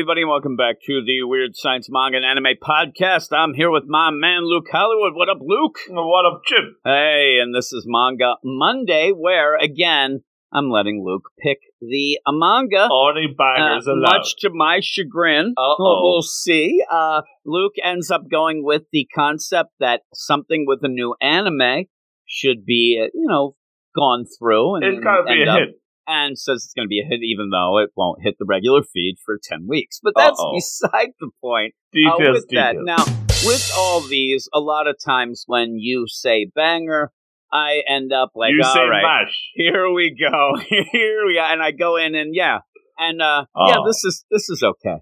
everybody, 0.00 0.24
welcome 0.24 0.56
back 0.56 0.76
to 0.82 1.02
the 1.04 1.22
Weird 1.24 1.54
Science 1.54 1.88
Manga 1.90 2.16
and 2.16 2.24
Anime 2.24 2.56
Podcast. 2.62 3.36
I'm 3.36 3.52
here 3.52 3.70
with 3.70 3.82
my 3.86 4.10
man 4.10 4.44
Luke 4.44 4.64
Hollywood. 4.72 5.12
What 5.14 5.28
up, 5.28 5.40
Luke? 5.42 5.76
What 5.90 6.24
up, 6.24 6.40
Jim? 6.48 6.76
Hey, 6.82 7.36
and 7.38 7.54
this 7.54 7.70
is 7.70 7.84
Manga 7.86 8.36
Monday, 8.42 9.10
where 9.14 9.56
again 9.58 10.20
I'm 10.50 10.70
letting 10.70 11.04
Luke 11.04 11.24
pick 11.38 11.58
the 11.82 12.18
a 12.26 12.32
manga. 12.32 12.88
Only 12.90 13.26
bangers 13.36 13.86
uh, 13.86 13.92
allowed. 13.92 14.10
much 14.20 14.36
to 14.38 14.48
my 14.48 14.80
chagrin, 14.80 15.52
Uh-oh. 15.58 16.00
we'll, 16.02 16.22
see. 16.22 16.82
Uh, 16.90 17.20
Luke 17.44 17.74
ends 17.84 18.10
up 18.10 18.22
going 18.30 18.64
with 18.64 18.84
the 18.92 19.06
concept 19.14 19.72
that 19.80 20.00
something 20.14 20.64
with 20.66 20.78
a 20.82 20.88
new 20.88 21.14
anime 21.20 21.84
should 22.24 22.64
be, 22.64 22.98
uh, 23.02 23.10
you 23.12 23.26
know, 23.28 23.54
gone 23.94 24.24
through 24.38 24.76
and 24.76 24.84
It's 24.84 25.04
gotta 25.04 25.24
be 25.24 25.42
a 25.46 25.50
up- 25.52 25.58
hit. 25.58 25.79
And 26.10 26.36
says 26.38 26.64
it's 26.64 26.74
going 26.74 26.86
to 26.86 26.88
be 26.88 27.00
a 27.00 27.06
hit, 27.08 27.20
even 27.22 27.50
though 27.50 27.78
it 27.78 27.90
won't 27.96 28.22
hit 28.22 28.34
the 28.38 28.44
regular 28.44 28.82
feed 28.82 29.14
for 29.24 29.38
10 29.40 29.66
weeks. 29.68 30.00
But 30.02 30.14
that's 30.16 30.38
Uh-oh. 30.40 30.54
beside 30.56 31.10
the 31.20 31.30
point. 31.40 31.74
Uh, 31.94 32.16
Details, 32.18 32.44
that, 32.50 32.72
details. 32.72 32.84
now, 32.84 33.04
with 33.46 33.72
all 33.76 34.00
these, 34.00 34.48
a 34.52 34.58
lot 34.60 34.86
of 34.88 34.96
times 35.04 35.44
when 35.46 35.76
you 35.78 36.06
say 36.08 36.50
banger, 36.54 37.12
I 37.52 37.82
end 37.88 38.12
up 38.12 38.30
like, 38.34 38.50
you 38.52 38.62
all 38.64 38.74
say 38.74 38.80
right, 38.80 39.02
mash. 39.24 39.50
here 39.54 39.90
we 39.92 40.10
go, 40.18 40.56
here 40.68 41.26
we 41.26 41.38
are, 41.38 41.52
and 41.52 41.62
I 41.62 41.70
go 41.70 41.96
in 41.96 42.14
and 42.14 42.34
yeah, 42.34 42.58
and 42.98 43.20
uh, 43.22 43.44
yeah, 43.66 43.76
Oh. 43.78 43.86
this 43.86 44.04
is 44.04 44.24
this 44.30 44.48
is 44.50 44.62
okay. 44.62 44.98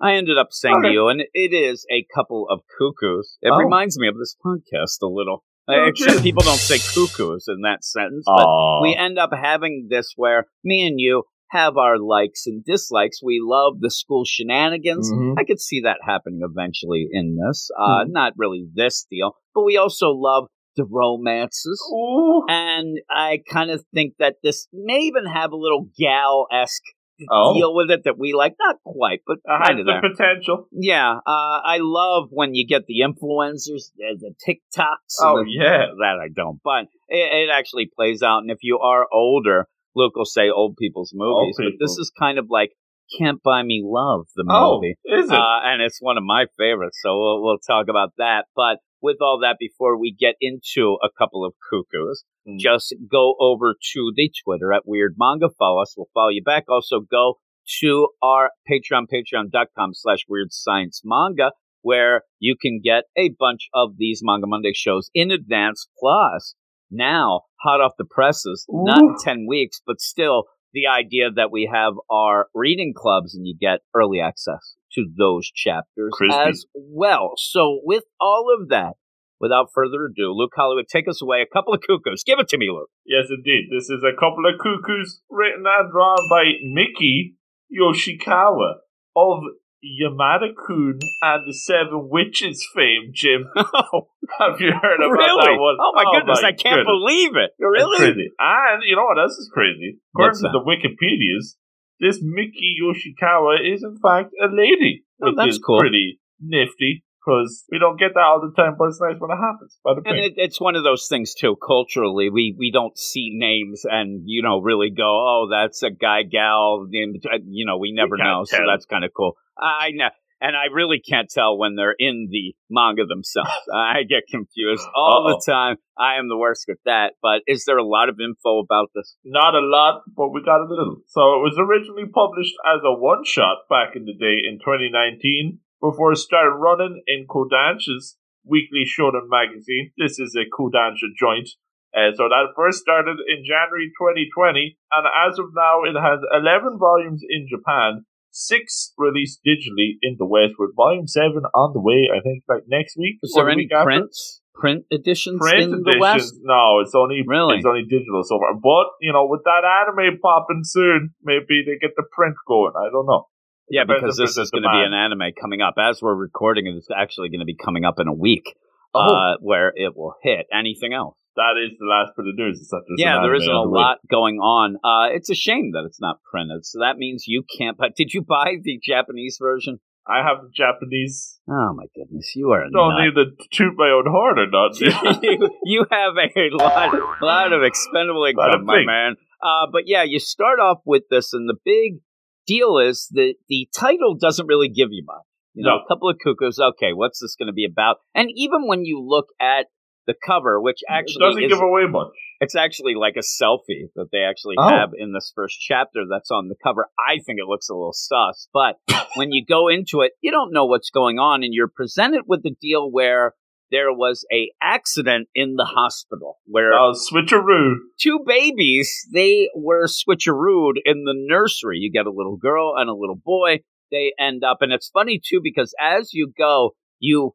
I 0.00 0.14
ended 0.14 0.36
up 0.38 0.48
saying 0.50 0.82
to 0.82 0.90
you, 0.90 1.06
and 1.08 1.22
it 1.32 1.52
is 1.54 1.86
a 1.90 2.04
couple 2.14 2.46
of 2.50 2.60
cuckoos. 2.78 3.38
It 3.42 3.50
Oh. 3.52 3.56
reminds 3.58 3.96
me 3.98 4.08
of 4.08 4.16
this 4.18 4.34
podcast 4.44 5.02
a 5.02 5.06
little. 5.06 5.44
Except 5.68 6.12
good. 6.14 6.22
people 6.22 6.42
don't 6.42 6.56
say 6.58 6.78
cuckoos 6.78 7.46
in 7.48 7.62
that 7.62 7.84
sentence, 7.84 8.24
but 8.26 8.44
Oh, 8.46 8.80
we 8.82 8.94
end 8.94 9.18
up 9.18 9.30
having 9.32 9.86
this 9.90 10.12
where 10.16 10.46
me 10.62 10.86
and 10.86 11.00
you 11.00 11.24
have 11.50 11.76
our 11.76 11.98
likes 11.98 12.46
and 12.46 12.64
dislikes. 12.64 13.20
We 13.22 13.38
love 13.42 13.74
the 13.80 13.90
school 13.90 14.24
shenanigans. 14.26 15.12
Mhm. 15.12 15.34
I 15.38 15.44
could 15.44 15.60
see 15.60 15.80
that 15.82 15.98
happening 16.04 16.40
eventually 16.42 17.06
in 17.10 17.36
this. 17.36 17.70
Uh, 17.78 18.04
Mhm. 18.04 18.08
Not 18.10 18.32
really 18.36 18.66
this 18.74 19.06
deal, 19.10 19.36
but 19.54 19.62
we 19.64 19.76
also 19.76 20.10
love 20.10 20.48
the 20.76 20.84
romances. 20.84 21.80
Ooh. 21.94 22.42
And 22.48 22.98
I 23.08 23.42
kind 23.48 23.70
of 23.70 23.84
think 23.94 24.14
that 24.18 24.36
this 24.42 24.66
may 24.72 24.98
even 25.02 25.26
have 25.26 25.52
a 25.52 25.56
little 25.56 25.88
gal 25.96 26.48
esque 26.50 26.82
Oh. 27.30 27.54
deal 27.54 27.74
with 27.74 27.90
it 27.90 28.02
that 28.04 28.18
we 28.18 28.32
like. 28.32 28.54
Not 28.58 28.76
quite, 28.84 29.20
but 29.26 29.38
kind 29.46 29.78
of 29.80 29.86
the 29.86 29.92
there. 30.00 30.10
potential. 30.10 30.68
Yeah, 30.72 31.12
uh, 31.26 31.60
I 31.64 31.78
love 31.80 32.28
when 32.30 32.54
you 32.54 32.66
get 32.66 32.86
the 32.86 33.00
influencers, 33.06 33.90
the, 33.96 34.16
the 34.18 34.34
TikToks. 34.46 35.16
Oh, 35.20 35.44
the- 35.44 35.50
yeah. 35.50 35.86
that 35.98 36.18
I 36.22 36.28
don't. 36.34 36.60
But 36.64 36.86
it, 37.08 37.48
it 37.48 37.50
actually 37.52 37.90
plays 37.94 38.22
out. 38.22 38.38
And 38.38 38.50
if 38.50 38.58
you 38.62 38.78
are 38.78 39.06
older, 39.12 39.66
Luke 39.94 40.16
will 40.16 40.24
say 40.24 40.50
old 40.50 40.76
people's 40.76 41.12
movies. 41.14 41.56
But 41.58 41.74
this 41.78 41.92
is 41.98 42.10
kind 42.18 42.38
of 42.38 42.46
like 42.50 42.72
Can't 43.18 43.42
Buy 43.42 43.62
Me 43.62 43.82
Love, 43.84 44.26
the 44.34 44.44
movie. 44.44 44.56
Oh, 44.56 44.74
movie. 44.80 44.96
is 45.24 45.30
it? 45.30 45.36
Uh, 45.38 45.60
and 45.64 45.82
it's 45.82 45.98
one 46.00 46.18
of 46.18 46.24
my 46.24 46.46
favorites. 46.58 46.98
So 47.02 47.10
we'll, 47.18 47.42
we'll 47.42 47.58
talk 47.58 47.86
about 47.88 48.10
that. 48.18 48.46
But 48.56 48.78
with 49.04 49.18
all 49.20 49.38
that, 49.42 49.56
before 49.60 49.96
we 49.98 50.12
get 50.18 50.34
into 50.40 50.96
a 51.04 51.08
couple 51.16 51.44
of 51.44 51.52
cuckoos, 51.70 52.24
Mm. 52.48 52.58
just 52.58 52.94
go 53.10 53.36
over 53.40 53.74
to 53.92 54.12
the 54.16 54.30
Twitter 54.44 54.72
at 54.72 54.82
Weird 54.86 55.14
Manga. 55.16 55.48
Follow 55.58 55.80
us. 55.80 55.94
We'll 55.96 56.08
follow 56.12 56.28
you 56.30 56.42
back. 56.42 56.64
Also 56.68 57.00
go 57.00 57.38
to 57.80 58.08
our 58.22 58.50
Patreon, 58.70 59.04
patreon.com 59.12 59.90
slash 59.94 60.24
Weird 60.28 60.48
Science 60.52 61.00
Manga, 61.04 61.52
where 61.82 62.22
you 62.38 62.56
can 62.60 62.80
get 62.82 63.04
a 63.16 63.30
bunch 63.38 63.68
of 63.72 63.96
these 63.96 64.20
Manga 64.22 64.46
Monday 64.46 64.72
shows 64.74 65.10
in 65.14 65.30
advance. 65.30 65.86
Plus, 65.98 66.54
now, 66.90 67.42
hot 67.62 67.80
off 67.80 67.92
the 67.98 68.04
presses, 68.04 68.66
not 68.68 69.02
Ooh. 69.02 69.16
10 69.24 69.46
weeks, 69.48 69.80
but 69.86 70.00
still 70.00 70.44
the 70.74 70.86
idea 70.86 71.30
that 71.30 71.50
we 71.52 71.70
have 71.72 71.94
our 72.10 72.48
reading 72.54 72.92
clubs 72.96 73.34
and 73.34 73.46
you 73.46 73.56
get 73.58 73.80
early 73.94 74.20
access 74.20 74.76
to 74.94 75.06
those 75.16 75.50
chapters 75.54 76.12
Crispy. 76.12 76.48
as 76.48 76.64
well. 76.74 77.32
So, 77.36 77.80
with 77.82 78.04
all 78.20 78.46
of 78.58 78.68
that, 78.68 78.94
without 79.40 79.68
further 79.74 80.06
ado, 80.06 80.32
Luke 80.32 80.52
Hollywood, 80.54 80.86
take 80.88 81.08
us 81.08 81.22
away. 81.22 81.42
A 81.42 81.52
couple 81.52 81.74
of 81.74 81.80
cuckoos. 81.80 82.22
Give 82.24 82.38
it 82.38 82.48
to 82.48 82.58
me, 82.58 82.68
Luke. 82.70 82.90
Yes, 83.04 83.26
indeed. 83.30 83.68
This 83.70 83.90
is 83.90 84.02
a 84.02 84.14
couple 84.14 84.44
of 84.46 84.58
cuckoos 84.60 85.20
written 85.30 85.64
and 85.66 85.90
drawn 85.90 86.28
by 86.30 86.44
Miki 86.62 87.36
Yoshikawa 87.72 88.80
of 89.16 89.40
Yamada-kun 89.84 90.98
and 91.22 91.42
the 91.46 91.52
Seven 91.52 92.08
Witches 92.10 92.66
fame, 92.74 93.12
Jim. 93.12 93.46
Oh, 93.54 94.08
Have 94.40 94.60
you 94.60 94.72
heard 94.72 95.04
about 95.04 95.12
really? 95.12 95.52
that 95.52 95.60
one? 95.60 95.76
Oh, 95.78 95.92
my 95.94 96.04
oh, 96.06 96.18
goodness. 96.18 96.40
I 96.40 96.52
can't 96.52 96.80
goodness. 96.80 96.88
believe 96.88 97.36
it. 97.36 97.50
Really? 97.60 98.32
And 98.40 98.82
you 98.86 98.96
know 98.96 99.04
what 99.04 99.20
else 99.20 99.36
is 99.36 99.50
crazy? 99.52 100.00
According 100.16 100.40
to 100.40 100.48
the 100.48 100.64
Wikipedias, 100.64 101.60
this 102.00 102.20
Miki 102.22 102.76
Yoshikawa 102.82 103.58
is 103.74 103.82
in 103.82 103.98
fact 104.02 104.30
a 104.42 104.46
lady. 104.46 105.04
Oh, 105.22 105.28
which 105.28 105.36
that's 105.36 105.54
is 105.56 105.62
cool. 105.64 105.78
pretty 105.80 106.18
nifty 106.40 107.04
because 107.24 107.64
we 107.70 107.78
don't 107.78 107.98
get 107.98 108.12
that 108.14 108.20
all 108.20 108.40
the 108.40 108.52
time, 108.54 108.74
but 108.78 108.88
it's 108.88 109.00
nice 109.00 109.16
when 109.18 109.30
it 109.30 109.40
happens. 109.40 109.78
By 109.82 109.94
the 109.94 110.02
And 110.04 110.18
it, 110.18 110.34
it's 110.36 110.60
one 110.60 110.76
of 110.76 110.84
those 110.84 111.06
things 111.08 111.34
too. 111.34 111.56
Culturally, 111.56 112.30
we 112.30 112.54
we 112.58 112.70
don't 112.70 112.96
see 112.98 113.30
names 113.32 113.82
and 113.84 114.22
you 114.26 114.42
know 114.42 114.60
really 114.60 114.90
go, 114.90 115.04
oh, 115.04 115.48
that's 115.50 115.82
a 115.82 115.90
guy, 115.90 116.22
gal. 116.22 116.86
and, 116.92 117.16
uh, 117.26 117.38
You 117.46 117.66
know, 117.66 117.78
we 117.78 117.92
never 117.92 118.16
can't 118.16 118.28
know. 118.28 118.44
So 118.44 118.58
that's 118.68 118.86
kind 118.86 119.04
of 119.04 119.12
cool. 119.16 119.36
I 119.58 119.90
know, 119.92 120.08
and 120.40 120.56
I 120.56 120.72
really 120.72 121.00
can't 121.00 121.28
tell 121.28 121.56
when 121.56 121.74
they're 121.76 121.94
in 121.98 122.28
the 122.30 122.54
manga 122.70 123.06
themselves. 123.06 123.50
I 123.74 124.02
get 124.02 124.24
confused 124.28 124.86
all 124.94 125.26
Uh-oh. 125.26 125.38
the 125.38 125.52
time. 125.52 125.76
I 125.98 126.18
am 126.18 126.28
the 126.28 126.36
worst 126.36 126.68
at 126.68 126.76
that. 126.84 127.14
But 127.22 127.42
is 127.46 127.64
there 127.64 127.78
a 127.78 127.86
lot 127.86 128.08
of 128.08 128.18
info 128.20 128.58
about 128.58 128.90
this? 128.94 129.16
Not 129.24 129.54
a 129.54 129.60
lot, 129.60 130.02
but 130.16 130.30
we 130.30 130.42
got 130.42 130.60
a 130.60 130.68
little. 130.68 130.96
So 131.08 131.20
it 131.38 131.42
was 131.46 131.56
originally 131.58 132.08
published 132.12 132.54
as 132.66 132.80
a 132.84 132.92
one 132.92 133.24
shot 133.24 133.68
back 133.70 133.96
in 133.96 134.04
the 134.04 134.14
day 134.14 134.42
in 134.42 134.58
2019 134.58 135.60
before 135.80 136.12
it 136.12 136.18
started 136.18 136.56
running 136.56 137.02
in 137.06 137.26
Kodansha's 137.26 138.16
weekly 138.44 138.84
shonen 138.84 139.28
magazine. 139.28 139.92
This 139.96 140.18
is 140.18 140.36
a 140.36 140.44
Kodansha 140.48 141.12
joint. 141.18 141.48
Uh, 141.94 142.10
so 142.16 142.26
that 142.26 142.50
first 142.56 142.80
started 142.80 143.16
in 143.30 143.46
January 143.46 143.86
2020, 143.94 144.76
and 144.90 145.06
as 145.06 145.38
of 145.38 145.54
now, 145.54 145.86
it 145.86 145.94
has 145.94 146.18
11 146.34 146.76
volumes 146.76 147.22
in 147.22 147.46
Japan, 147.48 148.04
six 148.34 148.92
released 148.98 149.40
digitally 149.46 149.96
in 150.02 150.16
the 150.18 150.26
West, 150.26 150.54
with 150.58 150.74
volume 150.74 151.06
seven 151.06 151.46
on 151.54 151.72
the 151.72 151.80
way. 151.80 152.10
I 152.10 152.20
think 152.20 152.42
like 152.48 152.64
next 152.66 152.98
week. 152.98 153.16
Is 153.22 153.32
there 153.34 153.48
any 153.48 153.68
print 153.70 154.10
after. 154.10 154.60
print 154.60 154.84
editions 154.90 155.40
Print 155.40 155.72
in 155.72 155.82
the 155.82 155.96
West? 155.98 156.34
No, 156.42 156.80
it's 156.80 156.94
only 156.94 157.22
Really? 157.26 157.56
it's 157.56 157.66
only 157.66 157.84
digital 157.88 158.22
so 158.24 158.38
far. 158.38 158.52
But 158.54 158.98
you 159.00 159.12
know, 159.12 159.26
with 159.30 159.42
that 159.44 159.62
anime 159.62 160.18
popping 160.20 160.62
soon, 160.64 161.14
maybe 161.22 161.62
they 161.64 161.78
get 161.80 161.94
the 161.96 162.04
print 162.12 162.34
going. 162.46 162.72
I 162.76 162.90
don't 162.90 163.06
know. 163.06 163.28
Yeah, 163.70 163.84
because 163.88 164.18
this 164.18 164.36
is 164.36 164.50
going 164.50 164.64
to 164.64 164.68
be 164.68 164.84
an 164.84 164.92
anime 164.92 165.32
coming 165.40 165.62
up. 165.62 165.74
As 165.78 166.02
we're 166.02 166.14
recording, 166.14 166.66
it, 166.66 166.74
it's 166.76 166.88
actually 166.94 167.30
going 167.30 167.40
to 167.40 167.46
be 167.46 167.56
coming 167.56 167.84
up 167.84 167.98
in 167.98 168.08
a 168.08 168.12
week, 168.12 168.54
Oh. 168.94 169.00
uh, 169.00 169.36
where 169.40 169.72
it 169.74 169.96
will 169.96 170.14
hit. 170.22 170.46
Anything 170.52 170.92
else? 170.92 171.16
That 171.36 171.54
is 171.58 171.76
the 171.78 171.86
last 171.86 172.12
bit 172.16 172.26
of 172.28 172.36
news. 172.36 172.68
There's 172.70 172.82
yeah, 172.96 173.18
there 173.20 173.34
isn't 173.34 173.50
a 173.50 173.52
the 173.52 173.68
lot 173.68 173.98
going 174.08 174.36
on. 174.36 174.76
Uh, 174.84 175.12
it's 175.12 175.30
a 175.30 175.34
shame 175.34 175.72
that 175.72 175.82
it's 175.84 176.00
not 176.00 176.22
printed. 176.30 176.64
So 176.64 176.78
that 176.78 176.96
means 176.96 177.24
you 177.26 177.42
can't. 177.58 177.76
But 177.76 177.96
did 177.96 178.14
you 178.14 178.22
buy 178.22 178.54
the 178.62 178.78
Japanese 178.86 179.36
version? 179.40 179.80
I 180.06 180.18
have 180.18 180.42
the 180.42 180.50
Japanese. 180.54 181.40
Oh 181.48 181.72
my 181.74 181.86
goodness, 181.96 182.32
you 182.36 182.50
are 182.50 182.64
Don't 182.70 182.94
nut. 182.94 183.04
need 183.04 183.14
to 183.14 183.46
toot 183.50 183.74
my 183.76 183.88
own 183.88 184.04
horn 184.06 184.38
or 184.38 184.46
not. 184.46 184.78
you, 185.22 185.50
you 185.64 185.86
have 185.90 186.12
a 186.16 186.50
lot, 186.54 186.94
lot 187.20 187.52
of 187.52 187.62
expendable 187.62 188.24
income, 188.24 188.64
my 188.64 188.84
man. 188.84 189.16
Uh, 189.42 189.66
but 189.72 189.82
yeah, 189.86 190.04
you 190.04 190.20
start 190.20 190.60
off 190.60 190.78
with 190.84 191.04
this, 191.10 191.32
and 191.32 191.48
the 191.48 191.56
big 191.64 192.00
deal 192.46 192.78
is 192.78 193.08
that 193.12 193.34
the 193.48 193.68
title 193.74 194.14
doesn't 194.14 194.46
really 194.46 194.68
give 194.68 194.88
you 194.90 195.04
much. 195.06 195.24
You 195.54 195.64
know, 195.64 195.76
No. 195.76 195.82
a 195.84 195.88
couple 195.88 196.08
of 196.10 196.16
cuckoos. 196.22 196.58
Okay, 196.58 196.92
what's 196.92 197.20
this 197.20 197.36
going 197.36 197.46
to 197.46 197.52
be 197.52 197.64
about? 197.64 197.96
And 198.14 198.28
even 198.34 198.66
when 198.66 198.84
you 198.84 199.00
look 199.00 199.26
at 199.40 199.66
the 200.06 200.14
cover, 200.26 200.60
which 200.60 200.80
it 200.82 200.92
actually 200.92 201.20
doesn't 201.26 201.42
is, 201.44 201.48
give 201.52 201.62
away 201.62 201.86
much. 201.88 202.12
it's 202.40 202.54
actually 202.54 202.94
like 202.94 203.14
a 203.16 203.20
selfie 203.20 203.88
that 203.96 204.08
they 204.12 204.18
actually 204.18 204.56
Oh. 204.58 204.68
have 204.68 204.90
in 204.98 205.12
this 205.14 205.32
first 205.34 205.58
chapter 205.60 206.00
that's 206.10 206.30
on 206.30 206.48
the 206.48 206.56
cover. 206.62 206.88
I 206.98 207.20
think 207.24 207.38
it 207.38 207.46
looks 207.46 207.68
a 207.70 207.74
little 207.74 207.94
sus, 207.94 208.48
but 208.52 208.76
when 209.14 209.32
you 209.32 209.44
go 209.46 209.68
into 209.68 210.02
it, 210.02 210.12
you 210.20 210.30
don't 210.30 210.52
know 210.52 210.66
what's 210.66 210.90
going 210.90 211.18
on, 211.18 211.42
and 211.42 211.54
you're 211.54 211.70
presented 211.74 212.22
with 212.26 212.42
the 212.42 212.54
deal 212.60 212.90
where 212.90 213.32
there 213.70 213.92
was 213.94 214.26
a 214.30 214.50
accident 214.62 215.28
in 215.34 215.54
the 215.56 215.64
hospital 215.64 216.36
where 216.44 216.74
Oh, 216.74 216.92
switcheroo. 216.92 217.76
two 217.98 218.20
babies 218.26 218.92
they 219.12 219.48
were 219.56 219.86
switcherooed 219.86 220.74
in 220.84 221.04
the 221.04 221.14
nursery. 221.16 221.78
You 221.78 221.90
get 221.90 222.06
a 222.06 222.12
little 222.12 222.36
girl 222.36 222.74
and 222.76 222.90
a 222.90 222.94
little 222.94 223.16
boy. 223.16 223.60
They 223.94 224.12
end 224.18 224.42
up, 224.42 224.58
and 224.60 224.72
it's 224.72 224.90
funny 224.92 225.20
too 225.24 225.40
because 225.40 225.72
as 225.80 226.12
you 226.12 226.32
go, 226.36 226.72
you 226.98 227.34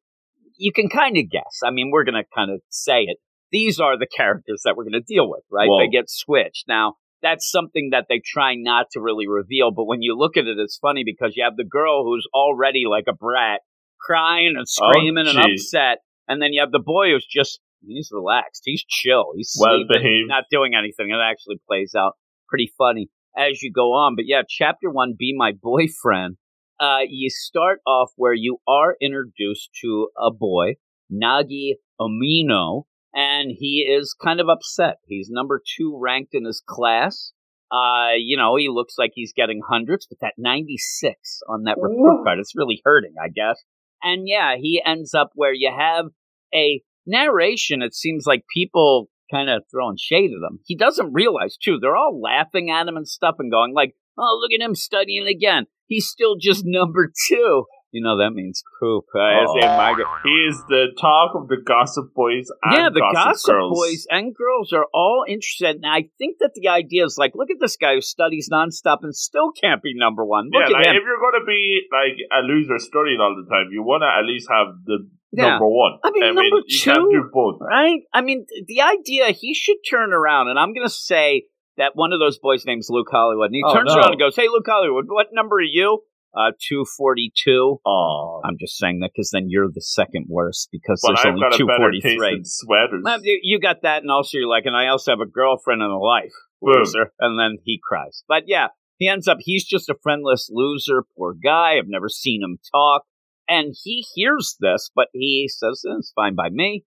you 0.57 0.73
can 0.73 0.89
kind 0.89 1.15
of 1.17 1.29
guess. 1.29 1.61
I 1.63 1.71
mean, 1.71 1.89
we're 1.89 2.03
going 2.03 2.21
to 2.21 2.27
kind 2.35 2.51
of 2.51 2.59
say 2.69 3.03
it. 3.03 3.17
These 3.49 3.79
are 3.79 3.97
the 3.97 4.05
characters 4.05 4.61
that 4.65 4.75
we're 4.75 4.83
going 4.83 5.01
to 5.01 5.13
deal 5.15 5.29
with, 5.29 5.43
right? 5.49 5.69
Whoa. 5.69 5.79
They 5.79 5.87
get 5.87 6.09
switched. 6.09 6.65
Now, 6.67 6.95
that's 7.23 7.49
something 7.49 7.91
that 7.93 8.07
they 8.09 8.19
try 8.23 8.55
not 8.55 8.87
to 8.91 8.99
really 8.99 9.25
reveal, 9.27 9.71
but 9.71 9.85
when 9.85 10.01
you 10.01 10.17
look 10.17 10.35
at 10.35 10.45
it, 10.45 10.57
it's 10.59 10.77
funny 10.77 11.03
because 11.05 11.33
you 11.37 11.45
have 11.45 11.55
the 11.55 11.63
girl 11.63 12.03
who's 12.03 12.27
already 12.33 12.83
like 12.89 13.05
a 13.07 13.13
brat, 13.13 13.61
crying 14.01 14.53
and 14.57 14.67
oh, 14.67 14.91
screaming 14.91 15.27
and 15.27 15.37
Oh, 15.37 15.41
jeez. 15.47 15.53
upset, 15.61 15.99
and 16.27 16.41
then 16.41 16.51
you 16.51 16.59
have 16.61 16.71
the 16.71 16.83
boy 16.83 17.11
who's 17.11 17.25
just 17.25 17.61
he's 17.87 18.09
relaxed, 18.11 18.63
he's 18.65 18.83
chill, 18.87 19.31
he's 19.35 19.55
Well 19.57 19.79
sleeping, 19.79 20.03
behaved. 20.03 20.27
not 20.27 20.43
doing 20.51 20.73
anything. 20.77 21.09
It 21.09 21.19
actually 21.23 21.59
plays 21.67 21.95
out 21.97 22.13
pretty 22.49 22.71
funny 22.77 23.07
as 23.37 23.61
you 23.61 23.71
go 23.71 23.93
on. 23.93 24.15
But 24.15 24.25
yeah, 24.27 24.41
chapter 24.47 24.89
one, 24.89 25.15
be 25.17 25.33
my 25.35 25.53
boyfriend. 25.53 26.35
Uh, 26.79 26.99
you 27.07 27.29
start 27.29 27.79
off 27.85 28.11
where 28.15 28.33
you 28.33 28.57
are 28.67 28.95
introduced 29.01 29.69
to 29.81 30.09
a 30.17 30.31
boy, 30.31 30.75
Nagi 31.11 31.73
Amino, 31.99 32.83
and 33.13 33.51
he 33.57 33.87
is 33.89 34.15
kind 34.21 34.39
of 34.39 34.47
upset. 34.49 34.97
He's 35.05 35.29
number 35.29 35.61
two 35.77 35.97
ranked 35.99 36.33
in 36.33 36.45
his 36.45 36.61
class. 36.65 37.33
Uh, 37.71 38.13
you 38.17 38.35
know, 38.37 38.55
he 38.55 38.69
looks 38.69 38.95
like 38.97 39.11
he's 39.13 39.33
getting 39.33 39.61
hundreds, 39.67 40.07
but 40.07 40.19
that 40.21 40.33
96 40.37 41.41
on 41.47 41.63
that 41.63 41.77
report 41.79 42.23
card, 42.23 42.39
it's 42.39 42.55
really 42.55 42.81
hurting, 42.83 43.13
I 43.21 43.27
guess. 43.27 43.63
And 44.01 44.27
yeah, 44.27 44.55
he 44.55 44.81
ends 44.83 45.13
up 45.13 45.31
where 45.35 45.53
you 45.53 45.71
have 45.75 46.05
a 46.53 46.81
narration. 47.05 47.81
It 47.81 47.93
seems 47.93 48.25
like 48.25 48.43
people 48.53 49.09
kind 49.31 49.49
of 49.49 49.63
throwing 49.69 49.97
shade 49.99 50.31
at 50.31 50.49
him. 50.49 50.59
He 50.65 50.75
doesn't 50.75 51.13
realize, 51.13 51.57
too. 51.57 51.77
They're 51.79 51.95
all 51.95 52.19
laughing 52.19 52.71
at 52.71 52.87
him 52.87 52.97
and 52.97 53.07
stuff 53.07 53.35
and 53.37 53.51
going 53.51 53.73
like, 53.73 53.93
oh, 54.17 54.39
look 54.41 54.51
at 54.51 54.65
him 54.65 54.73
studying 54.73 55.27
again. 55.27 55.65
He's 55.89 56.07
still 56.07 56.37
just 56.39 56.63
number 56.65 57.11
two. 57.27 57.65
You 57.91 58.03
know 58.03 58.19
that 58.19 58.31
means 58.31 58.61
poop. 58.79 59.05
Oh. 59.15 60.19
He 60.23 60.29
is 60.45 60.61
the 60.69 60.93
talk 61.01 61.33
of 61.33 61.47
the 61.47 61.57
gossip 61.57 62.13
boys. 62.13 62.45
yeah, 62.71 62.89
the 62.93 63.01
gossip, 63.01 63.49
gossip 63.49 63.73
boys 63.73 64.05
and 64.11 64.35
girls 64.35 64.71
are 64.73 64.85
all 64.93 65.25
interested. 65.27 65.77
And 65.77 65.87
I 65.87 66.09
think 66.19 66.37
that 66.39 66.51
the 66.53 66.67
idea 66.67 67.05
is 67.05 67.17
like, 67.17 67.31
look 67.33 67.49
at 67.49 67.57
this 67.59 67.77
guy 67.77 67.95
who 67.95 68.01
studies 68.01 68.47
nonstop 68.53 68.99
and 69.01 69.15
still 69.15 69.51
can't 69.51 69.81
be 69.81 69.93
number 69.95 70.23
one. 70.23 70.51
Look 70.53 70.69
yeah, 70.69 70.77
like 70.77 70.87
if 70.87 71.01
you're 71.01 71.17
going 71.17 71.41
to 71.41 71.45
be 71.47 71.81
like 71.91 72.17
a 72.29 72.45
loser 72.45 72.77
studying 72.77 73.17
all 73.19 73.35
the 73.35 73.49
time, 73.49 73.69
you 73.71 73.81
want 73.81 74.03
to 74.03 74.09
at 74.13 74.23
least 74.23 74.47
have 74.53 74.85
the 74.85 75.09
yeah. 75.31 75.49
number 75.49 75.67
one. 75.67 75.97
I 76.03 76.11
mean, 76.11 76.23
I 76.23 76.27
number 76.27 76.41
mean, 76.41 76.63
two, 76.69 76.93
do 76.93 77.29
both, 77.33 77.57
right? 77.59 78.01
I 78.13 78.21
mean, 78.21 78.45
the 78.67 78.81
idea 78.81 79.31
he 79.31 79.55
should 79.55 79.77
turn 79.89 80.13
around, 80.13 80.49
and 80.49 80.59
I'm 80.59 80.73
going 80.73 80.85
to 80.85 80.93
say 80.93 81.45
that 81.79 81.95
one 81.95 82.13
of 82.13 82.19
those 82.19 82.37
boys' 82.37 82.65
names 82.65 82.87
Luke 82.89 83.07
Hollywood, 83.09 83.47
and 83.47 83.55
he 83.55 83.63
oh, 83.65 83.73
turns 83.73 83.89
no. 83.93 83.99
around 83.99 84.11
and 84.11 84.19
goes, 84.19 84.35
"Hey, 84.35 84.47
Luke 84.47 84.67
Hollywood, 84.67 85.05
what 85.07 85.27
number 85.33 85.55
are 85.55 85.61
you?" 85.61 86.03
Uh, 86.31 86.51
242. 86.61 87.81
Oh. 87.83 88.41
I'm 88.45 88.57
just 88.59 88.77
saying 88.77 88.99
that 88.99 89.09
because 89.15 89.31
then 89.31 89.47
you're 89.49 89.67
the 89.67 89.81
second 89.81 90.27
worst 90.29 90.69
because 90.71 91.01
well, 91.03 91.15
there's 91.15 91.25
I've 91.25 91.33
only 91.33 91.57
243. 91.57 92.41
Sweaters. 92.43 93.03
You 93.41 93.59
got 93.59 93.81
that, 93.81 94.03
and 94.03 94.11
also 94.11 94.37
you're 94.37 94.47
like, 94.47 94.65
and 94.65 94.77
I 94.77 94.89
also 94.89 95.11
have 95.11 95.21
a 95.21 95.25
girlfriend 95.25 95.81
and 95.81 95.91
a 95.91 95.97
life. 95.97 96.33
Loser. 96.61 97.11
And 97.19 97.39
then 97.39 97.57
he 97.63 97.79
cries. 97.81 98.23
But 98.27 98.43
yeah, 98.45 98.67
he 98.97 99.07
ends 99.07 99.27
up, 99.27 99.37
he's 99.39 99.65
just 99.65 99.89
a 99.89 99.95
friendless 100.03 100.49
loser, 100.51 101.03
poor 101.17 101.33
guy. 101.33 101.77
I've 101.77 101.87
never 101.87 102.09
seen 102.09 102.43
him 102.43 102.59
talk. 102.71 103.03
And 103.47 103.73
he 103.83 104.05
hears 104.13 104.55
this, 104.59 104.91
but 104.93 105.07
he 105.13 105.49
says, 105.49 105.81
it's 105.83 106.11
fine 106.15 106.35
by 106.35 106.49
me. 106.49 106.83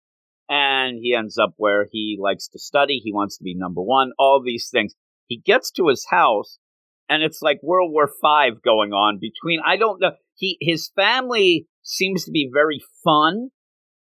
And 0.49 0.99
he 1.01 1.15
ends 1.15 1.39
up 1.39 1.55
where 1.57 1.87
he 1.91 2.19
likes 2.21 2.49
to 2.49 2.59
study. 2.59 3.01
He 3.03 3.13
wants 3.13 3.39
to 3.39 3.45
be 3.45 3.55
number 3.55 3.81
one, 3.81 4.13
all 4.19 4.43
these 4.45 4.69
things. 4.71 4.95
He 5.27 5.39
gets 5.39 5.71
to 5.73 5.89
his 5.89 6.07
house 6.11 6.59
and 7.13 7.23
it's 7.23 7.43
like 7.43 7.59
World 7.63 7.93
War 7.93 8.09
Five 8.23 8.63
going 8.63 8.93
on 8.93 9.19
between. 9.21 9.61
I 9.65 9.77
don't 9.77 10.01
know. 10.01 10.13
He 10.35 10.57
his 10.61 10.91
family 10.97 11.67
seems 11.83 12.25
to 12.25 12.31
be 12.31 12.51
very 12.53 12.81
fun. 13.05 13.49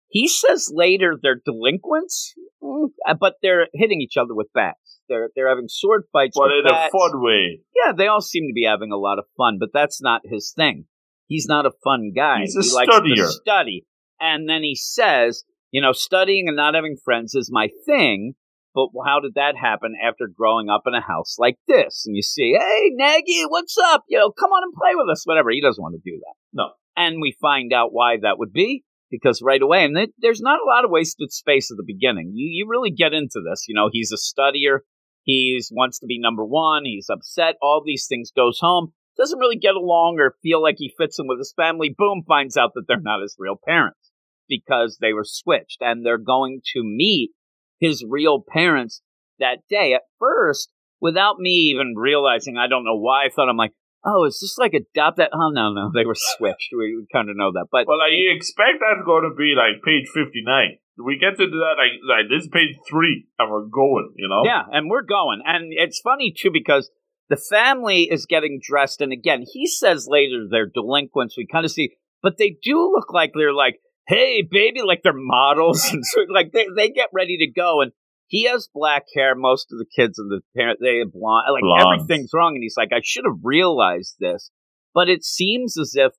He 0.10 0.28
says 0.28 0.72
later 0.74 1.16
they're 1.22 1.42
delinquents, 1.46 2.34
mm, 2.64 2.88
but 3.20 3.36
they're 3.44 3.68
hitting 3.74 4.02
each 4.02 4.18
other 4.18 4.34
with 4.34 4.48
bats. 4.54 5.00
They're 5.08 5.30
they're 5.36 5.50
having 5.50 5.68
sword 5.68 6.06
fights, 6.12 6.36
but 6.36 6.52
in 6.52 6.64
bats. 6.68 6.92
a 6.94 6.98
fun 6.98 7.22
way. 7.22 7.60
Yeah, 7.76 7.94
they 7.96 8.08
all 8.08 8.22
seem 8.22 8.48
to 8.48 8.54
be 8.54 8.66
having 8.66 8.92
a 8.92 8.98
lot 8.98 9.20
of 9.20 9.26
fun, 9.38 9.58
but 9.60 9.70
that's 9.74 10.02
not 10.02 10.22
his 10.26 10.52
thing. 10.56 10.86
He's 11.28 11.46
not 11.48 11.68
a 11.68 11.72
fun 11.84 12.14
guy. 12.16 12.42
He's 12.42 12.56
a 12.56 12.62
he 12.62 12.70
studier. 12.70 13.18
likes 13.18 13.36
to 13.36 13.40
study, 13.42 13.86
and 14.20 14.50
then 14.50 14.64
he 14.64 14.76
says, 14.76 15.44
you 15.78 15.82
know, 15.82 15.92
studying 15.92 16.48
and 16.48 16.58
not 16.58 16.74
having 16.74 16.98
friends 16.98 17.36
is 17.36 17.52
my 17.52 17.70
thing. 17.86 18.34
But 18.74 18.88
how 19.06 19.20
did 19.20 19.36
that 19.36 19.56
happen 19.56 19.94
after 20.04 20.28
growing 20.28 20.70
up 20.70 20.82
in 20.88 20.96
a 20.96 21.02
house 21.02 21.36
like 21.38 21.58
this? 21.68 22.02
And 22.08 22.16
you 22.16 22.24
see, 22.24 22.58
hey, 22.60 22.92
Nagi, 23.00 23.46
what's 23.48 23.78
up? 23.78 24.04
You 24.10 24.18
know, 24.18 24.32
come 24.32 24.50
on 24.50 24.64
and 24.64 24.74
play 24.74 24.96
with 24.96 25.08
us, 25.08 25.22
whatever. 25.26 25.52
He 25.52 25.62
doesn't 25.62 25.80
want 25.82 25.94
to 25.94 26.02
do 26.04 26.18
that. 26.18 26.34
No. 26.52 26.70
And 26.96 27.22
we 27.22 27.38
find 27.40 27.74
out 27.74 27.94
why 27.94 28.18
that 28.20 28.40
would 28.40 28.54
be 28.54 28.86
because 29.12 29.44
right 29.44 29.62
away, 29.62 29.86
and 29.86 29.96
there's 30.18 30.42
not 30.42 30.60
a 30.60 30.68
lot 30.68 30.84
of 30.84 30.90
wasted 30.90 31.32
space 31.32 31.70
at 31.70 31.78
the 31.78 31.84
beginning. 31.86 32.32
You 32.34 32.50
you 32.52 32.66
really 32.68 32.90
get 32.90 33.14
into 33.14 33.40
this. 33.48 33.66
You 33.68 33.76
know, 33.76 33.90
he's 33.92 34.12
a 34.12 34.18
studier. 34.18 34.80
He 35.22 35.62
wants 35.70 36.00
to 36.00 36.08
be 36.08 36.18
number 36.20 36.44
one. 36.44 36.86
He's 36.86 37.08
upset. 37.08 37.54
All 37.62 37.84
these 37.86 38.08
things 38.10 38.32
goes 38.36 38.58
home. 38.60 38.94
Doesn't 39.16 39.40
really 39.40 39.58
get 39.58 39.76
along 39.76 40.18
or 40.20 40.38
feel 40.42 40.60
like 40.60 40.78
he 40.80 40.92
fits 40.98 41.20
in 41.20 41.28
with 41.28 41.38
his 41.38 41.54
family. 41.56 41.94
Boom, 41.96 42.24
finds 42.28 42.58
out 42.58 42.72
that 42.74 42.86
they're 42.88 43.00
not 43.00 43.22
his 43.22 43.36
real 43.38 43.60
parents 43.64 44.07
because 44.48 44.98
they 45.00 45.14
were 45.14 45.26
switched 45.26 45.78
and 45.82 46.06
they're 46.06 46.18
going 46.18 46.62
to 46.74 46.84
meet 46.84 47.32
his 47.80 48.04
real 48.08 48.44
parents 48.48 49.02
that 49.40 49.60
day. 49.70 49.94
At 49.94 50.04
first, 50.20 50.70
without 51.00 51.38
me 51.40 51.72
even 51.72 51.94
realizing, 51.96 52.58
I 52.58 52.68
don't 52.68 52.86
know 52.86 52.98
why 52.98 53.26
I 53.26 53.30
thought 53.30 53.50
I'm 53.50 53.58
like, 53.58 53.74
oh, 54.06 54.26
is 54.26 54.40
this 54.42 54.58
like 54.58 54.74
adopt 54.74 55.18
that? 55.18 55.32
Oh 55.34 55.50
no, 55.52 55.74
no, 55.74 55.92
they 55.94 56.06
were 56.06 56.16
switched. 56.38 56.70
we, 56.72 57.06
kind 57.12 57.30
of 57.30 57.38
know 57.38 57.52
that, 57.54 57.68
but 57.72 57.88
well, 57.88 58.00
like, 58.00 58.12
you 58.12 58.34
expect 58.36 58.80
that's 58.80 59.06
going 59.06 59.30
to 59.30 59.36
be 59.36 59.54
like 59.56 59.84
page 59.84 60.08
fifty 60.14 60.42
nine. 60.44 60.78
We 60.98 61.20
get 61.20 61.38
to 61.38 61.46
that 61.46 61.76
like 61.78 62.02
like 62.08 62.30
this 62.30 62.44
is 62.44 62.50
page 62.50 62.76
three, 62.90 63.28
and 63.38 63.52
we're 63.52 63.68
going. 63.68 64.14
You 64.16 64.28
know, 64.28 64.44
yeah, 64.46 64.64
and 64.72 64.90
we're 64.90 65.04
going, 65.04 65.42
and 65.46 65.72
it's 65.72 66.00
funny 66.00 66.34
too 66.36 66.50
because 66.52 66.90
the 67.30 67.38
family 67.38 68.04
is 68.10 68.26
getting 68.26 68.60
dressed, 68.62 69.02
and 69.02 69.12
again, 69.12 69.44
he 69.46 69.68
says 69.68 70.08
later 70.10 70.48
they're 70.50 70.72
delinquents. 70.74 71.38
We 71.38 71.46
kind 71.46 71.66
of 71.66 71.72
see, 71.72 71.92
but 72.24 72.38
they 72.38 72.58
do 72.64 72.92
look 72.92 73.14
like 73.14 73.32
they're 73.36 73.54
like 73.54 73.80
hey, 74.08 74.48
baby, 74.50 74.82
like 74.82 75.02
they're 75.04 75.14
models. 75.14 75.86
and 75.92 76.06
so, 76.06 76.22
like 76.30 76.52
they, 76.52 76.68
they 76.76 76.90
get 76.90 77.10
ready 77.14 77.38
to 77.38 77.48
go. 77.48 77.82
And 77.82 77.92
he 78.28 78.44
has 78.46 78.70
black 78.74 79.04
hair. 79.16 79.36
Most 79.36 79.68
of 79.72 79.78
the 79.78 79.86
kids 79.86 80.18
and 80.18 80.30
the 80.32 80.42
parents, 80.56 80.82
they 80.82 81.00
have 81.00 81.12
blonde. 81.12 81.46
Like 81.52 81.62
Blondes. 81.62 82.04
everything's 82.04 82.32
wrong. 82.34 82.56
And 82.56 82.64
he's 82.64 82.78
like, 82.78 82.90
I 82.94 83.02
should 83.04 83.26
have 83.26 83.40
realized 83.44 84.16
this. 84.20 84.52
But 84.94 85.10
it 85.10 85.24
seems 85.24 85.78
as 85.78 85.94
if 85.96 86.14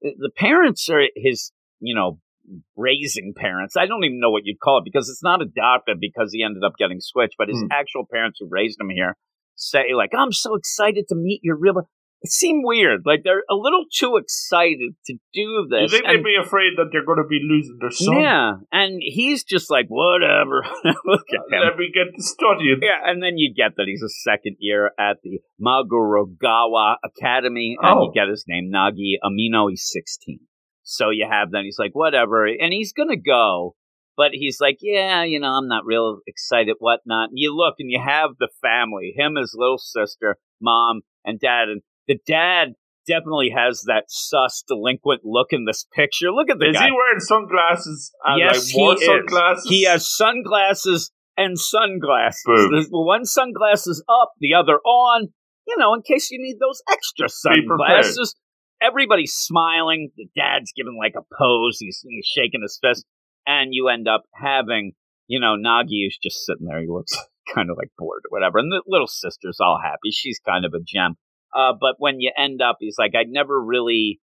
the 0.00 0.30
parents 0.36 0.88
are 0.88 1.02
his, 1.16 1.52
you 1.80 1.94
know, 1.94 2.18
raising 2.76 3.34
parents. 3.36 3.76
I 3.76 3.86
don't 3.86 4.04
even 4.04 4.18
know 4.18 4.30
what 4.30 4.42
you'd 4.44 4.58
call 4.58 4.78
it 4.78 4.84
because 4.84 5.08
it's 5.08 5.22
not 5.22 5.42
adopted 5.42 5.98
because 6.00 6.32
he 6.32 6.42
ended 6.42 6.64
up 6.64 6.72
getting 6.78 6.98
switched, 7.00 7.36
but 7.38 7.48
his 7.48 7.60
hmm. 7.60 7.68
actual 7.70 8.04
parents 8.10 8.38
who 8.40 8.48
raised 8.50 8.80
him 8.80 8.90
here 8.90 9.16
say 9.54 9.94
like, 9.94 10.10
I'm 10.16 10.32
so 10.32 10.54
excited 10.54 11.06
to 11.08 11.14
meet 11.14 11.40
your 11.42 11.56
real 11.56 11.88
it 12.22 12.30
seemed 12.30 12.62
weird. 12.64 13.02
Like 13.04 13.22
they're 13.24 13.42
a 13.50 13.54
little 13.54 13.84
too 13.92 14.16
excited 14.16 14.94
to 15.06 15.14
do 15.34 15.66
this. 15.68 15.82
You 15.82 15.98
think 15.98 16.04
and, 16.06 16.18
they'd 16.18 16.24
be 16.24 16.36
afraid 16.40 16.74
that 16.76 16.90
they're 16.92 17.04
going 17.04 17.18
to 17.18 17.28
be 17.28 17.40
losing 17.42 17.78
their 17.80 17.90
son? 17.90 18.20
Yeah, 18.20 18.52
and 18.70 19.02
he's 19.04 19.42
just 19.42 19.70
like, 19.70 19.86
whatever. 19.88 20.62
Look 21.04 21.26
at 21.30 21.52
him. 21.52 21.66
Let 21.66 21.76
me 21.76 21.90
get 21.92 22.14
to 22.14 22.22
studying. 22.22 22.78
Yeah, 22.80 23.10
and 23.10 23.22
then 23.22 23.38
you 23.38 23.52
get 23.52 23.72
that 23.76 23.86
he's 23.88 24.02
a 24.02 24.08
second 24.08 24.56
year 24.60 24.92
at 24.98 25.16
the 25.24 25.40
Magurogawa 25.60 26.96
Academy, 27.04 27.76
and 27.80 27.98
oh. 27.98 28.04
you 28.04 28.12
get 28.14 28.28
his 28.28 28.44
name 28.46 28.70
Nagi 28.72 29.14
Amino. 29.24 29.68
He's 29.68 29.88
sixteen. 29.90 30.40
So 30.84 31.10
you 31.10 31.26
have 31.28 31.50
that. 31.50 31.62
He's 31.64 31.78
like, 31.78 31.92
whatever, 31.94 32.46
and 32.46 32.72
he's 32.72 32.92
gonna 32.92 33.16
go. 33.16 33.74
But 34.14 34.32
he's 34.32 34.60
like, 34.60 34.76
yeah, 34.82 35.24
you 35.24 35.40
know, 35.40 35.48
I'm 35.48 35.68
not 35.68 35.86
real 35.86 36.18
excited, 36.26 36.76
whatnot. 36.78 37.30
And 37.30 37.38
you 37.38 37.56
look 37.56 37.76
and 37.78 37.90
you 37.90 37.98
have 37.98 38.32
the 38.38 38.50
family, 38.60 39.14
him, 39.16 39.36
his 39.36 39.54
little 39.56 39.78
sister, 39.78 40.36
mom, 40.60 41.00
and 41.24 41.40
dad, 41.40 41.68
and 41.70 41.80
the 42.08 42.18
dad 42.26 42.74
definitely 43.06 43.50
has 43.56 43.82
that 43.86 44.04
sus 44.08 44.62
delinquent 44.66 45.22
look 45.24 45.48
in 45.50 45.64
this 45.64 45.86
picture. 45.94 46.30
Look 46.30 46.50
at 46.50 46.58
the 46.58 46.70
Is 46.70 46.76
guy. 46.76 46.86
he 46.86 46.92
wearing 46.92 47.20
sunglasses? 47.20 48.12
Uh, 48.26 48.36
yes, 48.38 48.74
like 48.74 48.98
he 48.98 49.06
sunglasses? 49.06 49.64
Is. 49.64 49.70
He 49.70 49.84
has 49.84 50.08
sunglasses 50.08 51.10
and 51.36 51.58
sunglasses. 51.58 52.42
Boom. 52.44 52.86
one 52.90 53.24
sunglasses 53.24 54.04
up, 54.08 54.32
the 54.40 54.54
other 54.54 54.78
on. 54.84 55.28
You 55.66 55.76
know, 55.76 55.94
in 55.94 56.02
case 56.02 56.30
you 56.30 56.38
need 56.40 56.58
those 56.60 56.82
extra 56.90 57.28
sunglasses. 57.28 58.34
Everybody's 58.82 59.32
smiling. 59.32 60.10
The 60.16 60.26
dad's 60.34 60.72
giving 60.76 60.98
like 60.98 61.14
a 61.16 61.22
pose. 61.38 61.78
He's, 61.78 62.04
he's 62.08 62.26
shaking 62.26 62.62
his 62.62 62.80
fist, 62.82 63.04
and 63.46 63.68
you 63.70 63.88
end 63.88 64.08
up 64.08 64.24
having, 64.34 64.92
you 65.28 65.38
know, 65.38 65.54
Nagi 65.54 66.08
is 66.08 66.18
just 66.20 66.44
sitting 66.44 66.66
there. 66.66 66.80
He 66.80 66.88
looks 66.88 67.12
kind 67.54 67.70
of 67.70 67.76
like 67.76 67.90
bored 67.96 68.22
or 68.26 68.30
whatever, 68.36 68.58
and 68.58 68.72
the 68.72 68.82
little 68.88 69.06
sister's 69.06 69.58
all 69.60 69.78
happy. 69.80 70.10
She's 70.10 70.40
kind 70.40 70.64
of 70.64 70.74
a 70.74 70.82
gem. 70.84 71.14
Uh, 71.54 71.72
but 71.78 71.96
when 71.98 72.20
you 72.20 72.32
end 72.36 72.60
up, 72.62 72.76
he's 72.80 72.96
like, 72.98 73.12
I 73.14 73.24
never 73.28 73.62
really 73.62 74.20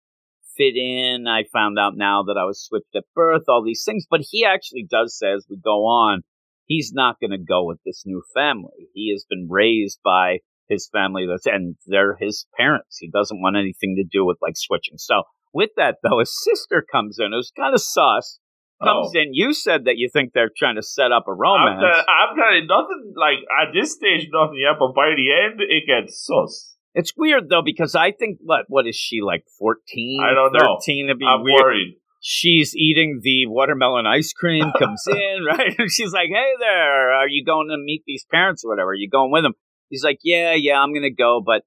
fit 0.57 0.75
in. 0.75 1.25
I 1.27 1.43
found 1.51 1.79
out 1.79 1.93
now 1.95 2.23
that 2.23 2.37
I 2.39 2.45
was 2.45 2.63
switched 2.63 2.95
at 2.95 3.05
birth, 3.15 3.43
all 3.47 3.63
these 3.63 3.83
things. 3.85 4.05
But 4.09 4.21
he 4.29 4.45
actually 4.45 4.85
does 4.89 5.17
say 5.17 5.31
as 5.31 5.45
we 5.49 5.57
go 5.57 5.85
on, 5.85 6.21
he's 6.65 6.91
not 6.93 7.19
going 7.19 7.31
to 7.31 7.37
go 7.37 7.65
with 7.65 7.79
this 7.85 8.03
new 8.05 8.23
family. 8.33 8.89
He 8.93 9.11
has 9.13 9.25
been 9.29 9.47
raised 9.49 9.99
by 10.03 10.39
his 10.69 10.89
family 10.91 11.25
that's, 11.29 11.45
and 11.45 11.75
they're 11.85 12.17
his 12.19 12.45
parents. 12.57 12.97
He 12.99 13.09
doesn't 13.09 13.41
want 13.41 13.57
anything 13.57 13.95
to 13.97 14.03
do 14.03 14.25
with 14.25 14.37
like 14.41 14.55
switching. 14.55 14.97
So 14.97 15.23
with 15.53 15.71
that 15.77 15.97
though, 16.03 16.19
his 16.19 16.33
sister 16.43 16.85
comes 16.89 17.17
in, 17.19 17.31
who's 17.31 17.51
kind 17.55 17.73
of 17.73 17.81
sus. 17.81 18.39
Comes 18.83 19.11
oh. 19.15 19.19
in. 19.19 19.29
You 19.31 19.53
said 19.53 19.85
that 19.85 19.95
you 19.95 20.09
think 20.11 20.31
they're 20.33 20.51
trying 20.57 20.75
to 20.75 20.83
set 20.83 21.11
up 21.13 21.25
a 21.27 21.33
romance. 21.33 21.79
I'm, 21.79 22.35
telling 22.35 22.63
you, 22.63 22.67
nothing 22.67 23.13
like 23.15 23.39
at 23.61 23.71
this 23.71 23.93
stage, 23.93 24.27
nothing 24.33 24.59
yet. 24.59 24.75
But 24.77 24.93
by 24.93 25.13
the 25.15 25.31
end, 25.31 25.61
it 25.61 25.87
gets 25.87 26.25
sus. 26.25 26.72
It's 26.95 27.13
weird 27.17 27.49
though 27.49 27.61
because 27.63 27.95
I 27.95 28.11
think 28.11 28.39
what 28.41 28.65
what 28.67 28.87
is 28.87 28.95
she 28.95 29.21
like 29.21 29.45
fourteen? 29.59 30.19
I 30.23 30.33
don't 30.33 30.53
13 30.53 31.07
know. 31.07 31.13
to 31.13 31.17
be 31.17 31.25
I'm 31.25 31.43
weird. 31.43 31.61
worried. 31.63 31.95
She's 32.21 32.75
eating 32.75 33.19
the 33.21 33.47
watermelon 33.47 34.05
ice 34.05 34.31
cream, 34.31 34.71
comes 34.79 35.03
in, 35.07 35.43
right? 35.45 35.75
And 35.77 35.91
she's 35.91 36.13
like, 36.13 36.29
Hey 36.29 36.51
there, 36.59 37.13
are 37.13 37.27
you 37.27 37.43
going 37.43 37.69
to 37.69 37.77
meet 37.77 38.03
these 38.05 38.25
parents 38.31 38.63
or 38.63 38.69
whatever? 38.69 38.91
Are 38.91 38.95
you 38.95 39.09
going 39.09 39.31
with 39.31 39.43
them? 39.43 39.53
He's 39.89 40.03
like, 40.03 40.19
Yeah, 40.23 40.53
yeah, 40.53 40.79
I'm 40.79 40.93
gonna 40.93 41.09
go, 41.11 41.41
but 41.45 41.63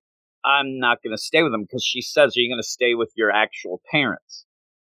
I'm 0.47 0.79
not 0.79 1.03
going 1.03 1.15
to 1.15 1.21
stay 1.21 1.43
with 1.43 1.51
them 1.51 1.63
because 1.65 1.85
she 1.85 2.01
says, 2.01 2.37
Are 2.37 2.41
you 2.41 2.49
going 2.49 2.63
to 2.63 2.67
stay 2.69 2.95
with 2.95 3.11
your 3.17 3.33
actual 3.33 3.81
parents? 3.91 4.45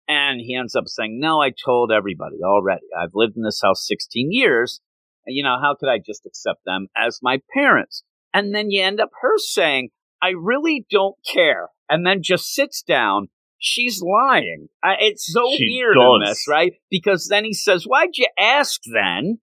And 0.09 0.40
he 0.40 0.56
ends 0.56 0.75
up 0.75 0.85
saying, 0.87 1.20
No, 1.20 1.40
I 1.40 1.50
told 1.50 1.92
everybody 1.92 2.37
already. 2.42 2.87
I've 2.99 3.11
lived 3.14 3.37
in 3.37 3.42
this 3.42 3.61
house 3.62 3.87
16 3.87 4.32
years. 4.32 4.80
And, 5.26 5.37
you 5.37 5.42
know, 5.42 5.59
how 5.61 5.76
could 5.78 5.90
I 5.90 5.99
just 5.99 6.25
accept 6.25 6.61
them 6.64 6.88
as 6.97 7.20
my 7.23 7.40
parents? 7.52 8.02
And 8.32 8.54
then 8.54 8.70
you 8.70 8.82
end 8.82 9.00
up 9.00 9.11
her 9.20 9.37
saying, 9.37 9.90
I 10.23 10.31
really 10.31 10.87
don't 10.91 11.17
care. 11.27 11.69
And 11.89 12.07
then 12.07 12.23
just 12.23 12.55
sits 12.55 12.83
down. 12.83 13.29
She's 13.59 14.00
lying. 14.00 14.69
I, 14.83 14.95
it's 15.00 15.31
so 15.31 15.50
She 15.57 15.67
weird 15.69 15.97
does. 15.97 16.21
in 16.23 16.29
this, 16.29 16.47
right? 16.49 16.73
Because 16.91 17.29
then 17.29 17.45
he 17.45 17.53
says, 17.53 17.85
Why'd 17.85 18.17
you 18.17 18.29
ask 18.39 18.81
then? 18.93 19.41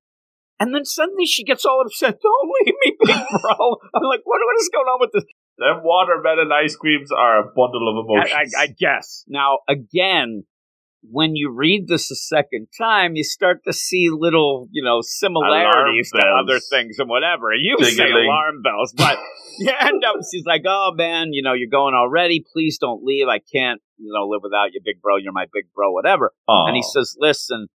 And 0.60 0.74
then 0.74 0.86
suddenly 0.86 1.26
she 1.26 1.44
gets 1.44 1.66
all 1.66 1.82
upset. 1.82 2.20
Don't 2.24 2.52
leave 2.66 2.74
me, 2.86 2.98
big 3.00 3.16
bro. 3.42 3.78
I'm 3.94 4.04
like, 4.10 4.22
what, 4.24 4.40
what 4.44 4.60
is 4.60 4.70
going 4.74 4.88
on 4.88 5.00
with 5.00 5.12
this? 5.14 5.24
Them 5.60 5.82
watermelon 5.84 6.52
ice 6.52 6.76
creams 6.76 7.12
are 7.12 7.40
a 7.40 7.44
bundle 7.44 7.90
of 7.90 8.06
I, 8.10 8.14
emotions. 8.14 8.54
I, 8.58 8.62
I 8.64 8.68
guess. 8.68 9.24
Now, 9.28 9.60
again, 9.68 10.44
when 11.10 11.36
you 11.36 11.52
read 11.52 11.88
this 11.88 12.12
a 12.12 12.16
second 12.16 12.68
time, 12.78 13.16
you 13.16 13.24
start 13.24 13.64
to 13.66 13.74
see 13.74 14.10
little, 14.12 14.68
you 14.72 14.84
know, 14.84 15.00
similarities 15.02 16.12
to 16.12 16.20
other 16.40 16.60
things 16.60 16.98
and 17.00 17.10
whatever. 17.10 17.54
You 17.54 17.78
say 17.84 17.96
Ding-a-ling. 17.96 18.26
alarm 18.26 18.62
bells, 18.64 18.94
but 18.96 19.18
you 19.60 19.72
end 19.80 20.04
up, 20.04 20.16
she's 20.32 20.46
like, 20.46 20.64
oh 20.68 20.92
man, 20.96 21.30
you 21.32 21.44
know, 21.44 21.54
you're 21.54 21.70
going 21.70 21.94
already. 21.96 22.44
Please 22.54 22.78
don't 22.78 23.04
leave. 23.04 23.28
I 23.28 23.40
can't, 23.40 23.82
you 23.98 24.12
know, 24.14 24.28
live 24.28 24.42
without 24.44 24.74
you, 24.74 24.82
big 24.84 25.02
bro. 25.02 25.18
You're 25.18 25.34
my 25.34 25.46
big 25.54 25.66
bro, 25.76 25.92
whatever. 25.92 26.32
Aw. 26.48 26.68
And 26.68 26.76
he 26.76 26.84
says, 26.84 27.16
listen, 27.20 27.68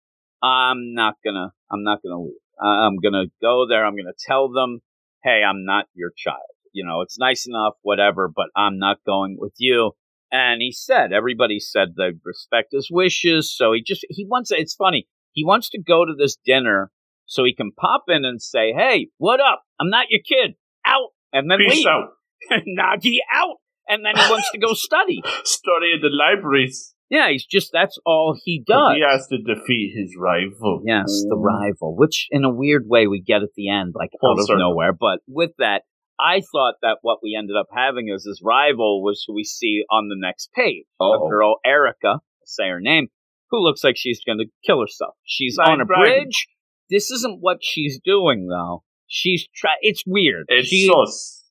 I'm 0.42 0.94
not 0.94 1.14
gonna, 1.24 1.52
I'm 1.70 1.82
not 1.82 2.00
gonna 2.02 2.20
leave. 2.22 2.34
I- 2.60 2.86
I'm 2.86 2.96
gonna 3.02 3.26
go 3.40 3.66
there. 3.68 3.84
I'm 3.84 3.96
gonna 3.96 4.12
tell 4.18 4.50
them, 4.50 4.80
hey, 5.22 5.42
I'm 5.48 5.64
not 5.64 5.86
your 5.94 6.10
child. 6.16 6.38
You 6.72 6.84
know, 6.86 7.02
it's 7.02 7.18
nice 7.18 7.46
enough, 7.46 7.74
whatever, 7.82 8.28
but 8.34 8.46
I'm 8.56 8.78
not 8.78 8.98
going 9.06 9.36
with 9.38 9.54
you. 9.58 9.92
And 10.32 10.62
he 10.62 10.72
said, 10.72 11.12
everybody 11.12 11.60
said 11.60 11.88
they 11.96 12.12
respect 12.24 12.68
his 12.72 12.88
wishes. 12.90 13.54
So 13.54 13.72
he 13.74 13.82
just, 13.86 14.06
he 14.08 14.24
wants, 14.26 14.50
it's 14.50 14.74
funny. 14.74 15.06
He 15.32 15.44
wants 15.44 15.68
to 15.70 15.78
go 15.80 16.06
to 16.06 16.12
this 16.18 16.36
dinner 16.44 16.90
so 17.26 17.44
he 17.44 17.54
can 17.54 17.70
pop 17.78 18.04
in 18.08 18.24
and 18.24 18.40
say, 18.40 18.72
hey, 18.72 19.08
what 19.18 19.40
up? 19.40 19.62
I'm 19.78 19.90
not 19.90 20.06
your 20.08 20.20
kid. 20.26 20.54
Out. 20.86 21.10
And 21.34 21.50
then 21.50 21.58
Peace 21.58 21.76
leave. 21.78 21.86
out. 21.86 22.08
Nagi 22.50 23.16
out. 23.32 23.56
And 23.88 24.04
then 24.06 24.14
he 24.16 24.30
wants 24.30 24.50
to 24.52 24.58
go 24.58 24.68
study. 24.74 25.20
Study 25.44 25.92
in 25.94 26.00
the 26.00 26.08
libraries. 26.10 26.94
Yeah, 27.10 27.28
he's 27.30 27.44
just, 27.44 27.68
that's 27.72 27.98
all 28.06 28.34
he 28.42 28.64
does. 28.66 28.94
He 28.96 29.02
has 29.06 29.26
to 29.28 29.36
defeat 29.36 29.92
his 29.94 30.14
rival. 30.18 30.82
Yes, 30.86 31.24
the 31.28 31.36
rival, 31.36 31.94
which 31.94 32.26
in 32.30 32.42
a 32.44 32.50
weird 32.50 32.84
way 32.88 33.06
we 33.06 33.20
get 33.20 33.42
at 33.42 33.50
the 33.54 33.68
end, 33.68 33.92
like 33.94 34.08
Full 34.18 34.30
out 34.30 34.38
of 34.40 34.46
circle. 34.46 34.70
nowhere. 34.70 34.94
But 34.98 35.18
with 35.28 35.50
that, 35.58 35.82
I 36.22 36.40
thought 36.40 36.74
that 36.82 36.98
what 37.02 37.18
we 37.22 37.36
ended 37.36 37.56
up 37.56 37.66
having 37.74 38.10
as 38.14 38.24
his 38.24 38.40
rival 38.44 39.02
was 39.02 39.24
who 39.26 39.34
we 39.34 39.44
see 39.44 39.82
on 39.90 40.08
the 40.08 40.16
next 40.16 40.52
page. 40.52 40.84
Uh-oh. 41.00 41.12
A 41.12 41.24
oh. 41.24 41.28
girl, 41.28 41.56
Erica, 41.64 42.20
say 42.44 42.68
her 42.68 42.80
name, 42.80 43.08
who 43.50 43.58
looks 43.58 43.82
like 43.82 43.96
she's 43.96 44.22
going 44.24 44.38
to 44.38 44.46
kill 44.64 44.80
herself. 44.80 45.14
She's 45.24 45.58
on 45.58 45.80
a 45.80 45.84
Dragon. 45.84 46.24
bridge. 46.24 46.46
This 46.90 47.10
isn't 47.10 47.38
what 47.40 47.58
she's 47.60 47.98
doing, 48.04 48.48
though. 48.48 48.84
She's 49.06 49.48
try. 49.54 49.72
It's 49.80 50.04
weird. 50.06 50.46
It's 50.48 50.68
she, 50.68 50.90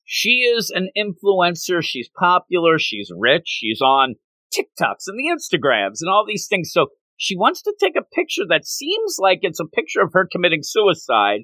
she 0.04 0.30
is 0.40 0.70
an 0.70 0.90
influencer. 0.96 1.82
She's 1.82 2.08
popular. 2.18 2.78
She's 2.78 3.10
rich. 3.16 3.44
She's 3.46 3.80
on 3.80 4.14
TikToks 4.52 5.06
and 5.06 5.18
the 5.18 5.30
Instagrams 5.30 5.98
and 6.00 6.10
all 6.10 6.24
these 6.26 6.46
things. 6.48 6.70
So 6.72 6.88
she 7.16 7.36
wants 7.36 7.62
to 7.62 7.74
take 7.78 7.96
a 7.96 8.14
picture 8.14 8.42
that 8.48 8.66
seems 8.66 9.16
like 9.18 9.40
it's 9.42 9.60
a 9.60 9.66
picture 9.66 10.00
of 10.00 10.12
her 10.12 10.28
committing 10.30 10.62
suicide 10.62 11.42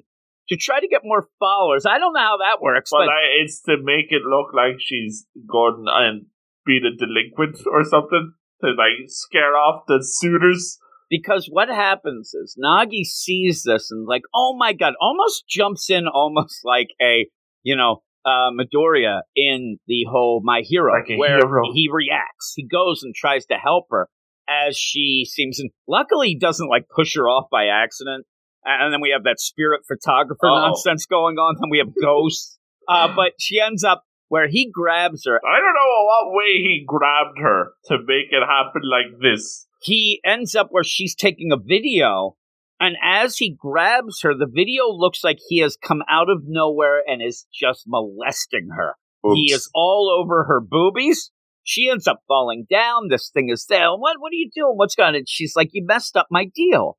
to 0.49 0.57
try 0.57 0.79
to 0.79 0.87
get 0.87 1.01
more 1.03 1.27
followers. 1.39 1.85
I 1.85 1.97
don't 1.99 2.13
know 2.13 2.19
how 2.19 2.37
that 2.37 2.61
works, 2.61 2.89
But 2.91 3.05
but 3.05 3.09
I, 3.09 3.41
it's 3.41 3.61
to 3.63 3.77
make 3.81 4.07
it 4.11 4.23
look 4.23 4.53
like 4.53 4.75
she's 4.79 5.25
gone 5.47 5.85
and 5.87 6.25
been 6.65 6.81
a 6.85 6.95
delinquent 6.95 7.65
or 7.71 7.83
something 7.83 8.33
to 8.61 8.67
like 8.71 9.07
scare 9.07 9.55
off 9.55 9.83
the 9.87 9.99
suitors. 10.01 10.77
because 11.09 11.47
what 11.51 11.69
happens 11.69 12.33
is 12.33 12.57
Nagi 12.63 13.03
sees 13.03 13.63
this 13.63 13.89
and 13.91 14.05
like, 14.07 14.23
oh 14.35 14.55
my 14.57 14.73
god, 14.73 14.93
almost 15.01 15.45
jumps 15.47 15.89
in 15.89 16.07
almost 16.07 16.59
like 16.63 16.89
a, 17.01 17.27
you 17.63 17.75
know, 17.75 18.01
uh, 18.25 18.51
Midoriya 18.51 19.21
in 19.35 19.77
the 19.87 20.03
whole 20.11 20.41
My 20.43 20.61
Hero, 20.61 20.93
Like 20.93 21.07
where 21.17 21.37
hero. 21.37 21.63
he 21.73 21.89
reacts. 21.91 22.53
He 22.55 22.67
goes 22.67 23.01
and 23.01 23.15
tries 23.15 23.45
to 23.47 23.55
help 23.55 23.85
her 23.91 24.09
as 24.47 24.75
she 24.77 25.25
seems, 25.29 25.59
and 25.59 25.69
luckily 25.87 26.29
he 26.29 26.37
doesn't 26.37 26.67
like 26.67 26.83
push 26.93 27.15
her 27.15 27.23
off 27.29 27.47
by 27.51 27.67
accident. 27.67 28.25
And 28.65 28.93
then 28.93 29.01
we 29.01 29.11
have 29.11 29.23
that 29.23 29.39
spirit 29.39 29.81
photographer 29.87 30.47
Uh-oh. 30.47 30.67
nonsense 30.67 31.05
going 31.05 31.37
on. 31.37 31.55
Then 31.59 31.69
we 31.69 31.77
have 31.79 31.89
ghosts. 32.01 32.57
Uh, 32.87 33.07
but 33.15 33.33
she 33.39 33.59
ends 33.59 33.83
up 33.83 34.03
where 34.27 34.47
he 34.47 34.69
grabs 34.71 35.25
her. 35.25 35.39
I 35.45 35.59
don't 35.59 35.73
know 35.73 36.05
what 36.05 36.33
way 36.35 36.57
he 36.57 36.83
grabbed 36.87 37.39
her 37.39 37.71
to 37.85 37.97
make 37.99 38.27
it 38.31 38.43
happen 38.45 38.81
like 38.83 39.19
this. 39.21 39.65
he 39.81 40.19
ends 40.25 40.55
up 40.55 40.67
where 40.71 40.83
she's 40.83 41.15
taking 41.15 41.51
a 41.51 41.57
video 41.57 42.35
and 42.81 42.95
as 43.03 43.37
he 43.37 43.49
grabs 43.57 44.21
her 44.21 44.33
the 44.35 44.45
video 44.47 44.87
looks 44.89 45.23
like 45.23 45.37
he 45.47 45.59
has 45.59 45.77
come 45.81 46.01
out 46.09 46.29
of 46.29 46.43
nowhere 46.45 47.01
and 47.07 47.21
is 47.21 47.45
just 47.53 47.83
molesting 47.87 48.69
her 48.75 48.95
he 49.35 49.51
is 49.53 49.69
all 49.73 50.09
over 50.19 50.43
her 50.45 50.59
boobies 50.61 51.31
she 51.63 51.89
ends 51.89 52.07
up 52.07 52.19
falling 52.27 52.65
down 52.69 53.07
this 53.09 53.29
thing 53.33 53.49
is 53.49 53.65
there 53.69 53.89
what 53.91 54.17
what 54.19 54.31
are 54.31 54.35
you 54.35 54.49
doing 54.53 54.73
what's 54.75 54.95
going 54.95 55.09
on 55.09 55.15
and 55.15 55.29
she's 55.29 55.55
like 55.55 55.69
you 55.73 55.83
messed 55.85 56.15
up 56.17 56.27
my 56.29 56.45
deal 56.53 56.97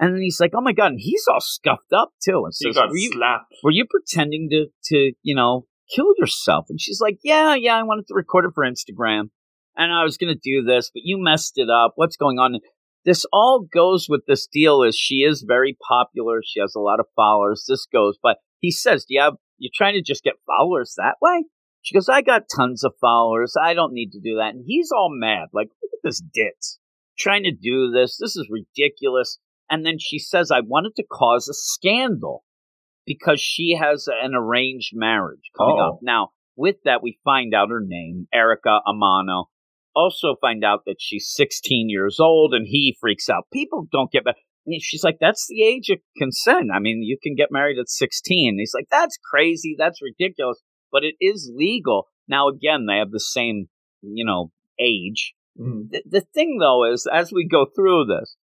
and 0.00 0.14
then 0.14 0.22
he's 0.22 0.40
like 0.40 0.52
oh 0.56 0.62
my 0.62 0.72
god 0.72 0.92
and 0.92 1.00
he's 1.00 1.26
all 1.30 1.40
scuffed 1.40 1.92
up 1.94 2.12
too. 2.24 2.42
And 2.44 2.54
says 2.54 2.76
were 2.76 2.96
you, 2.96 3.12
slapped. 3.12 3.54
were 3.62 3.70
you 3.70 3.84
pretending 3.88 4.48
to 4.50 4.66
to 4.86 5.12
you 5.22 5.36
know 5.36 5.66
kill 5.94 6.14
yourself? 6.18 6.66
And 6.70 6.80
she's 6.80 7.00
like 7.00 7.18
yeah 7.22 7.54
yeah 7.54 7.76
i 7.76 7.82
wanted 7.82 8.08
to 8.08 8.14
record 8.14 8.46
it 8.46 8.52
for 8.54 8.64
instagram. 8.64 9.30
And 9.76 9.92
i 9.92 10.02
was 10.02 10.16
going 10.16 10.34
to 10.34 10.40
do 10.42 10.64
this 10.64 10.90
but 10.92 11.02
you 11.04 11.22
messed 11.22 11.52
it 11.56 11.68
up. 11.70 11.92
What's 11.94 12.16
going 12.16 12.38
on? 12.38 12.58
This 13.04 13.24
all 13.32 13.66
goes 13.72 14.06
with 14.08 14.22
this 14.26 14.46
deal 14.46 14.82
is 14.82 14.96
she 14.96 15.16
is 15.16 15.44
very 15.46 15.76
popular. 15.88 16.40
She 16.44 16.60
has 16.60 16.74
a 16.74 16.80
lot 16.80 17.00
of 17.00 17.06
followers. 17.14 17.66
This 17.68 17.86
goes 17.92 18.18
but 18.22 18.38
he 18.58 18.70
says 18.70 19.04
do 19.04 19.14
you 19.14 19.20
have 19.20 19.34
you're 19.58 19.70
trying 19.74 19.94
to 19.94 20.02
just 20.02 20.24
get 20.24 20.34
followers 20.46 20.94
that 20.96 21.16
way? 21.20 21.44
She 21.82 21.94
goes 21.94 22.08
i 22.08 22.22
got 22.22 22.42
tons 22.54 22.84
of 22.84 22.92
followers. 23.00 23.54
I 23.62 23.74
don't 23.74 23.92
need 23.92 24.12
to 24.12 24.20
do 24.20 24.36
that. 24.36 24.54
And 24.54 24.64
he's 24.66 24.90
all 24.90 25.10
mad 25.12 25.48
like 25.52 25.68
look 25.82 25.92
at 25.92 26.00
this 26.02 26.22
ditz. 26.32 26.78
Trying 27.18 27.42
to 27.42 27.52
do 27.52 27.90
this. 27.90 28.16
This 28.18 28.34
is 28.34 28.48
ridiculous 28.50 29.38
and 29.70 29.86
then 29.86 29.96
she 29.98 30.18
says 30.18 30.50
i 30.50 30.60
wanted 30.60 30.94
to 30.96 31.04
cause 31.10 31.48
a 31.48 31.54
scandal 31.54 32.44
because 33.06 33.40
she 33.40 33.76
has 33.80 34.08
an 34.22 34.34
arranged 34.34 34.90
marriage 34.94 35.50
coming 35.56 35.76
Uh-oh. 35.80 35.94
up. 35.94 35.98
Now, 36.02 36.28
with 36.56 36.76
that, 36.84 37.02
we 37.02 37.18
find 37.24 37.54
out 37.54 37.70
her 37.70 37.82
name, 37.84 38.28
Erica 38.32 38.80
Amano. 38.86 39.46
Also, 39.96 40.36
find 40.40 40.62
out 40.62 40.80
that 40.86 40.96
she's 41.00 41.32
16 41.34 41.88
years 41.88 42.18
old, 42.20 42.54
and 42.54 42.66
he 42.68 42.96
freaks 43.00 43.28
out. 43.28 43.44
People 43.52 43.88
don't 43.90 44.12
get 44.12 44.24
married. 44.24 44.80
She's 44.82 45.02
like, 45.02 45.16
"That's 45.20 45.46
the 45.48 45.62
age 45.64 45.88
of 45.88 45.98
consent. 46.18 46.70
I 46.72 46.78
mean, 46.78 47.02
you 47.02 47.16
can 47.20 47.34
get 47.34 47.50
married 47.50 47.78
at 47.78 47.88
16." 47.88 48.56
He's 48.58 48.74
like, 48.74 48.86
"That's 48.90 49.18
crazy. 49.30 49.74
That's 49.76 50.00
ridiculous." 50.02 50.60
But 50.92 51.02
it 51.02 51.14
is 51.20 51.50
legal. 51.52 52.06
Now, 52.28 52.48
again, 52.48 52.86
they 52.86 52.98
have 52.98 53.10
the 53.10 53.18
same, 53.18 53.68
you 54.02 54.24
know, 54.24 54.52
age. 54.78 55.32
Mhm. 55.58 55.90
The, 55.90 56.02
the 56.06 56.20
thing, 56.20 56.58
though, 56.60 56.84
is 56.84 57.08
as 57.12 57.32
we 57.32 57.44
go 57.48 57.66
through 57.74 58.04
this, 58.04 58.36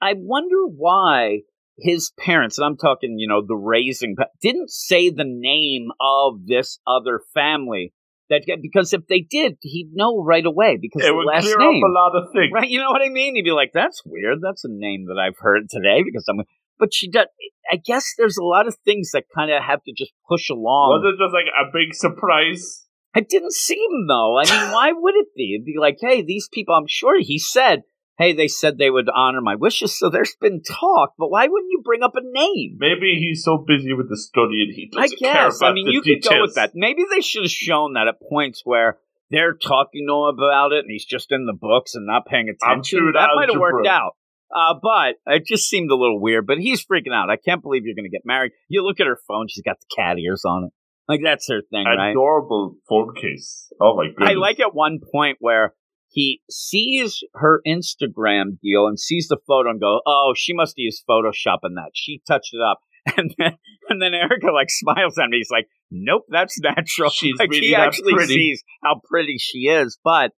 I 0.00 0.14
wonder 0.16 0.66
why 0.66 1.40
his 1.76 2.12
parents, 2.18 2.58
and 2.58 2.64
I'm 2.66 2.76
talking, 2.76 3.18
you 3.18 3.28
know, 3.28 3.42
the 3.46 3.56
raising, 3.56 4.16
didn't 4.42 4.70
say 4.70 5.10
the 5.10 5.24
name 5.26 5.88
of 6.00 6.46
this 6.46 6.78
other 6.86 7.20
family. 7.34 7.92
That 8.30 8.42
because 8.60 8.92
if 8.92 9.06
they 9.08 9.20
did, 9.20 9.56
he'd 9.62 9.92
know 9.94 10.22
right 10.22 10.44
away 10.44 10.76
because 10.78 11.02
It 11.02 11.08
the 11.08 11.14
would 11.16 11.24
last 11.24 11.44
clear 11.44 11.58
name, 11.58 11.82
up 11.82 11.88
a 11.88 11.92
lot 11.92 12.12
of 12.14 12.28
things. 12.34 12.50
right? 12.52 12.68
You 12.68 12.78
know 12.78 12.90
what 12.90 13.00
I 13.00 13.08
mean? 13.08 13.36
He'd 13.36 13.42
be 13.42 13.52
like, 13.52 13.70
"That's 13.72 14.02
weird. 14.04 14.40
That's 14.42 14.64
a 14.64 14.68
name 14.70 15.06
that 15.06 15.18
I've 15.18 15.38
heard 15.38 15.70
today." 15.70 16.02
Because 16.04 16.26
I'm, 16.28 16.42
but 16.78 16.92
she 16.92 17.08
does. 17.08 17.24
I 17.72 17.76
guess 17.76 18.12
there's 18.18 18.36
a 18.36 18.44
lot 18.44 18.68
of 18.68 18.76
things 18.84 19.12
that 19.12 19.24
kind 19.34 19.50
of 19.50 19.62
have 19.62 19.82
to 19.84 19.94
just 19.96 20.12
push 20.28 20.50
along. 20.50 21.00
Was 21.00 21.14
it 21.14 21.24
just 21.24 21.32
like 21.32 21.46
a 21.46 21.72
big 21.72 21.94
surprise? 21.94 22.84
It 23.16 23.30
didn't 23.30 23.54
seem 23.54 24.06
though. 24.06 24.38
I 24.38 24.44
mean, 24.44 24.72
why 24.74 24.92
would 24.92 25.14
it 25.14 25.28
be? 25.34 25.54
It'd 25.54 25.64
be 25.64 25.76
like, 25.80 25.96
hey, 25.98 26.20
these 26.20 26.50
people. 26.52 26.74
I'm 26.74 26.86
sure 26.86 27.18
he 27.18 27.38
said, 27.38 27.80
hey, 28.18 28.32
they 28.32 28.48
said 28.48 28.76
they 28.76 28.90
would 28.90 29.08
honor 29.14 29.40
my 29.40 29.54
wishes, 29.54 29.98
so 29.98 30.10
there's 30.10 30.34
been 30.40 30.62
talk. 30.62 31.14
But 31.18 31.30
why 31.30 31.46
wouldn't 31.46 31.70
you 31.70 31.80
bring 31.84 32.02
up 32.02 32.14
a 32.16 32.20
name? 32.22 32.76
Maybe 32.78 33.16
he's 33.18 33.44
so 33.44 33.64
busy 33.66 33.94
with 33.94 34.08
the 34.08 34.16
study 34.16 34.64
and 34.66 34.74
he 34.74 34.90
doesn't 34.92 35.18
care 35.18 35.46
guess. 35.46 35.58
about 35.58 35.70
I 35.70 35.74
mean, 35.74 35.86
the 35.86 35.92
you 35.92 36.02
details. 36.02 36.24
could 36.24 36.34
go 36.34 36.42
with 36.42 36.54
that. 36.56 36.72
Maybe 36.74 37.04
they 37.10 37.20
should 37.20 37.44
have 37.44 37.50
shown 37.50 37.94
that 37.94 38.08
at 38.08 38.16
points 38.28 38.62
where 38.64 38.98
they're 39.30 39.54
talking 39.54 40.06
to 40.08 40.14
him 40.14 40.38
about 40.38 40.72
it, 40.72 40.80
and 40.80 40.90
he's 40.90 41.04
just 41.04 41.30
in 41.30 41.46
the 41.46 41.52
books 41.52 41.94
and 41.94 42.06
not 42.06 42.26
paying 42.26 42.48
attention. 42.48 43.00
good 43.00 43.14
That 43.14 43.30
might 43.34 43.50
have 43.50 43.60
worked 43.60 43.86
out. 43.86 44.12
Uh, 44.54 44.74
but 44.82 45.16
it 45.26 45.44
just 45.46 45.68
seemed 45.68 45.90
a 45.90 45.94
little 45.94 46.20
weird. 46.20 46.46
But 46.46 46.58
he's 46.58 46.84
freaking 46.84 47.12
out. 47.12 47.28
I 47.28 47.36
can't 47.36 47.62
believe 47.62 47.82
you're 47.84 47.94
going 47.94 48.10
to 48.10 48.10
get 48.10 48.22
married. 48.24 48.52
You 48.68 48.82
look 48.82 48.98
at 48.98 49.06
her 49.06 49.18
phone; 49.28 49.46
she's 49.48 49.62
got 49.62 49.76
the 49.78 49.94
cat 49.94 50.18
ears 50.18 50.42
on 50.46 50.64
it. 50.64 50.72
Like 51.06 51.20
that's 51.22 51.48
her 51.48 51.62
thing, 51.70 51.86
right? 51.86 52.10
Adorable 52.10 52.76
phone 52.88 53.14
case. 53.14 53.70
Oh 53.80 53.96
my 53.96 54.08
goodness. 54.08 54.30
I 54.30 54.34
like 54.34 54.60
at 54.60 54.74
one 54.74 55.00
point 55.12 55.38
where 55.40 55.74
he 56.18 56.42
sees 56.50 57.22
her 57.34 57.62
Instagram 57.64 58.58
deal 58.60 58.88
and 58.88 58.98
sees 58.98 59.28
the 59.28 59.38
photo 59.46 59.70
and 59.70 59.80
go, 59.80 60.00
"Oh, 60.04 60.32
she 60.36 60.52
must 60.52 60.72
have 60.72 60.82
used 60.82 61.04
Photoshop 61.08 61.58
in 61.62 61.74
that. 61.74 61.90
She 61.94 62.22
touched 62.26 62.52
it 62.52 62.60
up." 62.60 62.80
And 63.16 63.34
then, 63.38 63.52
and 63.88 64.02
then 64.02 64.12
Erica 64.12 64.50
like 64.52 64.68
smiles 64.68 65.16
at 65.16 65.30
me. 65.30 65.38
He's 65.38 65.50
like, 65.50 65.68
"Nope, 65.92 66.24
that's 66.28 66.58
natural." 66.60 67.10
She's 67.10 67.38
like 67.38 67.50
really 67.50 67.68
he 67.68 67.74
actually 67.74 68.14
pretty. 68.14 68.34
sees 68.34 68.64
how 68.82 69.00
pretty 69.08 69.36
she 69.38 69.60
is. 69.60 69.96
But 70.02 70.32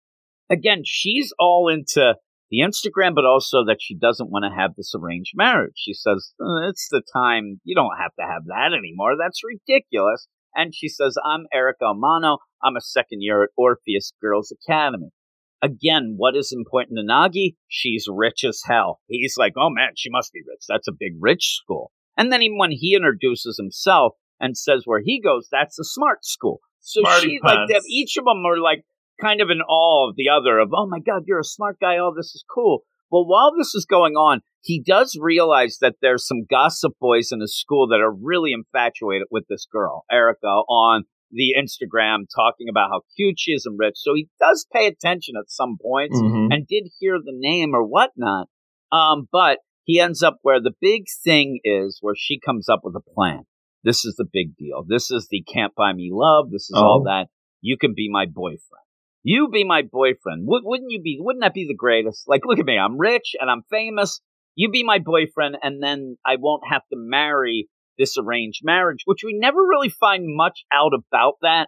again, 0.52 0.82
she's 0.84 1.34
all 1.40 1.70
into 1.70 2.16
the 2.52 2.60
Instagram, 2.60 3.16
but 3.16 3.26
also 3.26 3.64
that 3.66 3.78
she 3.80 3.96
doesn't 3.96 4.30
want 4.30 4.44
to 4.44 4.56
have 4.56 4.76
this 4.76 4.94
arranged 4.94 5.32
marriage. 5.34 5.76
She 5.78 5.94
says 5.94 6.34
"Uh, 6.42 6.68
it's 6.68 6.90
the 6.92 7.02
time. 7.14 7.62
You 7.64 7.74
don't 7.74 7.98
have 7.98 8.14
to 8.20 8.26
have 8.26 8.44
that 8.48 8.78
anymore. 8.78 9.16
That's 9.18 9.42
ridiculous. 9.44 10.28
And 10.54 10.76
she 10.76 10.90
says, 10.90 11.16
"I'm 11.26 11.48
Erica 11.54 11.86
Amano. 11.86 12.40
I'm 12.62 12.76
a 12.76 12.82
second 12.82 13.22
year 13.22 13.44
at 13.44 13.50
Orpheus 13.58 14.12
Girls 14.22 14.52
Academy." 14.52 15.12
Again, 15.62 16.16
what 16.18 16.36
is 16.36 16.54
important 16.56 16.98
to 16.98 17.04
Nagi? 17.04 17.56
She's 17.68 18.06
rich 18.10 18.44
as 18.44 18.62
hell. 18.66 19.00
He's 19.08 19.36
like, 19.38 19.54
oh 19.58 19.70
man, 19.70 19.90
she 19.96 20.10
must 20.10 20.32
be 20.32 20.42
rich. 20.48 20.64
That's 20.68 20.88
a 20.88 20.94
big 20.98 21.14
rich 21.20 21.60
school. 21.62 21.92
And 22.18 22.32
then 22.32 22.42
even 22.42 22.58
when 22.58 22.72
he 22.72 22.96
introduces 22.96 23.58
himself 23.58 24.14
and 24.40 24.58
says 24.58 24.84
where 24.86 25.02
he 25.04 25.22
goes, 25.22 25.48
that's 25.52 25.80
a 25.80 25.84
smart 25.84 26.24
school. 26.24 26.60
So 26.80 27.02
Smarty 27.02 27.28
she 27.28 27.40
like 27.44 27.68
that. 27.70 27.84
Each 27.90 28.16
of 28.18 28.26
them 28.26 28.46
are 28.46 28.58
like 28.58 28.84
kind 29.22 29.42
of 29.42 29.50
in 29.50 29.62
awe 29.62 30.10
of 30.10 30.16
the 30.16 30.30
other. 30.30 30.60
Of 30.60 30.70
oh 30.74 30.88
my 30.88 31.00
god, 31.00 31.24
you're 31.28 31.40
a 31.40 31.44
smart 31.44 31.78
guy. 31.82 31.98
Oh, 31.98 32.14
this 32.16 32.36
is 32.36 32.44
cool. 32.54 32.84
Well, 33.12 33.26
while 33.26 33.52
this 33.58 33.74
is 33.74 33.86
going 33.86 34.14
on, 34.14 34.42
he 34.62 34.82
does 34.82 35.18
realize 35.20 35.78
that 35.82 35.96
there's 36.02 36.28
some 36.28 36.46
gossip 36.50 36.94
boys 37.00 37.30
in 37.32 37.42
his 37.42 37.58
school 37.58 37.88
that 37.88 38.02
are 38.02 38.14
really 38.14 38.52
infatuated 38.54 39.28
with 39.32 39.46
this 39.50 39.66
girl, 39.72 40.06
Erica, 40.12 40.48
on 40.48 41.06
the 41.32 41.56
Instagram, 41.60 42.26
talking 42.36 42.68
about 42.70 42.90
how 42.90 43.02
cute 43.16 43.40
she 43.40 43.52
is 43.52 43.66
and 43.66 43.78
rich. 43.78 43.96
So 43.98 44.14
he 44.16 44.28
does 44.40 44.66
pay 44.74 44.88
attention 44.88 45.36
at 45.40 45.50
some 45.50 45.78
points 45.82 46.20
Mhm. 46.20 46.48
and 46.52 46.68
did 46.68 46.90
hear 47.00 47.20
the 47.20 47.34
name 47.36 47.74
or 47.76 47.84
whatnot. 47.86 48.48
Um, 48.92 49.28
but 49.32 49.60
he 49.84 50.00
ends 50.00 50.24
up 50.24 50.38
where 50.42 50.60
the 50.60 50.74
big 50.82 51.06
thing 51.24 51.60
is 51.64 52.00
where 52.02 52.16
she 52.18 52.40
comes 52.40 52.68
up 52.70 52.82
with 52.84 52.96
a 52.96 53.02
plan. 53.14 53.44
This 53.84 54.04
is 54.06 54.16
the 54.16 54.26
big 54.32 54.56
deal. 54.58 54.84
This 54.88 55.10
is 55.12 55.28
the 55.30 55.42
can't 55.44 55.74
buy 55.76 55.94
me 55.94 56.10
love. 56.12 56.50
This 56.52 56.64
is 56.70 56.74
all 56.76 57.02
Oh. 57.02 57.04
that. 57.06 57.28
You 57.62 57.78
can 57.78 57.94
be 57.94 58.10
my 58.10 58.26
boyfriend. 58.26 58.84
You 59.24 59.50
be 59.50 59.64
my 59.64 59.82
boyfriend. 59.84 60.48
Would, 60.48 60.64
wouldn't 60.66 60.92
you 60.92 61.02
be? 61.02 61.18
Wouldn't 61.20 61.42
that 61.44 61.54
be 61.54 61.66
the 61.68 61.76
greatest? 61.76 62.28
Like, 62.28 62.46
look 62.46 62.58
at 62.60 62.66
me. 62.66 62.78
I'm 62.78 62.98
rich 62.98 63.36
and 63.40 63.50
I'm 63.52 63.64
famous. 63.70 64.22
You 64.56 64.70
be 64.70 64.84
my 64.84 65.00
boyfriend, 65.00 65.58
and 65.62 65.82
then 65.84 66.18
I 66.26 66.36
won't 66.38 66.64
have 66.70 66.82
to 66.92 66.98
marry 66.98 67.68
this 68.00 68.18
arranged 68.18 68.62
marriage, 68.64 69.02
which 69.06 69.22
we 69.24 69.38
never 69.38 69.60
really 69.60 69.90
find 69.90 70.24
much 70.26 70.64
out 70.74 70.94
about 70.94 71.34
that. 71.44 71.68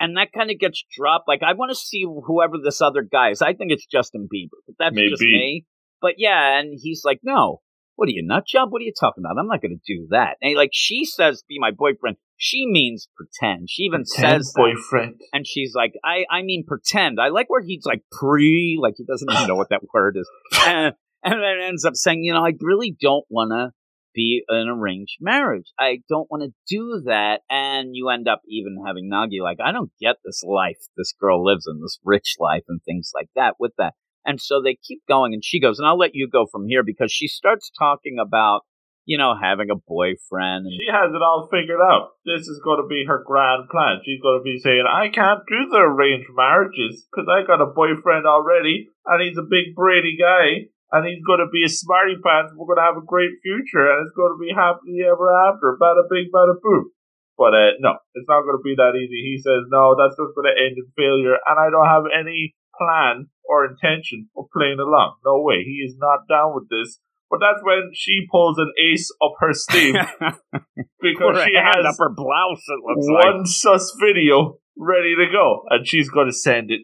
And 0.00 0.16
that 0.16 0.32
kind 0.34 0.50
of 0.50 0.58
gets 0.58 0.82
dropped. 0.96 1.28
Like, 1.28 1.42
I 1.42 1.52
want 1.52 1.70
to 1.70 1.76
see 1.76 2.04
whoever 2.04 2.56
this 2.62 2.80
other 2.80 3.02
guy 3.02 3.30
is. 3.30 3.42
I 3.42 3.52
think 3.52 3.70
it's 3.72 3.86
Justin 3.86 4.28
Bieber, 4.32 4.58
but 4.66 4.76
that's 4.78 4.96
just 5.10 5.22
me. 5.22 5.66
But 6.00 6.14
yeah, 6.18 6.58
and 6.58 6.78
he's 6.80 7.02
like, 7.04 7.20
no, 7.22 7.60
what 7.96 8.08
are 8.08 8.12
you, 8.12 8.22
nut 8.26 8.44
job? 8.46 8.72
What 8.72 8.80
are 8.82 8.84
you 8.84 8.92
talking 8.98 9.22
about? 9.24 9.38
I'm 9.40 9.46
not 9.46 9.62
going 9.62 9.78
to 9.78 9.94
do 9.94 10.08
that. 10.10 10.36
And 10.42 10.56
like, 10.56 10.70
she 10.72 11.04
says, 11.04 11.44
be 11.48 11.58
my 11.58 11.70
boyfriend. 11.70 12.16
She 12.36 12.66
means 12.66 13.08
pretend. 13.16 13.70
She 13.70 13.82
even 13.84 14.02
Pretend 14.02 14.44
says 14.44 14.52
that. 14.52 14.60
boyfriend. 14.60 15.20
And 15.32 15.46
she's 15.46 15.74
like, 15.74 15.92
I, 16.04 16.24
I 16.30 16.42
mean 16.42 16.64
pretend. 16.66 17.20
I 17.20 17.28
like 17.28 17.48
where 17.48 17.62
he's 17.62 17.86
like 17.86 18.02
pre, 18.10 18.76
like 18.80 18.94
he 18.96 19.04
doesn't 19.04 19.30
even 19.32 19.46
know 19.46 19.54
what 19.54 19.68
that 19.70 19.82
word 19.94 20.16
is. 20.18 20.28
And, 20.66 20.94
and 21.22 21.40
then 21.40 21.58
ends 21.62 21.84
up 21.84 21.94
saying, 21.94 22.24
you 22.24 22.34
know, 22.34 22.44
I 22.44 22.52
really 22.60 22.96
don't 23.00 23.24
want 23.30 23.52
to 23.52 23.70
be 24.14 24.42
an 24.48 24.68
arranged 24.68 25.18
marriage. 25.20 25.72
I 25.78 25.98
don't 26.08 26.30
want 26.30 26.42
to 26.44 26.54
do 26.68 27.02
that. 27.06 27.40
And 27.50 27.90
you 27.92 28.08
end 28.08 28.28
up 28.28 28.40
even 28.48 28.82
having 28.86 29.10
Nagi 29.10 29.42
like, 29.42 29.58
I 29.64 29.72
don't 29.72 29.90
get 30.00 30.16
this 30.24 30.42
life 30.42 30.78
this 30.96 31.12
girl 31.20 31.44
lives 31.44 31.66
in, 31.66 31.80
this 31.80 31.98
rich 32.04 32.36
life 32.38 32.64
and 32.68 32.80
things 32.84 33.10
like 33.14 33.28
that 33.34 33.54
with 33.58 33.72
that. 33.78 33.94
And 34.24 34.40
so 34.40 34.62
they 34.62 34.78
keep 34.82 35.02
going 35.06 35.34
and 35.34 35.44
she 35.44 35.60
goes, 35.60 35.78
and 35.78 35.86
I'll 35.86 35.98
let 35.98 36.14
you 36.14 36.28
go 36.30 36.46
from 36.50 36.66
here 36.66 36.82
because 36.82 37.12
she 37.12 37.28
starts 37.28 37.70
talking 37.78 38.16
about, 38.18 38.62
you 39.04 39.18
know, 39.18 39.34
having 39.36 39.68
a 39.68 39.76
boyfriend 39.76 40.64
She 40.80 40.88
has 40.90 41.12
it 41.12 41.20
all 41.20 41.46
figured 41.50 41.80
out. 41.82 42.16
This 42.24 42.48
is 42.48 42.60
going 42.64 42.80
to 42.80 42.88
be 42.88 43.04
her 43.06 43.22
grand 43.26 43.68
plan. 43.68 44.00
She's 44.04 44.22
going 44.22 44.40
to 44.40 44.44
be 44.44 44.58
saying, 44.58 44.84
I 44.88 45.08
can't 45.12 45.44
do 45.46 45.68
the 45.68 45.84
arranged 45.84 46.30
marriages 46.34 47.04
because 47.12 47.28
I 47.28 47.46
got 47.46 47.60
a 47.60 47.66
boyfriend 47.66 48.24
already 48.24 48.88
and 49.04 49.20
he's 49.20 49.36
a 49.36 49.42
big 49.42 49.76
Brady 49.76 50.16
guy 50.18 50.72
and 50.94 51.02
he's 51.02 51.26
going 51.26 51.42
to 51.42 51.50
be 51.50 51.66
a 51.66 51.68
smarty 51.68 52.14
pants. 52.22 52.54
We're 52.54 52.70
going 52.70 52.78
to 52.78 52.86
have 52.86 53.02
a 53.02 53.02
great 53.02 53.42
future 53.42 53.82
and 53.82 54.06
it's 54.06 54.14
going 54.14 54.30
to 54.30 54.38
be 54.38 54.54
happily 54.54 55.02
ever 55.02 55.26
after. 55.26 55.74
Bada 55.74 56.06
bing, 56.06 56.30
bada 56.30 56.54
boom. 56.62 56.94
But 57.34 57.50
uh, 57.50 57.74
no, 57.82 57.98
it's 58.14 58.30
not 58.30 58.46
going 58.46 58.54
to 58.54 58.62
be 58.62 58.78
that 58.78 58.94
easy. 58.94 59.26
He 59.26 59.42
says, 59.42 59.66
no, 59.74 59.98
that's 59.98 60.14
just 60.14 60.38
going 60.38 60.46
to 60.46 60.54
end 60.54 60.78
in 60.78 60.86
failure 60.94 61.34
and 61.34 61.58
I 61.58 61.66
don't 61.74 61.90
have 61.90 62.06
any 62.06 62.54
plan 62.78 63.26
or 63.42 63.66
intention 63.66 64.30
of 64.38 64.46
playing 64.54 64.78
along. 64.78 65.18
No 65.26 65.42
way. 65.42 65.66
He 65.66 65.82
is 65.82 65.98
not 65.98 66.30
down 66.30 66.54
with 66.54 66.70
this. 66.70 67.02
But 67.26 67.42
that's 67.42 67.58
when 67.66 67.90
she 67.92 68.30
pulls 68.30 68.58
an 68.62 68.70
ace 68.78 69.10
up 69.18 69.34
her 69.40 69.50
sleeve 69.50 69.98
because 71.02 71.42
she 71.42 71.58
has 71.58 71.82
up 71.82 71.98
her 71.98 72.14
blouse. 72.14 72.62
It 72.70 72.78
looks 72.86 73.08
like. 73.10 73.34
one 73.34 73.46
sus 73.46 73.90
video 73.98 74.58
ready 74.78 75.16
to 75.16 75.26
go, 75.32 75.64
and 75.70 75.82
she's 75.86 76.08
going 76.08 76.28
to 76.28 76.32
send 76.32 76.70
it 76.70 76.82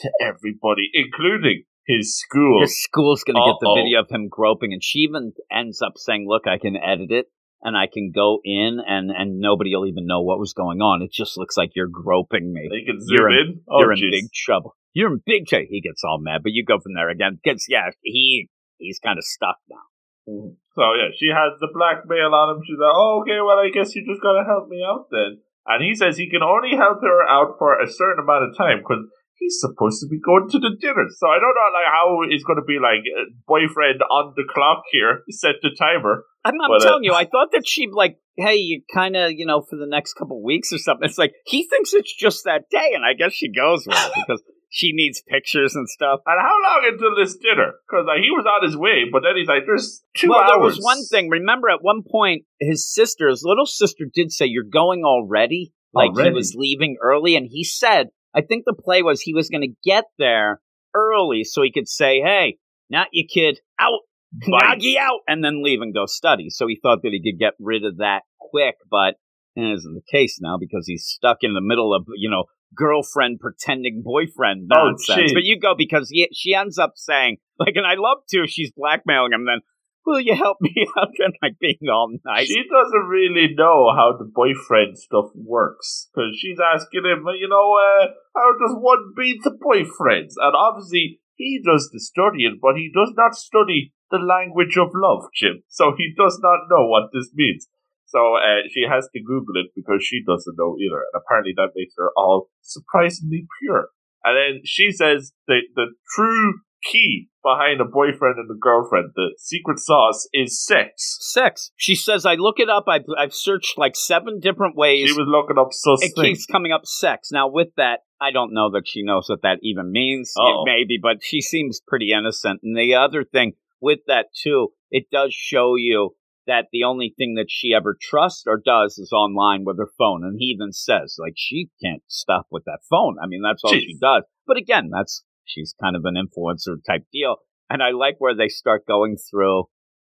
to 0.00 0.10
everybody, 0.20 0.90
including 0.94 1.62
his 1.86 2.18
school. 2.18 2.60
His 2.60 2.82
school's 2.82 3.24
going 3.24 3.36
to 3.36 3.46
get 3.46 3.58
the 3.60 3.74
video 3.82 4.00
of 4.00 4.10
him 4.10 4.28
groping, 4.28 4.72
and 4.72 4.82
she 4.82 5.00
even 5.00 5.32
ends 5.50 5.82
up 5.82 5.94
saying, 5.96 6.26
"Look, 6.28 6.46
I 6.46 6.58
can 6.58 6.76
edit 6.76 7.10
it, 7.10 7.26
and 7.62 7.76
I 7.76 7.86
can 7.92 8.12
go 8.14 8.40
in, 8.44 8.78
and 8.86 9.10
and 9.10 9.38
nobody 9.38 9.74
will 9.74 9.86
even 9.86 10.06
know 10.06 10.22
what 10.22 10.38
was 10.38 10.52
going 10.52 10.80
on. 10.80 11.02
It 11.02 11.12
just 11.12 11.36
looks 11.36 11.56
like 11.56 11.70
you're 11.74 11.88
groping 11.90 12.52
me. 12.52 12.68
They 12.70 12.84
can 12.84 13.00
zoom 13.00 13.16
You're 13.18 13.30
in. 13.30 13.60
Oh, 13.68 13.80
you're 13.80 13.92
in 13.92 14.10
big 14.10 14.32
trouble. 14.32 14.76
You're 14.92 15.12
in 15.12 15.22
big 15.24 15.46
trouble." 15.46 15.66
He 15.70 15.80
gets 15.80 16.02
all 16.04 16.18
mad, 16.20 16.42
but 16.42 16.52
you 16.52 16.64
go 16.64 16.78
from 16.78 16.94
there 16.94 17.10
again. 17.10 17.40
Gets 17.42 17.66
yeah, 17.68 17.90
he 18.02 18.48
he's 18.78 18.98
kind 18.98 19.18
of 19.18 19.24
stuck 19.24 19.56
now. 19.68 19.86
Mhm. 20.28 20.56
So 20.74 20.82
yeah, 20.94 21.10
she 21.16 21.28
has 21.28 21.58
the 21.60 21.68
blackmail 21.74 22.34
on 22.34 22.56
him. 22.56 22.62
She's 22.64 22.78
like, 22.78 22.94
"Oh, 22.94 23.22
okay, 23.22 23.40
well, 23.40 23.58
I 23.58 23.70
guess 23.70 23.94
you 23.94 24.06
just 24.06 24.22
gotta 24.22 24.44
help 24.44 24.68
me 24.68 24.82
out 24.86 25.08
then." 25.10 25.42
And 25.66 25.82
he 25.82 25.94
says 25.94 26.16
he 26.16 26.28
can 26.28 26.42
only 26.42 26.76
help 26.76 27.02
her 27.02 27.22
out 27.22 27.58
for 27.58 27.78
a 27.78 27.86
certain 27.86 28.24
amount 28.24 28.50
of 28.50 28.56
time 28.56 28.78
because 28.78 29.06
he's 29.42 29.58
supposed 29.58 30.00
to 30.00 30.06
be 30.06 30.18
going 30.22 30.48
to 30.48 30.58
the 30.58 30.70
dinner. 30.78 31.10
So 31.10 31.26
I 31.26 31.42
don't 31.42 31.54
know, 31.54 31.70
like, 31.74 31.90
how 31.90 32.06
he's 32.30 32.44
going 32.44 32.62
to 32.62 32.66
be 32.66 32.78
like 32.78 33.02
uh, 33.02 33.26
boyfriend 33.46 34.00
on 34.06 34.34
the 34.36 34.46
clock 34.46 34.84
here, 34.90 35.26
set 35.30 35.58
the 35.62 35.74
timer. 35.74 36.24
I'm, 36.44 36.54
I'm 36.62 36.70
But, 36.70 36.86
uh, 36.86 36.88
telling 36.88 37.04
you, 37.04 37.14
I 37.14 37.26
thought 37.26 37.50
that 37.52 37.66
she'd 37.66 37.92
like, 37.92 38.18
hey, 38.36 38.56
you 38.56 38.82
kind 38.94 39.16
of, 39.16 39.32
you 39.32 39.46
know, 39.46 39.62
for 39.62 39.76
the 39.76 39.86
next 39.86 40.14
couple 40.14 40.42
weeks 40.42 40.72
or 40.72 40.78
something. 40.78 41.08
It's 41.08 41.18
like 41.18 41.34
he 41.44 41.66
thinks 41.66 41.92
it's 41.92 42.14
just 42.14 42.44
that 42.44 42.70
day, 42.70 42.94
and 42.94 43.04
I 43.04 43.14
guess 43.18 43.32
she 43.32 43.52
goes 43.52 43.86
with 43.86 43.98
it 43.98 44.12
because 44.26 44.42
she 44.70 44.92
needs 44.94 45.22
pictures 45.28 45.74
and 45.74 45.88
stuff. 45.88 46.20
And 46.24 46.40
how 46.40 46.56
long 46.62 46.88
until 46.90 47.14
this 47.14 47.36
dinner? 47.36 47.74
Because 47.86 48.06
like, 48.06 48.22
he 48.22 48.30
was 48.30 48.46
on 48.46 48.66
his 48.66 48.76
way, 48.76 49.04
but 49.10 49.22
then 49.22 49.36
he's 49.36 49.48
like, 49.48 49.66
"There's 49.66 50.02
two 50.16 50.30
well, 50.30 50.40
hours." 50.40 50.48
there 50.48 50.58
was 50.60 50.78
one 50.80 51.04
thing. 51.04 51.28
Remember, 51.28 51.68
at 51.68 51.82
one 51.82 52.02
point, 52.08 52.44
his 52.58 52.90
sister, 52.90 53.28
his 53.28 53.42
little 53.44 53.66
sister, 53.66 54.04
did 54.12 54.32
say, 54.32 54.46
"You're 54.46 54.64
going 54.64 55.04
already." 55.04 55.72
Like 55.94 56.12
Already? 56.12 56.30
he 56.30 56.34
was 56.34 56.54
leaving 56.56 56.96
early, 57.02 57.36
and 57.36 57.46
he 57.50 57.64
said, 57.64 58.08
"I 58.34 58.40
think 58.42 58.64
the 58.66 58.74
play 58.74 59.02
was 59.02 59.20
he 59.20 59.34
was 59.34 59.48
going 59.48 59.62
to 59.62 59.74
get 59.88 60.04
there 60.18 60.60
early 60.94 61.44
so 61.44 61.62
he 61.62 61.72
could 61.72 61.88
say, 61.88 62.20
hey, 62.20 62.58
not 62.90 63.08
you, 63.12 63.26
kid, 63.32 63.60
out. 63.78 64.00
Nagi 64.48 64.96
out, 64.96 65.20
and 65.28 65.44
then 65.44 65.62
leave 65.62 65.80
and 65.82 65.92
go 65.92 66.06
study." 66.06 66.48
So 66.48 66.66
he 66.66 66.78
thought 66.82 67.00
that 67.02 67.12
he 67.12 67.22
could 67.22 67.38
get 67.38 67.52
rid 67.60 67.84
of 67.84 67.98
that 67.98 68.22
quick, 68.40 68.76
but 68.90 69.16
it 69.56 69.70
isn't 69.78 69.94
the 69.94 70.00
case 70.10 70.38
now 70.40 70.56
because 70.58 70.86
he's 70.86 71.04
stuck 71.04 71.38
in 71.42 71.52
the 71.52 71.60
middle 71.60 71.94
of 71.94 72.06
you 72.16 72.30
know 72.30 72.44
girlfriend 72.74 73.38
pretending 73.38 74.02
boyfriend 74.02 74.70
Oh, 74.74 74.86
nonsense. 74.88 75.30
gee. 75.30 75.34
but 75.34 75.44
you 75.44 75.58
go 75.60 75.74
because 75.76 76.08
he, 76.08 76.26
she 76.32 76.54
ends 76.54 76.78
up 76.78 76.92
saying 76.96 77.36
like, 77.58 77.74
and 77.76 77.86
I 77.86 77.94
love 77.98 78.18
to. 78.30 78.46
She's 78.46 78.72
blackmailing 78.74 79.32
him. 79.34 79.44
Then 79.44 79.60
will 80.06 80.20
you 80.20 80.34
help 80.34 80.58
me 80.60 80.74
out? 80.98 81.08
Like 81.42 81.58
being 81.60 81.88
all 81.90 82.10
nice. 82.24 82.48
She 82.48 82.62
doesn't 82.68 83.08
really 83.08 83.54
know 83.54 83.92
how 83.94 84.16
the 84.18 84.24
boyfriend 84.24 84.98
stuff 84.98 85.30
works 85.34 86.08
because 86.12 86.36
she's 86.38 86.58
asking 86.58 87.04
him, 87.04 87.24
you 87.38 87.48
know, 87.48 87.78
uh, 87.78 88.06
how 88.34 88.52
does 88.58 88.76
one 88.78 89.12
beat 89.16 89.42
the 89.42 89.50
boyfriends? 89.50 90.34
And 90.36 90.54
obviously, 90.56 91.20
he 91.34 91.60
does 91.64 91.90
the 91.92 92.00
studying, 92.00 92.58
but 92.60 92.76
he 92.76 92.90
does 92.94 93.12
not 93.16 93.34
study 93.34 93.92
the 94.10 94.18
language 94.18 94.76
of 94.76 94.90
love, 94.94 95.24
Jim. 95.34 95.62
So 95.68 95.94
he 95.96 96.14
does 96.16 96.38
not 96.42 96.68
know 96.70 96.86
what 96.86 97.10
this 97.12 97.30
means. 97.34 97.66
So 98.06 98.36
uh, 98.36 98.68
she 98.70 98.84
has 98.88 99.08
to 99.14 99.20
Google 99.22 99.56
it 99.56 99.72
because 99.74 100.04
she 100.04 100.22
doesn't 100.22 100.58
know 100.58 100.76
either. 100.78 101.00
And 101.00 101.16
apparently, 101.16 101.54
that 101.56 101.72
makes 101.74 101.94
her 101.96 102.10
all 102.16 102.50
surprisingly 102.60 103.46
pure. 103.60 103.88
And 104.22 104.36
then 104.36 104.62
she 104.64 104.92
says 104.92 105.32
the 105.48 105.62
the 105.74 105.94
true 106.14 106.60
key 106.84 107.28
behind 107.42 107.80
a 107.80 107.84
boyfriend 107.84 108.38
and 108.38 108.50
a 108.50 108.58
girlfriend, 108.58 109.10
the 109.14 109.34
secret 109.38 109.78
sauce, 109.78 110.28
is 110.32 110.64
sex. 110.64 111.18
Sex. 111.20 111.72
She 111.76 111.94
says, 111.94 112.24
I 112.24 112.34
look 112.34 112.58
it 112.58 112.70
up. 112.70 112.84
I've, 112.88 113.04
I've 113.18 113.34
searched 113.34 113.76
like 113.76 113.96
seven 113.96 114.40
different 114.40 114.76
ways. 114.76 115.08
She 115.08 115.12
was 115.12 115.26
looking 115.28 115.58
up 115.58 115.72
sus 115.72 116.02
it 116.02 116.14
keeps 116.14 116.46
coming 116.46 116.72
up 116.72 116.86
sex. 116.86 117.30
Now, 117.32 117.48
with 117.48 117.68
that, 117.76 118.00
I 118.20 118.30
don't 118.30 118.54
know 118.54 118.70
that 118.70 118.86
she 118.86 119.02
knows 119.02 119.28
what 119.28 119.42
that 119.42 119.58
even 119.62 119.90
means. 119.90 120.32
Uh-oh. 120.38 120.64
Maybe, 120.64 120.98
but 121.02 121.18
she 121.22 121.40
seems 121.40 121.80
pretty 121.86 122.12
innocent. 122.12 122.60
And 122.62 122.76
the 122.76 122.94
other 122.94 123.24
thing 123.24 123.54
with 123.80 124.00
that, 124.06 124.26
too, 124.40 124.68
it 124.90 125.06
does 125.10 125.34
show 125.34 125.74
you 125.76 126.14
that 126.46 126.66
the 126.72 126.84
only 126.84 127.14
thing 127.16 127.34
that 127.34 127.46
she 127.48 127.72
ever 127.74 127.96
trusts 128.00 128.44
or 128.46 128.60
does 128.64 128.98
is 128.98 129.12
online 129.12 129.64
with 129.64 129.78
her 129.78 129.90
phone. 129.98 130.24
And 130.24 130.36
he 130.38 130.46
even 130.46 130.72
says, 130.72 131.16
like, 131.18 131.34
she 131.36 131.70
can't 131.82 132.02
stop 132.08 132.46
with 132.50 132.64
that 132.64 132.80
phone. 132.88 133.16
I 133.22 133.26
mean, 133.26 133.42
that's 133.42 133.62
all 133.64 133.72
she 133.72 133.96
does. 134.00 134.24
But 134.46 134.56
again, 134.56 134.90
that's, 134.92 135.22
she's 135.44 135.74
kind 135.82 135.96
of 135.96 136.02
an 136.04 136.14
influencer 136.14 136.76
type 136.86 137.04
deal. 137.12 137.36
And 137.70 137.82
I 137.82 137.90
like 137.90 138.16
where 138.18 138.36
they 138.36 138.48
start 138.48 138.86
going 138.86 139.16
through 139.30 139.64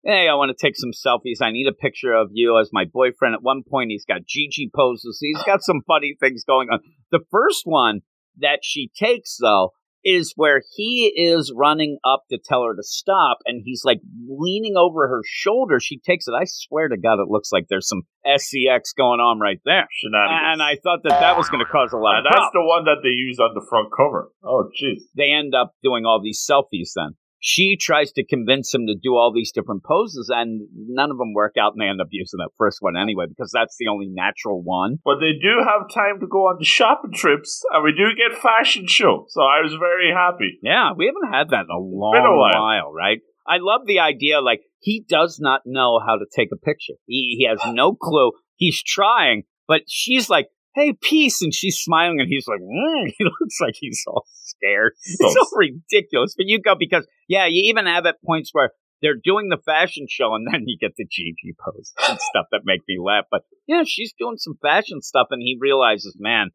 hey, 0.04 0.28
I 0.30 0.36
want 0.36 0.56
to 0.56 0.66
take 0.66 0.76
some 0.78 0.92
selfies. 0.92 1.42
I 1.42 1.52
need 1.52 1.68
a 1.68 1.74
picture 1.74 2.14
of 2.14 2.30
you 2.32 2.58
as 2.60 2.70
my 2.72 2.86
boyfriend. 2.86 3.36
At 3.36 3.44
one 3.44 3.64
point, 3.70 3.92
he's 3.92 4.06
got 4.06 4.26
Gigi 4.26 4.70
poses. 4.74 5.20
He's 5.22 5.44
got 5.44 5.62
some 5.62 5.82
funny 5.86 6.16
things 6.20 6.44
going 6.46 6.70
on. 6.70 6.80
The 7.12 7.20
first 7.32 7.64
one 7.66 8.02
that 8.38 8.60
she 8.64 8.90
takes, 8.98 9.38
though, 9.42 9.72
is 10.04 10.34
where 10.36 10.62
he 10.76 11.08
is 11.16 11.52
running 11.56 11.98
up 12.06 12.24
to 12.32 12.40
tell 12.44 12.64
her 12.64 12.76
to 12.76 12.84
stop 12.84 13.40
and 13.46 13.62
he's 13.66 13.82
like 13.84 14.00
leaning 14.28 14.76
over 14.78 15.08
her 15.08 15.22
shoulder. 15.26 15.80
She 15.80 16.00
takes 16.00 16.28
it. 16.28 16.32
I 16.32 16.44
swear 16.46 16.88
to 16.88 16.98
God, 16.98 17.20
it 17.20 17.28
looks 17.30 17.52
like 17.52 17.66
there's 17.70 17.88
some 17.88 18.04
SCX 18.26 18.96
going 18.98 19.20
on 19.20 19.40
right 19.40 19.60
there. 19.66 19.88
And 20.04 20.62
I 20.62 20.78
thought 20.84 21.00
that 21.04 21.20
that 21.20 21.38
was 21.38 21.50
going 21.50 21.64
to 21.66 21.72
cause 21.72 21.92
a 21.94 21.98
lot 21.98 22.18
and 22.18 22.28
of 22.28 22.32
that's 22.32 22.50
problems. 22.52 22.54
the 22.54 22.68
one 22.68 22.84
that 22.86 23.02
they 23.04 23.10
use 23.16 23.40
on 23.40 23.52
the 23.54 23.66
front 23.70 23.90
cover. 23.96 24.32
Oh, 24.44 24.70
jeez. 24.82 25.02
They 25.16 25.32
end 25.32 25.54
up 25.54 25.74
doing 25.84 26.06
all 26.06 26.22
these 26.24 26.46
selfies 26.50 26.92
then. 26.96 27.16
She 27.40 27.78
tries 27.80 28.12
to 28.14 28.26
convince 28.26 28.74
him 28.74 28.86
to 28.88 28.96
do 28.96 29.16
all 29.16 29.32
these 29.34 29.52
different 29.52 29.84
poses, 29.84 30.30
and 30.34 30.68
none 30.76 31.12
of 31.12 31.18
them 31.18 31.34
work 31.34 31.56
out, 31.60 31.74
and 31.74 31.82
they 31.82 31.88
end 31.88 32.02
up 32.02 32.10
using 32.12 32.38
that 32.40 32.52
first 32.58 32.80
one 32.82 32.98
anyway 32.98 33.26
because 33.28 33.52
that's 33.54 33.76
the 33.80 33.88
only 33.88 34.08
natural 34.10 34.62
one. 34.62 34.98
But 35.06 35.20
they 35.20 35.34
do 35.42 35.64
have 35.64 35.88
time 35.94 36.20
to 36.20 36.28
go 36.28 36.48
on 36.48 36.58
the 36.60 36.66
shopping 36.66 37.14
trips, 37.14 37.64
and 37.72 37.84
we 37.84 37.92
do 37.92 38.12
get 38.16 38.42
fashion 38.42 38.88
show. 38.88 39.26
So 39.30 39.42
I 39.42 39.62
was 39.62 39.74
very 39.80 40.12
happy. 40.14 40.60
Yeah, 40.62 40.92
we 40.96 41.06
haven't 41.06 41.34
had 41.34 41.50
that 41.52 41.66
in 41.70 41.76
a 41.76 41.80
long 41.80 42.16
a 42.16 42.38
while. 42.38 42.62
while, 42.62 42.94
right? 42.94 43.20
I 43.48 43.58
love 43.60 43.82
the 43.88 44.00
idea. 44.00 44.42
Like 44.42 44.62
he 44.80 45.06
does 45.08 45.40
not 45.40 45.62
know 45.66 46.00
how 46.06 46.18
to 46.18 46.26
take 46.36 46.50
a 46.54 46.58
picture. 46.58 46.94
He 47.06 47.36
he 47.40 47.48
has 47.48 47.60
no 47.74 47.96
clue. 47.96 48.32
He's 48.56 48.84
trying, 48.84 49.44
but 49.68 49.82
she's 49.88 50.30
like, 50.30 50.48
"Hey, 50.76 50.94
peace," 51.02 51.42
and 51.42 51.54
she's 51.54 51.78
smiling, 51.78 52.20
and 52.20 52.28
he's 52.30 52.48
like, 52.48 52.60
mm. 52.62 53.14
"He 53.18 53.24
looks 53.24 53.58
like 53.62 53.76
he's 53.80 54.04
all 54.08 54.26
scared." 54.34 54.94
It's 55.04 55.34
so 55.34 55.46
ridiculous. 55.58 56.36
But 56.38 56.48
you 56.48 56.62
go 56.62 56.76
because 56.78 57.08
yeah, 57.28 57.46
you 57.46 57.64
even 57.70 57.86
have 57.86 58.06
at 58.06 58.22
points 58.26 58.50
where 58.54 58.72
they're 59.02 59.16
doing 59.24 59.50
the 59.50 59.58
fashion 59.66 60.08
show, 60.10 60.36
and 60.36 60.46
then 60.52 60.64
you 60.68 60.78
get 60.80 60.96
the 60.98 61.06
Gigi 61.10 61.56
pose 61.64 61.94
and 62.10 62.20
stuff 62.30 62.48
that 62.52 62.62
make 62.66 62.82
me 62.88 62.98
laugh. 63.04 63.26
But 63.32 63.44
yeah, 63.68 63.84
she's 63.86 64.14
doing 64.18 64.38
some 64.38 64.58
fashion 64.62 65.02
stuff, 65.02 65.28
and 65.32 65.42
he 65.42 65.58
realizes, 65.60 66.16
man. 66.20 66.50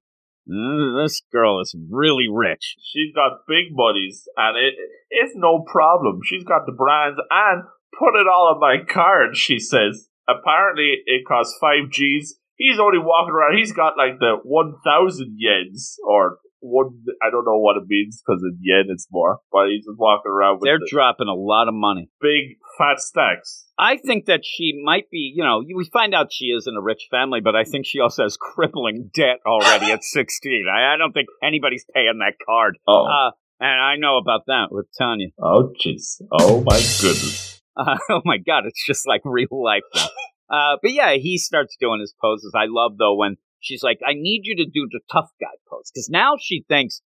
mm, 0.49 1.03
This 1.03 1.23
girl 1.33 1.61
is 1.61 1.75
really 1.91 2.27
rich. 2.31 2.77
She's 2.83 3.15
got 3.15 3.47
big 3.49 3.75
buddies, 3.77 4.29
and 4.37 4.57
it 4.57 4.75
it's 5.11 5.35
no 5.37 5.65
problem. 5.67 6.21
She's 6.25 6.45
got 6.45 6.67
the 6.67 6.73
brands 6.73 7.19
and 7.31 7.63
put 7.99 8.21
it 8.21 8.27
all 8.27 8.53
on 8.55 8.61
my 8.61 8.85
card. 8.93 9.37
She 9.37 9.59
says. 9.59 10.09
Apparently, 10.27 10.95
it 11.05 11.27
costs 11.29 11.55
five 11.61 11.91
G's. 11.91 12.39
He's 12.57 12.79
only 12.79 12.99
walking 12.99 13.35
around. 13.35 13.59
He's 13.59 13.73
got 13.73 13.97
like 13.97 14.19
the 14.21 14.37
one 14.43 14.75
thousand 14.85 15.39
yens 15.43 15.95
or 16.07 16.39
one. 16.61 16.91
I 17.23 17.31
don't 17.31 17.45
know 17.45 17.59
what 17.59 17.77
it 17.77 17.85
means 17.89 18.23
because 18.25 18.43
in 18.43 18.59
yen 18.63 18.87
it's 18.89 19.07
more. 19.11 19.39
But 19.53 19.69
he's 19.69 19.85
just 19.85 19.99
walking 19.99 20.31
around 20.31 20.61
with 20.61 20.67
They're 20.69 20.79
the 20.79 20.89
dropping 20.91 21.29
a 21.29 21.35
lot 21.35 21.69
of 21.69 21.75
money. 21.75 22.11
big 22.21 22.59
fat 22.79 22.99
stacks. 23.01 23.67
I 23.79 23.97
think 23.97 24.27
that 24.27 24.41
she 24.45 24.73
might 24.85 25.11
be, 25.11 25.33
you 25.35 25.43
know, 25.43 25.59
we 25.67 25.89
find 25.93 26.15
out 26.15 26.33
she 26.33 26.47
is 26.47 26.67
in 26.69 26.77
a 26.77 26.81
rich 26.81 27.09
family, 27.11 27.41
but 27.43 27.57
I 27.57 27.65
think 27.65 27.87
she 27.87 27.99
also 28.01 28.23
has 28.23 28.37
crippling 28.37 29.11
debt 29.15 29.41
already 29.47 29.91
at 29.91 30.05
16. 30.05 30.67
I, 30.73 30.95
I 30.95 30.97
don't 30.97 31.13
think 31.13 31.27
anybody's 31.43 31.85
paying 31.93 32.19
that 32.21 32.35
card. 32.47 32.79
Oh, 32.87 33.05
Uh, 33.07 33.31
and 33.61 33.83
I 33.83 33.97
know 33.97 34.19
about 34.19 34.43
that 34.47 34.67
with 34.71 34.87
Tanya. 34.97 35.29
oh, 35.43 35.73
jeez. 35.85 36.21
Oh 36.33 36.61
my 36.65 36.77
goodness. 37.01 37.61
Uh, 37.77 37.97
oh 38.11 38.23
my 38.25 38.39
God, 38.39 38.65
it's 38.67 38.85
just 38.87 39.07
like 39.09 39.23
real 39.25 39.49
life 39.51 39.83
now. 39.95 40.07
Uh, 40.51 40.77
but 40.83 40.93
yeah, 40.93 41.15
he 41.15 41.39
starts 41.39 41.77
doing 41.81 42.01
his 42.01 42.15
poses. 42.21 42.53
I 42.55 42.67
love 42.69 42.93
though 42.99 43.17
when 43.17 43.37
she's 43.61 43.83
like, 43.83 43.99
I 44.07 44.13
need 44.15 44.43
you 44.45 44.57
to 44.57 44.65
do 44.65 44.89
the 44.91 45.01
tough 45.11 45.31
guy 45.41 45.57
pose. 45.69 45.91
Cause 45.95 46.09
now 46.11 46.35
she 46.41 46.65
thinks 46.69 47.01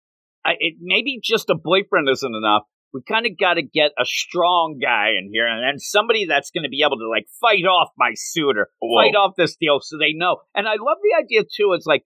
I, 0.45 0.53
it, 0.59 0.75
maybe 0.81 1.21
just 1.23 1.51
a 1.51 1.55
boyfriend 1.55 2.09
isn't 2.09 2.35
enough. 2.35 2.63
We 2.95 3.03
kind 3.07 3.27
of 3.27 3.33
got 3.39 3.55
to 3.55 3.63
get 3.63 3.91
a 4.01 4.05
strong 4.07 4.79
guy 4.83 5.11
in 5.19 5.29
here 5.31 5.47
and 5.47 5.63
then 5.63 5.79
somebody 5.79 6.25
that's 6.25 6.51
going 6.51 6.63
to 6.63 6.71
be 6.71 6.83
able 6.83 6.97
to 6.99 7.09
like 7.09 7.27
fight 7.41 7.65
off 7.65 7.91
my 7.99 8.13
suitor, 8.15 8.69
Whoa. 8.79 9.03
fight 9.03 9.17
off 9.17 9.35
this 9.37 9.57
deal 9.57 9.81
so 9.83 9.99
they 9.99 10.13
know. 10.15 10.39
And 10.55 10.67
I 10.67 10.73
love 10.73 10.99
the 11.03 11.23
idea 11.23 11.43
too. 11.43 11.73
It's 11.75 11.85
like, 11.85 12.05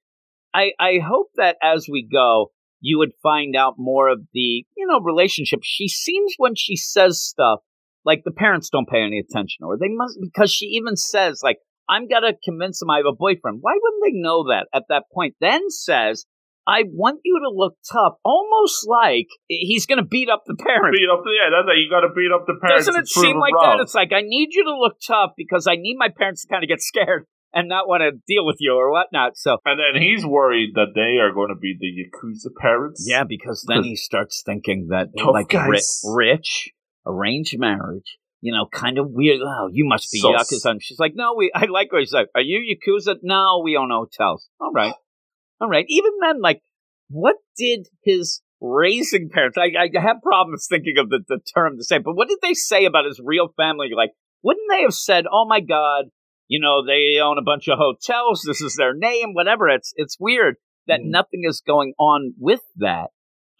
I, 0.52 0.72
I 0.80 0.98
hope 0.98 1.28
that 1.36 1.56
as 1.62 1.86
we 1.88 2.08
go, 2.10 2.50
you 2.80 2.98
would 2.98 3.12
find 3.22 3.54
out 3.54 3.74
more 3.76 4.08
of 4.08 4.20
the, 4.32 4.64
you 4.76 4.86
know, 4.86 5.00
relationship. 5.00 5.60
She 5.62 5.86
seems 5.86 6.34
when 6.38 6.54
she 6.56 6.76
says 6.76 7.22
stuff, 7.22 7.60
like 8.04 8.22
the 8.24 8.30
parents 8.32 8.68
don't 8.70 8.88
pay 8.88 9.02
any 9.02 9.18
attention 9.18 9.64
or 9.64 9.76
they 9.78 9.88
must 9.88 10.18
because 10.20 10.52
she 10.52 10.66
even 10.66 10.96
says 10.96 11.40
like 11.42 11.58
i'm 11.88 12.08
gonna 12.08 12.32
convince 12.44 12.80
them 12.80 12.90
i 12.90 12.96
have 12.98 13.06
a 13.06 13.14
boyfriend 13.16 13.58
why 13.60 13.72
wouldn't 13.80 14.02
they 14.04 14.18
know 14.18 14.44
that 14.44 14.66
at 14.74 14.84
that 14.88 15.04
point 15.12 15.34
then 15.40 15.68
says 15.70 16.24
i 16.66 16.82
want 16.92 17.20
you 17.24 17.40
to 17.40 17.50
look 17.54 17.74
tough 17.90 18.14
almost 18.24 18.86
like 18.88 19.26
he's 19.48 19.86
gonna 19.86 20.04
beat 20.04 20.28
up 20.28 20.42
the 20.46 20.54
parents 20.56 20.96
Beat 20.98 21.08
up 21.12 21.22
the 21.24 21.30
yeah. 21.30 21.50
That's 21.50 21.76
you 21.76 21.88
got 21.90 22.00
to 22.00 22.12
beat 22.14 22.30
up 22.34 22.46
the 22.46 22.54
parents. 22.60 22.86
doesn't 22.86 22.94
to 22.94 23.04
it 23.04 23.08
seem 23.08 23.38
like 23.38 23.54
wrong. 23.54 23.76
that 23.78 23.82
it's 23.82 23.94
like 23.94 24.12
i 24.12 24.20
need 24.22 24.48
you 24.52 24.64
to 24.64 24.76
look 24.76 24.96
tough 25.06 25.32
because 25.36 25.66
i 25.66 25.76
need 25.76 25.96
my 25.98 26.08
parents 26.16 26.42
to 26.42 26.48
kind 26.48 26.62
of 26.64 26.68
get 26.68 26.80
scared 26.80 27.24
and 27.52 27.68
not 27.68 27.88
want 27.88 28.00
to 28.00 28.12
deal 28.28 28.46
with 28.46 28.56
you 28.60 28.72
or 28.74 28.92
whatnot 28.92 29.36
so 29.36 29.58
And 29.64 29.80
then 29.80 30.00
he's 30.00 30.24
worried 30.24 30.70
that 30.74 30.92
they 30.94 31.18
are 31.18 31.32
going 31.32 31.48
to 31.48 31.58
be 31.58 31.76
the 31.78 31.90
Yakuza 31.90 32.54
parents. 32.56 33.04
Yeah, 33.08 33.24
because 33.24 33.64
then 33.66 33.82
he 33.82 33.96
starts 33.96 34.42
thinking 34.46 34.86
that 34.90 35.08
like 35.16 35.52
ri- 35.52 35.80
rich, 36.04 36.70
arranged 37.06 37.58
marriage, 37.58 38.18
you 38.40 38.52
know, 38.52 38.66
kind 38.72 38.98
of 38.98 39.10
weird. 39.10 39.40
Oh, 39.44 39.68
you 39.72 39.86
must 39.86 40.10
be 40.12 40.20
Sus. 40.20 40.50
Yakuza. 40.52 40.70
And 40.70 40.82
she's 40.82 40.98
like, 40.98 41.12
no, 41.14 41.34
we. 41.36 41.50
I 41.54 41.66
like 41.66 41.92
what 41.92 42.00
she's 42.00 42.12
like. 42.12 42.28
Are 42.34 42.40
you 42.40 42.60
Yakuza? 42.76 43.16
No, 43.22 43.60
we 43.64 43.76
own 43.76 43.90
hotels. 43.90 44.48
All 44.60 44.72
right, 44.72 44.94
all 45.60 45.68
right. 45.68 45.84
Even 45.88 46.12
then, 46.20 46.40
like, 46.40 46.62
what 47.08 47.36
did 47.56 47.86
his 48.04 48.42
raising 48.60 49.30
parents? 49.30 49.56
I, 49.58 49.72
I 49.78 50.00
have 50.00 50.16
problems 50.22 50.66
thinking 50.68 50.96
of 50.98 51.08
the, 51.08 51.20
the 51.28 51.40
term 51.54 51.76
to 51.78 51.84
say, 51.84 51.98
but 51.98 52.14
what 52.14 52.28
did 52.28 52.38
they 52.42 52.54
say 52.54 52.84
about 52.84 53.06
his 53.06 53.20
real 53.24 53.48
family? 53.56 53.88
Like, 53.96 54.10
wouldn't 54.42 54.66
they 54.70 54.82
have 54.82 54.94
said, 54.94 55.24
"Oh 55.30 55.46
my 55.48 55.60
God"? 55.60 56.06
You 56.48 56.60
know, 56.60 56.84
they 56.84 57.20
own 57.22 57.38
a 57.38 57.42
bunch 57.42 57.68
of 57.68 57.78
hotels. 57.78 58.42
This 58.46 58.60
is 58.60 58.74
their 58.74 58.92
name, 58.94 59.34
whatever. 59.34 59.68
It's 59.68 59.92
it's 59.96 60.16
weird 60.18 60.56
that 60.86 61.00
Mhm. 61.00 61.10
nothing 61.10 61.42
is 61.44 61.62
going 61.64 61.92
on 61.98 62.34
with 62.38 62.62
that. 62.76 63.10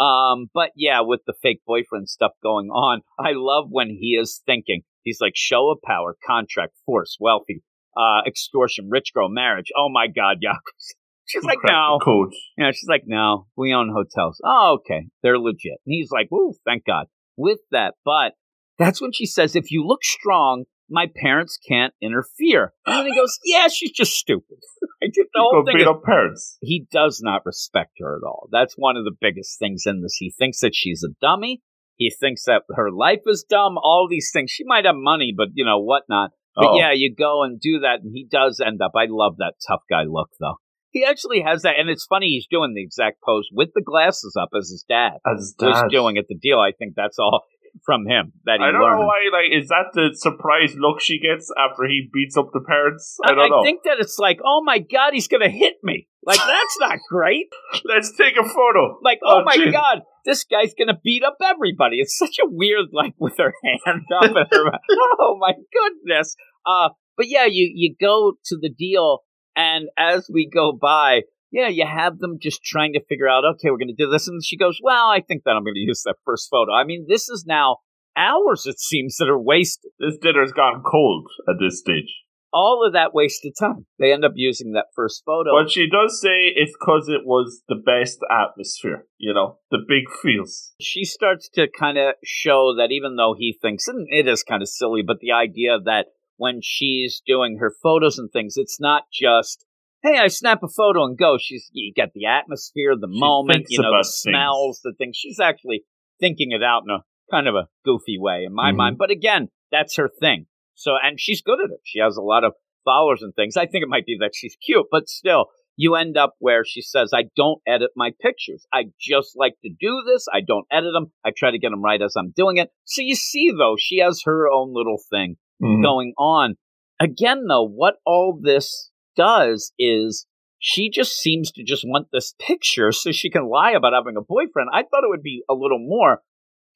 Um, 0.01 0.47
but 0.55 0.71
yeah, 0.75 1.01
with 1.03 1.21
the 1.27 1.35
fake 1.43 1.61
boyfriend 1.67 2.09
stuff 2.09 2.33
going 2.43 2.69
on, 2.69 3.03
I 3.19 3.33
love 3.35 3.67
when 3.71 3.91
he 4.01 4.19
is 4.21 4.41
thinking. 4.47 4.83
He's 5.03 5.19
like, 5.21 5.33
show 5.35 5.71
of 5.71 5.79
power, 5.83 6.17
contract, 6.27 6.75
force, 6.85 7.17
wealthy, 7.21 7.63
uh, 7.97 8.21
extortion, 8.27 8.89
rich 8.91 9.13
girl, 9.15 9.29
marriage. 9.29 9.71
Oh 9.77 9.89
my 9.89 10.07
God, 10.09 10.39
Yakuza. 10.45 10.95
She's 11.27 11.45
like, 11.45 11.59
no. 11.65 11.99
code. 12.03 12.33
Yeah, 12.59 12.73
she's 12.73 12.89
like, 12.89 13.05
no, 13.07 13.47
we 13.57 13.73
own 13.73 13.93
hotels. 13.95 14.41
Oh, 14.45 14.81
okay. 14.81 15.07
They're 15.23 15.39
legit. 15.39 15.79
And 15.87 15.93
he's 15.95 16.11
like, 16.11 16.27
woo, 16.29 16.55
thank 16.65 16.85
God. 16.85 17.07
With 17.37 17.61
that, 17.71 17.95
but 18.05 18.33
that's 18.81 19.01
when 19.01 19.13
she 19.13 19.27
says, 19.27 19.55
if 19.55 19.71
you 19.71 19.87
look 19.87 20.03
strong, 20.03 20.65
my 20.91 21.07
parents 21.23 21.59
can't 21.69 21.95
interfere. 22.03 22.73
And 22.87 22.99
then 23.01 23.07
he 23.07 23.15
goes, 23.15 23.39
yeah, 23.45 23.69
she's 23.69 23.93
just 23.93 24.13
stupid. 24.13 24.59
I 25.03 25.07
did 25.07 25.27
the 25.33 25.41
whole 25.41 25.63
thing. 25.65 25.77
beat 25.79 25.87
up 25.87 26.03
parents. 26.05 26.59
he 26.61 26.87
does 26.93 27.21
not 27.23 27.47
respect 27.47 27.93
her 28.01 28.17
at 28.17 28.27
all. 28.27 28.49
That's 28.53 28.75
one 28.75 28.97
of 28.97 29.05
the 29.05 29.15
biggest 29.19 29.59
things 29.59 29.85
in 29.87 30.03
this. 30.03 30.17
He 30.19 30.33
thinks 30.37 30.61
that 30.61 30.75
she's 30.75 31.03
a 31.05 31.15
dummy. 31.21 31.63
He 31.97 32.11
thinks 32.19 32.45
that 32.45 32.63
her 32.71 32.91
life 32.91 33.21
is 33.27 33.45
dumb. 33.49 33.77
All 33.79 34.07
these 34.11 34.31
things. 34.33 34.51
She 34.51 34.65
might 34.65 34.85
have 34.87 34.95
money, 34.97 35.33
but 35.37 35.49
you 35.55 35.65
know 35.65 35.79
whatnot. 35.79 36.31
But 36.57 36.67
Oh. 36.71 36.79
yeah, 36.79 36.93
you 36.93 37.15
go 37.15 37.45
and 37.45 37.61
do 37.61 37.79
that, 37.81 38.01
and 38.03 38.11
he 38.13 38.27
does 38.31 38.61
end 38.65 38.81
up. 38.83 38.93
I 38.97 39.07
love 39.09 39.37
that 39.39 39.55
tough 39.69 39.83
guy 39.89 40.03
look, 40.09 40.31
though. 40.41 40.57
He 40.91 41.05
actually 41.05 41.43
has 41.43 41.63
that, 41.63 41.79
and 41.79 41.89
it's 41.89 42.05
funny. 42.07 42.27
He's 42.29 42.49
doing 42.51 42.73
the 42.75 42.83
exact 42.83 43.19
pose 43.25 43.49
with 43.53 43.69
the 43.75 43.83
glasses 43.83 44.35
up 44.41 44.49
as 44.59 44.71
his 44.71 44.85
dad 44.89 45.19
As 45.25 45.55
was 45.61 45.83
dad. 45.83 45.89
doing 45.91 46.19
at 46.19 46.25
the 46.29 46.35
deal. 46.37 46.59
I 46.59 46.73
think 46.77 46.95
that's 46.97 47.19
all 47.19 47.45
from 47.85 48.07
him 48.07 48.33
that 48.45 48.59
he 48.61 48.65
I 48.65 48.71
don't 48.73 48.81
learned. 48.81 49.01
know 49.01 49.07
why. 49.07 49.29
Like, 49.33 49.51
is 49.63 49.69
that 49.69 49.91
the 49.95 50.11
surprise 50.15 50.75
look 50.77 51.01
she 51.01 51.19
gets 51.19 51.51
after 51.59 51.85
he 51.87 52.09
beats 52.13 52.37
up 52.37 52.51
the 52.53 52.61
parents? 52.61 53.17
I 53.25 53.33
don't 53.35 53.51
know. 53.51 53.63
think 53.63 53.83
that 53.85 53.97
it's 53.99 54.19
like, 54.19 54.39
oh 54.45 54.63
my 54.65 54.79
god, 54.79 55.13
he's 55.13 55.29
gonna 55.29 55.49
hit 55.51 55.75
me. 55.83 56.07
Like 56.25 56.39
that's 56.39 56.77
not 56.81 56.99
great. 57.09 57.47
Let's 57.85 58.13
take 58.17 58.35
a 58.39 58.45
photo. 58.45 58.99
Like, 59.03 59.21
oh, 59.25 59.41
Oh, 59.41 59.45
my 59.45 59.57
god, 59.71 60.03
this 60.25 60.45
guy's 60.45 60.75
gonna 60.79 60.99
beat 61.03 61.25
up 61.25 61.37
everybody. 61.43 61.97
It's 62.01 62.17
such 62.19 62.37
a 62.43 62.47
weird, 62.49 62.89
like, 62.93 63.15
with 63.19 63.37
her 63.39 63.53
hand 63.85 64.03
up 64.17 64.25
in 64.25 64.35
her. 64.37 64.73
Oh 65.19 65.37
my 65.41 65.53
goodness. 65.73 66.37
Uh, 66.67 66.91
but 67.17 67.29
yeah, 67.29 67.47
you 67.47 67.71
you 67.75 67.95
go 68.01 68.35
to 68.47 68.57
the 68.61 68.69
deal, 68.71 69.21
and 69.57 69.89
as 69.99 70.29
we 70.33 70.49
go 70.49 70.73
by, 70.73 71.23
yeah, 71.51 71.69
you 71.69 71.87
have 71.87 72.19
them 72.19 72.39
just 72.41 72.63
trying 72.63 72.93
to 72.95 73.05
figure 73.09 73.29
out, 73.29 73.45
okay, 73.45 73.71
we're 73.71 73.79
gonna 73.79 73.93
do 73.97 74.09
this, 74.11 74.29
and 74.29 74.45
she 74.45 74.57
goes, 74.57 74.81
well, 74.83 75.09
I 75.09 75.21
think 75.21 75.45
that 75.45 75.53
I'm 75.53 75.65
gonna 75.65 75.73
use 75.75 76.03
that 76.05 76.17
first 76.25 76.49
photo. 76.51 76.73
I 76.73 76.85
mean, 76.85 77.07
this 77.09 77.29
is 77.29 77.45
now 77.47 77.79
hours, 78.17 78.67
it 78.67 78.81
seems, 78.81 79.17
that 79.17 79.29
are 79.29 79.41
wasted. 79.41 79.93
This 79.99 80.19
dinner's 80.21 80.53
gone 80.53 80.83
cold 80.85 81.29
at 81.49 81.57
this 81.61 81.81
stage. 81.81 82.25
All 82.53 82.85
of 82.85 82.95
that 82.95 83.15
wasted 83.15 83.53
time. 83.59 83.87
They 84.01 84.13
end 84.13 84.25
up 84.25 84.33
using 84.35 84.73
that 84.73 84.87
first 84.97 85.23
photo. 85.25 85.51
But 85.57 85.71
she 85.71 85.89
does 85.89 86.21
say 86.21 86.53
it's 86.57 86.73
because 86.79 87.09
it 87.09 87.25
was 87.25 87.63
the 87.69 87.77
best 87.77 88.19
atmosphere, 88.29 89.07
you 89.19 89.33
know, 89.33 89.59
the 89.71 89.79
big 89.87 90.11
feels. 90.21 90.73
she 90.81 91.05
starts 91.05 91.49
to 91.51 91.69
kind 91.69 91.97
of 91.97 92.15
show 92.25 92.75
that 92.77 92.91
even 92.91 93.15
though 93.15 93.37
he 93.39 93.57
thinks, 93.63 93.87
and 93.87 94.09
it 94.11 94.27
is 94.27 94.43
kind 94.43 94.63
of 94.63 94.69
silly, 94.69 95.03
but 95.07 95.21
the 95.21 95.31
idea 95.31 95.79
that 95.85 96.07
when 96.39 96.61
she's 96.61 97.23
doing 97.25 97.59
her 97.61 97.73
photos 97.83 98.19
and 98.19 98.33
things, 98.33 98.55
it's 98.57 98.81
not 98.81 99.05
just, 99.13 99.65
hey, 100.03 100.19
I 100.19 100.29
snap 100.29 100.63
a 100.63 100.69
photo 100.69 101.05
and 101.05 101.17
go. 101.17 101.37
She's 101.39 101.69
you 101.73 101.93
get 101.95 102.13
the 102.15 102.27
atmosphere, 102.27 102.95
the 102.99 103.09
She 103.13 103.21
moment, 103.21 103.67
you 103.69 103.81
know, 103.83 103.91
the 103.91 103.99
things. 104.05 104.15
smells, 104.15 104.81
the 104.83 104.93
things. 104.97 105.17
She's 105.17 105.41
actually 105.41 105.85
thinking 106.21 106.53
it 106.53 106.63
out 106.63 106.83
in 106.87 106.91
a 106.91 107.01
kind 107.31 107.49
of 107.49 107.55
a 107.55 107.69
goofy 107.85 108.19
way 108.19 108.45
in 108.45 108.55
my 108.55 108.73
Mhm. 108.73 108.77
mind. 108.77 108.99
But 108.99 109.11
again, 109.11 109.49
that's 109.71 109.97
her 109.97 110.09
thing. 110.09 110.47
So, 110.75 110.97
and 111.03 111.21
she's 111.21 111.43
good 111.43 111.61
at 111.61 111.71
it. 111.71 111.81
She 111.85 111.99
has 112.01 112.17
a 112.17 112.23
lot 112.23 112.45
of 112.45 112.55
followers 112.85 113.23
and 113.23 113.35
things. 113.35 113.57
I 113.57 113.67
think 113.67 113.83
it 113.85 113.89
might 113.89 114.07
be 114.07 114.17
that 114.21 114.35
she's 114.35 114.57
cute, 114.57 114.87
but 114.91 115.09
still, 115.09 115.47
you 115.77 115.95
end 115.95 116.17
up 116.17 116.35
where 116.39 116.65
she 116.65 116.83
says, 116.83 117.13
I 117.15 117.25
don't 117.37 117.61
edit 117.67 117.91
my 117.97 118.13
pictures. 118.21 118.67
I 118.73 118.87
just 119.01 119.33
like 119.37 119.55
to 119.63 119.71
do 119.71 120.03
this. 120.07 120.27
I 120.33 120.41
don't 120.41 120.67
edit 120.71 120.93
them. 120.93 121.13
I 121.25 121.31
try 121.35 121.51
to 121.51 121.59
get 121.59 121.71
them 121.71 121.83
right 121.83 122.03
as 122.03 122.15
I'm 122.17 122.33
doing 122.37 122.57
it. 122.59 122.71
So 122.85 123.03
you 123.03 123.15
see, 123.15 123.51
though, 123.51 123.77
she 123.79 123.99
has 123.99 124.23
her 124.25 124.49
own 124.51 124.75
little 124.75 124.99
thing 125.11 125.37
mm-hmm. 125.63 125.83
going 125.83 126.13
on. 126.19 126.57
Again, 127.01 127.45
though, 127.49 127.67
what 127.67 127.95
all 128.05 128.39
this 128.43 128.91
does 129.21 129.73
is 129.79 130.27
she 130.59 130.91
just 130.91 131.13
seems 131.19 131.51
to 131.53 131.63
just 131.63 131.85
want 131.85 132.09
this 132.13 132.35
picture 132.39 132.93
so 132.93 133.13
she 133.13 133.31
can 133.31 133.49
lie 133.49 133.73
about 133.73 133.93
having 133.93 134.17
a 134.17 134.23
boyfriend. 134.23 134.69
I 134.73 134.83
thought 134.83 135.05
it 135.05 135.11
would 135.11 135.23
be 135.23 135.43
a 135.49 135.55
little 135.55 135.79
more, 135.79 136.23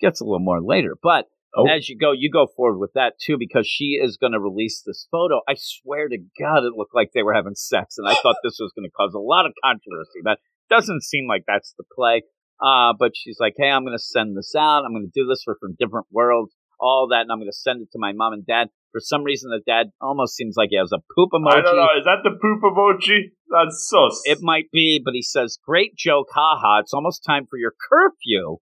gets 0.01 0.21
a 0.21 0.25
little 0.25 0.41
more 0.41 0.63
later, 0.63 0.97
but 1.03 1.27
oh. 1.57 1.67
as 1.67 1.89
you 1.89 1.97
go, 1.97 2.13
you 2.13 2.31
go 2.31 2.47
forward 2.57 2.79
with 2.79 2.93
that 2.95 3.15
too 3.21 3.37
because 3.39 3.67
she 3.67 3.99
is 4.03 4.19
going 4.19 4.33
to 4.33 4.41
release 4.41 4.83
this 4.85 5.07
photo. 5.11 5.41
I 5.49 5.55
swear 5.57 6.09
to 6.09 6.19
God, 6.41 6.65
it 6.65 6.77
looked 6.77 6.95
like 6.95 7.11
they 7.15 7.23
were 7.23 7.35
having 7.35 7.55
sex, 7.55 7.97
and 7.99 8.09
I 8.09 8.15
thought 8.15 8.37
this 8.43 8.59
was 8.61 8.73
going 8.77 8.89
to 8.89 8.93
cause 8.97 9.15
a 9.15 9.19
lot 9.19 9.47
of 9.47 9.53
controversy. 9.63 10.21
That 10.25 10.39
doesn't 10.71 11.03
seem 11.03 11.27
like 11.29 11.45
that's 11.47 11.75
the 11.79 11.85
play. 11.95 12.23
Uh, 12.63 12.95
but 12.99 13.13
she's 13.15 13.39
like, 13.41 13.55
hey, 13.59 13.69
I'm 13.69 13.85
going 13.85 13.97
to 13.97 14.03
send 14.03 14.37
this 14.37 14.55
out. 14.57 14.85
I'm 14.85 14.93
going 14.93 15.11
to 15.11 15.21
do 15.21 15.27
this 15.27 15.43
for 15.45 15.57
from 15.61 15.77
different 15.79 16.07
worlds, 16.11 16.55
all 16.79 17.09
that, 17.11 17.23
and 17.23 17.33
I'm 17.33 17.39
going 17.39 17.51
to 17.51 17.57
send 17.57 17.83
it 17.83 17.89
to 17.93 17.99
my 17.99 18.13
mom 18.13 18.33
and 18.33 18.47
dad. 18.47 18.69
For 18.95 19.01
some 19.01 19.25
reason, 19.25 19.51
the 19.51 19.61
dad 19.67 19.91
almost 20.01 20.37
seems 20.37 20.55
like 20.57 20.69
he 20.71 20.79
has 20.79 20.93
a 20.93 21.03
poop 21.17 21.31
emoji. 21.35 21.59
I 21.59 21.63
don't 21.63 21.75
know. 21.75 21.89
Is 21.99 22.05
that 22.05 22.23
the 22.23 22.31
poop 22.31 22.63
emoji? 22.63 23.35
That's 23.51 23.91
sus. 23.91 24.23
It 24.25 24.39
might 24.41 24.71
be, 24.71 25.03
but 25.05 25.15
he 25.15 25.23
says, 25.23 25.59
"Great 25.67 25.97
joke, 25.97 26.29
haha! 26.33 26.79
It's 26.79 26.95
almost 26.95 27.25
time 27.27 27.47
for 27.51 27.59
your 27.59 27.73
curfew, 27.91 28.59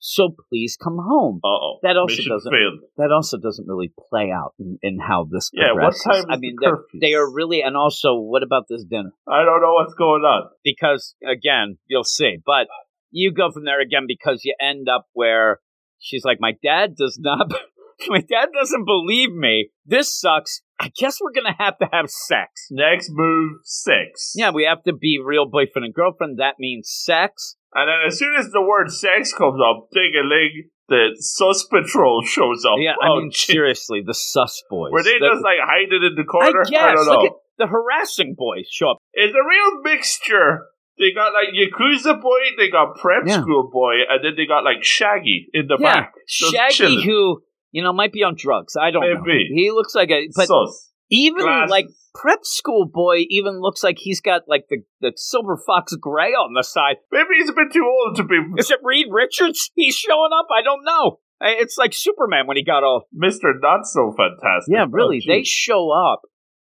so 0.00 0.34
please 0.50 0.76
come 0.76 0.98
home." 0.98 1.38
oh. 1.44 1.78
That 1.84 1.96
also 1.96 2.16
Mission 2.16 2.32
doesn't. 2.32 2.50
Failed. 2.50 2.80
That 2.96 3.12
also 3.12 3.38
doesn't 3.38 3.68
really 3.68 3.92
play 4.10 4.32
out 4.32 4.54
in, 4.58 4.80
in 4.82 4.98
how 4.98 5.28
this. 5.30 5.48
Yeah, 5.52 5.68
progresses. 5.68 6.02
what 6.04 6.12
time 6.12 6.22
is 6.22 6.26
I 6.28 6.36
mean, 6.38 6.56
the 6.58 6.82
they 7.00 7.14
are 7.14 7.32
really, 7.32 7.62
and 7.62 7.76
also, 7.76 8.16
what 8.16 8.42
about 8.42 8.64
this 8.68 8.82
dinner? 8.82 9.12
I 9.28 9.44
don't 9.44 9.62
know 9.62 9.74
what's 9.74 9.94
going 9.94 10.22
on. 10.22 10.50
Because 10.64 11.14
again, 11.24 11.78
you'll 11.86 12.02
see, 12.02 12.38
but 12.44 12.66
you 13.12 13.32
go 13.32 13.52
from 13.52 13.64
there 13.64 13.80
again 13.80 14.06
because 14.08 14.40
you 14.42 14.56
end 14.60 14.88
up 14.88 15.06
where 15.12 15.60
she's 16.00 16.24
like, 16.24 16.38
"My 16.40 16.54
dad 16.64 16.96
does 16.96 17.16
not." 17.22 17.52
My 18.08 18.20
dad 18.20 18.48
doesn't 18.54 18.84
believe 18.84 19.32
me. 19.32 19.70
This 19.84 20.12
sucks. 20.12 20.62
I 20.80 20.90
guess 20.96 21.18
we're 21.20 21.32
gonna 21.32 21.56
have 21.58 21.78
to 21.78 21.88
have 21.92 22.08
sex. 22.08 22.68
Next 22.70 23.10
move, 23.10 23.58
sex. 23.64 24.32
Yeah, 24.34 24.50
we 24.50 24.64
have 24.64 24.82
to 24.84 24.92
be 24.92 25.18
real 25.22 25.46
boyfriend 25.46 25.86
and 25.86 25.94
girlfriend. 25.94 26.38
That 26.38 26.54
means 26.58 26.88
sex. 26.90 27.56
And 27.74 27.88
then 27.88 28.06
as 28.06 28.18
soon 28.18 28.34
as 28.36 28.50
the 28.50 28.62
word 28.62 28.90
sex 28.90 29.32
comes 29.32 29.60
up, 29.60 29.88
ding 29.92 30.12
a 30.14 30.24
ling, 30.24 30.70
the 30.88 31.16
sus 31.18 31.64
patrol 31.64 32.22
shows 32.22 32.64
up. 32.64 32.76
Yeah, 32.78 32.92
I 33.02 33.08
oh, 33.08 33.16
mean 33.20 33.30
geez. 33.30 33.46
seriously, 33.46 34.02
the 34.06 34.14
sus 34.14 34.62
boys. 34.70 34.92
Were 34.92 35.02
they 35.02 35.18
the, 35.18 35.30
just 35.32 35.42
like 35.42 35.58
hiding 35.60 36.02
in 36.02 36.14
the 36.16 36.24
corner? 36.24 36.62
I 36.64 36.70
guess. 36.70 36.82
I 36.82 36.94
don't 36.94 37.06
know. 37.06 37.12
Look 37.12 37.32
at 37.32 37.36
the 37.58 37.66
harassing 37.66 38.34
boys 38.38 38.68
show 38.70 38.90
up. 38.90 38.98
It's 39.12 39.34
a 39.34 39.46
real 39.48 39.82
mixture. 39.82 40.66
They 40.98 41.12
got 41.14 41.32
like 41.32 41.54
Yakuza 41.54 42.20
boy, 42.20 42.40
they 42.56 42.70
got 42.70 42.96
prep 42.96 43.22
yeah. 43.26 43.40
school 43.40 43.70
boy, 43.72 44.02
and 44.08 44.24
then 44.24 44.32
they 44.36 44.46
got 44.46 44.64
like 44.64 44.82
Shaggy 44.82 45.46
in 45.52 45.68
the 45.68 45.76
yeah. 45.78 45.92
back. 45.92 46.12
Shaggy 46.26 46.74
chilling. 46.74 47.02
who 47.02 47.42
you 47.72 47.82
know, 47.82 47.92
might 47.92 48.12
be 48.12 48.22
on 48.22 48.34
drugs. 48.36 48.76
I 48.76 48.90
don't 48.90 49.02
Maybe. 49.02 49.48
know. 49.50 49.54
He 49.54 49.70
looks 49.70 49.94
like 49.94 50.10
a 50.10 50.28
but 50.34 50.46
Sus. 50.46 50.90
even 51.10 51.42
Glasses. 51.42 51.70
like 51.70 51.86
prep 52.14 52.40
school 52.42 52.86
boy 52.86 53.24
even 53.28 53.60
looks 53.60 53.82
like 53.84 53.96
he's 53.98 54.20
got 54.20 54.42
like 54.48 54.64
the, 54.70 54.78
the 55.00 55.12
silver 55.16 55.56
fox 55.66 55.94
gray 56.00 56.30
on 56.32 56.54
the 56.54 56.62
side. 56.64 56.96
Maybe 57.12 57.28
he's 57.38 57.48
a 57.50 57.52
bit 57.52 57.72
too 57.72 57.84
old 57.86 58.16
to 58.16 58.24
be 58.24 58.36
Is 58.58 58.70
it 58.70 58.80
Reed 58.82 59.06
Richards? 59.10 59.70
He's 59.74 59.94
showing 59.96 60.30
up? 60.38 60.46
I 60.56 60.62
don't 60.62 60.84
know. 60.84 61.18
It's 61.40 61.78
like 61.78 61.92
Superman 61.94 62.46
when 62.48 62.56
he 62.56 62.64
got 62.64 62.82
all 62.82 63.06
Mr. 63.14 63.52
Not 63.60 63.86
So 63.86 64.12
Fantastic. 64.16 64.72
Yeah, 64.74 64.86
really. 64.90 65.22
Oh, 65.24 65.32
they 65.32 65.44
show 65.44 65.90
up 65.92 66.22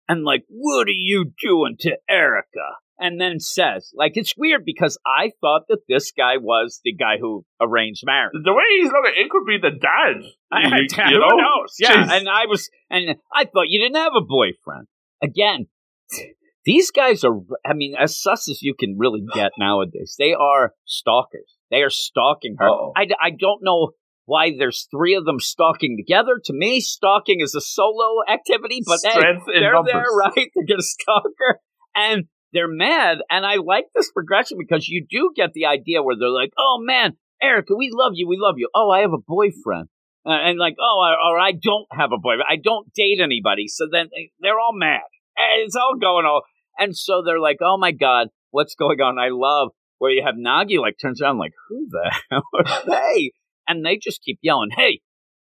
and 0.09 0.25
like, 0.25 0.45
what 0.49 0.89
are 0.89 0.91
you 0.91 1.33
doing 1.41 1.77
to 1.81 1.97
Erica? 2.09 2.77
And 2.99 3.21
then 3.21 3.41
says, 3.41 3.91
like, 3.95 4.13
it's 4.15 4.35
weird 4.37 4.63
because 4.65 4.99
I 5.07 5.33
thought 5.41 5.63
that 5.69 5.81
this 5.89 6.13
guy 6.13 6.37
was 6.37 6.81
the 6.85 6.95
guy 6.95 7.15
who 7.21 7.45
arranged 7.61 8.03
marriage. 8.05 8.33
The 8.33 8.53
way 8.53 8.63
he's 8.79 8.87
looking, 8.87 9.13
it 9.17 9.31
could 9.31 9.47
be 9.47 9.59
the 9.61 9.71
dad. 9.71 10.31
I, 10.53 10.61
you, 10.61 10.87
I, 10.99 11.11
you 11.11 11.17
who 11.17 11.21
know? 11.21 11.37
knows? 11.37 11.75
Yeah, 11.79 11.97
Jeez. 11.97 12.19
and 12.19 12.29
I 12.29 12.47
was, 12.47 12.69
and 12.91 13.17
I 13.33 13.45
thought 13.45 13.69
you 13.69 13.81
didn't 13.81 13.97
have 13.97 14.13
a 14.17 14.25
boyfriend. 14.25 14.87
Again, 15.23 15.67
these 16.65 16.91
guys 16.91 17.25
are, 17.25 17.37
I 17.65 17.75
mean, 17.75 17.95
as 17.99 18.21
sus 18.21 18.49
as 18.49 18.63
you 18.63 18.75
can 18.79 18.97
really 18.99 19.23
get 19.35 19.53
nowadays. 19.59 20.15
They 20.19 20.33
are 20.33 20.75
stalkers. 20.85 21.57
They 21.71 21.83
are 21.83 21.91
stalking 21.91 22.57
her. 22.59 22.69
Uh-oh. 22.69 22.93
I, 22.97 23.09
I 23.21 23.31
don't 23.31 23.61
know 23.63 23.91
why 24.27 24.53
there's 24.57 24.87
three 24.91 25.15
of 25.15 25.25
them 25.25 25.39
stalking 25.41 25.97
together. 25.99 26.41
To 26.45 26.53
me, 26.53 26.81
stalking 26.81 27.41
is 27.41 27.55
a 27.55 27.61
solo 27.61 28.23
activity, 28.29 28.81
but 28.87 28.99
Strength 29.01 29.45
hey, 29.47 29.61
they're 29.61 29.73
numbers. 29.75 29.93
there, 29.93 30.17
right? 30.17 30.51
They're 30.55 30.65
going 30.69 30.79
to 30.79 30.83
stalk 30.83 31.25
her. 31.39 31.59
And 31.95 32.25
they're 32.55 32.69
mad. 32.69 33.19
And 33.29 33.45
I 33.45 33.57
like 33.57 33.87
this 33.95 34.11
progression 34.11 34.57
because 34.59 34.89
you 34.89 35.05
do 35.09 35.33
get 35.37 35.53
the 35.53 35.67
idea 35.67 36.03
where 36.03 36.17
they're 36.19 36.29
like, 36.31 36.53
oh 36.57 36.79
man, 36.81 37.13
Erica, 37.43 37.75
we 37.77 37.91
love 37.93 38.13
you. 38.15 38.27
We 38.27 38.39
love 38.39 38.55
you. 38.57 38.71
Oh, 38.75 38.91
I 38.91 39.01
have 39.01 39.13
a 39.13 39.19
boyfriend. 39.19 39.89
Uh, 40.27 40.31
and 40.31 40.59
like, 40.59 40.77
oh, 40.81 41.15
or 41.29 41.39
I 41.39 41.53
don't 41.53 41.87
have 41.93 42.13
a 42.13 42.19
boyfriend. 42.19 42.45
I 42.49 42.57
don't 42.57 42.91
date 42.95 43.21
anybody. 43.23 43.69
So 43.69 43.87
then 43.91 44.09
they're 44.41 44.59
all 44.59 44.73
mad. 44.73 45.03
It's 45.59 45.77
all 45.77 45.97
going 46.01 46.25
all. 46.25 46.43
And 46.79 46.97
so 46.97 47.23
they're 47.25 47.41
like, 47.41 47.59
oh 47.61 47.77
my 47.77 47.93
God, 47.93 48.29
what's 48.51 48.75
going 48.75 49.01
on? 49.01 49.19
I 49.19 49.29
love 49.31 49.71
where 49.99 50.11
you 50.11 50.23
have 50.25 50.37
Nagi 50.37 50.81
like 50.81 50.97
turns 51.01 51.21
around 51.21 51.39
like, 51.39 51.53
who 51.69 51.87
the 51.91 52.13
hell? 52.31 52.43
And 53.69 53.85
they 53.85 53.97
just 53.97 54.23
keep 54.23 54.39
yelling, 54.43 54.71
hey, 54.77 55.01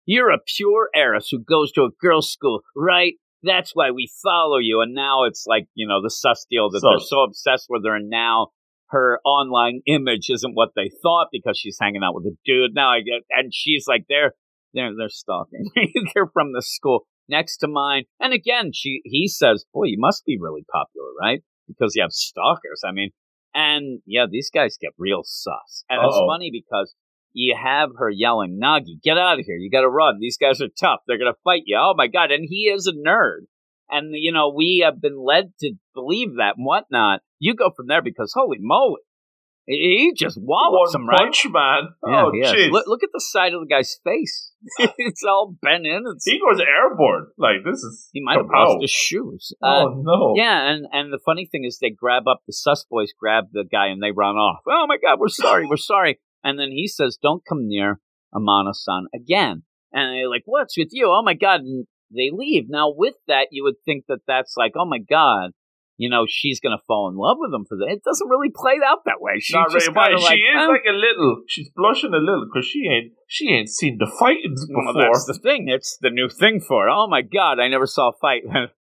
you're 0.06 0.30
a 0.30 0.38
pure 0.56 0.88
heiress 0.94 1.28
who 1.30 1.38
goes 1.38 1.72
to 1.72 1.82
a 1.82 1.90
girls' 2.00 2.30
school, 2.30 2.60
right? 2.74 3.14
That's 3.46 3.70
why 3.74 3.90
we 3.92 4.10
follow 4.22 4.58
you. 4.58 4.80
And 4.82 4.92
now 4.94 5.24
it's 5.24 5.44
like, 5.46 5.66
you 5.74 5.86
know, 5.86 6.02
the 6.02 6.10
sus 6.10 6.44
deal 6.50 6.68
that 6.70 6.80
So- 6.80 6.88
they're 6.90 6.98
so 7.06 7.22
obsessed 7.22 7.66
with 7.70 7.84
her. 7.86 7.94
And 7.94 8.08
now 8.10 8.48
her 8.88 9.20
online 9.24 9.80
image 9.86 10.26
isn't 10.30 10.54
what 10.54 10.70
they 10.76 10.90
thought 11.02 11.28
because 11.32 11.58
she's 11.58 11.78
hanging 11.80 12.02
out 12.04 12.14
with 12.14 12.24
a 12.26 12.36
dude. 12.44 12.74
Now 12.74 12.90
I 12.90 12.98
get, 13.00 13.22
and 13.30 13.52
she's 13.54 13.84
like, 13.88 14.04
they're, 14.08 14.32
they're, 14.74 14.92
they're 14.96 15.08
stalking 15.08 15.64
they're 16.14 16.30
from 16.32 16.52
the 16.52 16.62
school 16.62 17.06
next 17.28 17.58
to 17.58 17.68
mine. 17.68 18.04
And 18.20 18.32
again, 18.32 18.70
she, 18.74 19.00
he 19.04 19.26
says, 19.28 19.64
boy, 19.72 19.84
you 19.86 19.96
must 19.98 20.24
be 20.24 20.38
really 20.40 20.64
popular, 20.70 21.08
right? 21.20 21.42
Because 21.66 21.94
you 21.96 22.02
have 22.02 22.12
stalkers. 22.12 22.82
I 22.86 22.92
mean, 22.92 23.10
and 23.54 24.00
yeah, 24.06 24.26
these 24.30 24.50
guys 24.54 24.76
get 24.80 24.92
real 24.98 25.22
sus. 25.24 25.84
And 25.88 25.98
it's 26.04 26.14
Uh-oh. 26.14 26.28
funny 26.28 26.50
because 26.52 26.94
you 27.38 27.54
have 27.62 27.90
her 27.98 28.08
yelling, 28.08 28.58
Nagi, 28.62 29.00
get 29.02 29.18
out 29.18 29.38
of 29.38 29.44
here. 29.44 29.56
You 29.56 29.70
got 29.70 29.82
to 29.82 29.88
run. 29.90 30.18
These 30.20 30.38
guys 30.38 30.62
are 30.62 30.68
tough. 30.68 31.00
They're 31.06 31.18
going 31.18 31.32
to 31.32 31.38
fight 31.44 31.62
you. 31.66 31.76
Oh 31.78 31.92
my 31.94 32.06
God. 32.06 32.30
And 32.30 32.46
he 32.48 32.72
is 32.74 32.86
a 32.86 32.92
nerd. 32.92 33.40
And, 33.90 34.14
you 34.14 34.32
know, 34.32 34.52
we 34.56 34.82
have 34.84 35.00
been 35.02 35.22
led 35.22 35.52
to 35.60 35.74
believe 35.94 36.36
that 36.38 36.54
and 36.56 36.64
whatnot. 36.64 37.20
You 37.38 37.54
go 37.54 37.70
from 37.76 37.88
there 37.88 38.00
because 38.02 38.32
holy 38.34 38.56
moly. 38.58 39.02
He 39.68 40.12
just 40.16 40.38
wallops 40.40 40.94
One 40.94 41.02
him, 41.02 41.08
right? 41.08 41.18
punch 41.18 41.44
man. 41.50 41.88
Yeah, 42.06 42.24
oh, 42.26 42.30
jeez. 42.32 42.70
Look, 42.70 42.86
look 42.86 43.02
at 43.02 43.10
the 43.12 43.20
side 43.20 43.52
of 43.52 43.60
the 43.60 43.66
guy's 43.66 43.98
face. 44.04 44.52
it's 44.78 45.24
all 45.28 45.56
bent 45.60 45.84
in. 45.86 46.04
It's, 46.14 46.24
He 46.24 46.38
goes 46.40 46.60
airborne. 46.60 47.26
Like, 47.36 47.64
this 47.64 47.80
is. 47.82 48.08
he 48.12 48.22
might 48.22 48.36
have 48.38 48.46
lost 48.46 48.80
his 48.80 48.90
shoes. 48.92 49.52
Uh, 49.60 49.86
Oh, 49.86 50.02
no. 50.04 50.34
yeah, 50.36 50.70
and, 50.70 50.86
and 50.92 51.12
the 51.12 51.18
funny 51.24 51.46
thing 51.50 51.64
is 51.64 51.78
they 51.80 51.90
grab 51.90 52.28
up 52.28 52.42
the 52.46 52.52
sus 52.52 52.84
boys, 52.88 53.10
grab 53.18 53.46
the 53.52 53.64
guy, 53.70 53.88
and 53.88 54.00
they 54.00 54.12
run 54.12 54.36
off. 54.36 54.60
Oh 54.68 54.86
my 54.88 54.98
God, 55.02 55.18
we're 55.18 55.28
sorry, 55.28 55.66
we're 55.66 55.76
sorry. 55.76 56.20
And 56.44 56.58
then 56.58 56.70
he 56.70 56.86
says, 56.86 57.18
"Don't 57.20 57.42
come 57.48 57.66
near 57.68 58.00
Amano-san 58.34 59.06
again." 59.14 59.62
And 59.92 60.14
they're 60.16 60.28
like, 60.28 60.42
"What's 60.46 60.76
with 60.76 60.88
you?" 60.92 61.06
Oh 61.08 61.22
my 61.22 61.34
God! 61.34 61.60
And 61.60 61.86
they 62.14 62.30
leave. 62.32 62.64
Now, 62.68 62.92
with 62.94 63.14
that, 63.26 63.48
you 63.50 63.64
would 63.64 63.76
think 63.84 64.04
that 64.08 64.20
that's 64.26 64.54
like, 64.56 64.72
"Oh 64.76 64.84
my 64.86 64.98
God." 64.98 65.50
You 65.98 66.10
know, 66.10 66.26
she's 66.28 66.60
gonna 66.60 66.76
fall 66.86 67.08
in 67.08 67.16
love 67.16 67.38
with 67.40 67.54
him 67.54 67.64
for 67.66 67.78
that. 67.78 67.88
It 67.88 68.04
doesn't 68.04 68.28
really 68.28 68.50
play 68.54 68.74
out 68.86 68.98
that 69.06 69.18
way. 69.18 69.40
She 69.40 69.54
Not 69.56 69.70
just 69.72 69.86
really, 69.88 69.94
kind 69.94 70.18
she 70.20 70.24
like, 70.26 70.38
is 70.38 70.62
"Oh, 70.62 70.68
like 70.68 70.84
a 70.86 70.92
little. 70.92 71.42
She's 71.48 71.70
blushing 71.74 72.12
a 72.12 72.18
little 72.18 72.44
because 72.44 72.66
she 72.66 72.86
ain't 72.86 73.12
she 73.26 73.48
ain't 73.48 73.70
seen 73.70 73.96
the 73.98 74.06
fightings 74.20 74.66
Well, 74.68 74.92
before. 74.92 75.08
that's 75.10 75.24
the 75.26 75.38
thing. 75.42 75.68
It's 75.68 75.96
the 76.02 76.10
new 76.10 76.28
thing 76.28 76.60
for 76.60 76.84
her. 76.84 76.90
Oh 76.90 77.08
my 77.08 77.22
god, 77.22 77.58
I 77.58 77.68
never 77.68 77.86
saw 77.86 78.10
a 78.10 78.12
fight. 78.20 78.42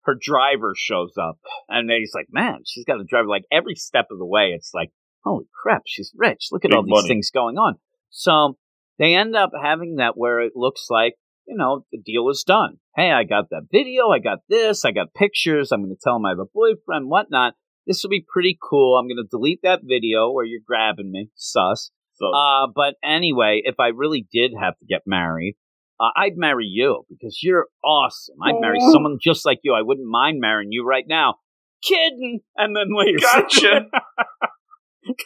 her 0.04 0.16
driver 0.20 0.74
shows 0.76 1.14
up, 1.18 1.38
and 1.70 1.90
he's 1.90 2.12
like, 2.14 2.28
"Man, 2.30 2.60
she's 2.66 2.84
got 2.86 3.00
a 3.00 3.06
driver." 3.06 3.28
Like 3.30 3.46
every 3.54 3.76
step 3.76 4.08
of 4.12 4.18
the 4.20 4.26
way, 4.26 4.52
it's 4.54 4.72
like, 4.74 4.92
"Holy 5.28 5.46
crap, 5.62 5.84
she's 5.86 6.14
rich! 6.16 6.48
Look 6.52 6.66
at 6.66 6.72
Big 6.72 6.78
all 6.78 6.84
these 6.84 6.92
money. 6.92 7.08
things 7.08 7.32
going 7.32 7.58
on." 7.58 7.76
So 8.10 8.58
they 8.98 9.14
end 9.16 9.36
up 9.36 9.52
having 9.62 9.96
that 9.96 10.18
where 10.18 10.40
it 10.42 10.54
looks 10.56 10.88
like 10.90 11.16
you 11.48 11.56
know 11.56 11.86
the 11.92 12.00
deal 12.00 12.30
is 12.30 12.44
done. 12.44 12.78
Hey, 12.96 13.12
I 13.12 13.24
got 13.24 13.50
that 13.52 13.68
video. 13.72 14.10
I 14.10 14.20
got 14.20 14.40
this. 14.50 14.86
I 14.86 14.92
got 14.92 15.14
pictures. 15.14 15.72
I'm 15.72 15.84
going 15.84 15.96
to 15.96 16.02
tell 16.02 16.16
him 16.18 16.26
I 16.26 16.30
have 16.30 16.40
a 16.40 16.46
boyfriend, 16.46 17.10
whatnot. 17.10 17.54
This 17.86 18.04
will 18.04 18.10
be 18.10 18.26
pretty 18.28 18.58
cool. 18.62 18.98
I'm 18.98 19.08
going 19.08 19.24
to 19.24 19.28
delete 19.30 19.62
that 19.64 19.80
video 19.84 20.32
where 20.32 20.44
you're 20.44 20.62
grabbing 20.66 21.10
me, 21.10 21.30
sus. 21.36 21.92
so 22.16 22.28
Uh, 22.34 22.68
but 22.76 22.96
anyway, 23.04 23.62
if 23.64 23.76
I 23.80 23.88
really 23.88 24.28
did 24.32 24.52
have 24.60 24.78
to 24.80 24.86
get 24.86 25.04
married, 25.06 25.56
uh, 26.00 26.10
I'd 26.16 26.36
marry 26.36 26.66
you 26.66 27.06
because 27.10 27.40
you're 27.42 27.68
awesome. 27.84 28.36
I'd 28.44 28.60
marry 28.60 28.80
someone 28.92 29.18
just 29.22 29.46
like 29.46 29.60
you. 29.64 29.74
I 29.74 29.82
wouldn't 29.84 30.08
mind 30.08 30.40
marrying 30.42 30.72
you 30.72 30.86
right 30.86 31.06
now. 31.08 31.36
Kidding, 31.82 32.42
and 32.58 32.76
then 32.76 32.88
leaves. 32.90 33.24
Gotcha. 33.24 33.86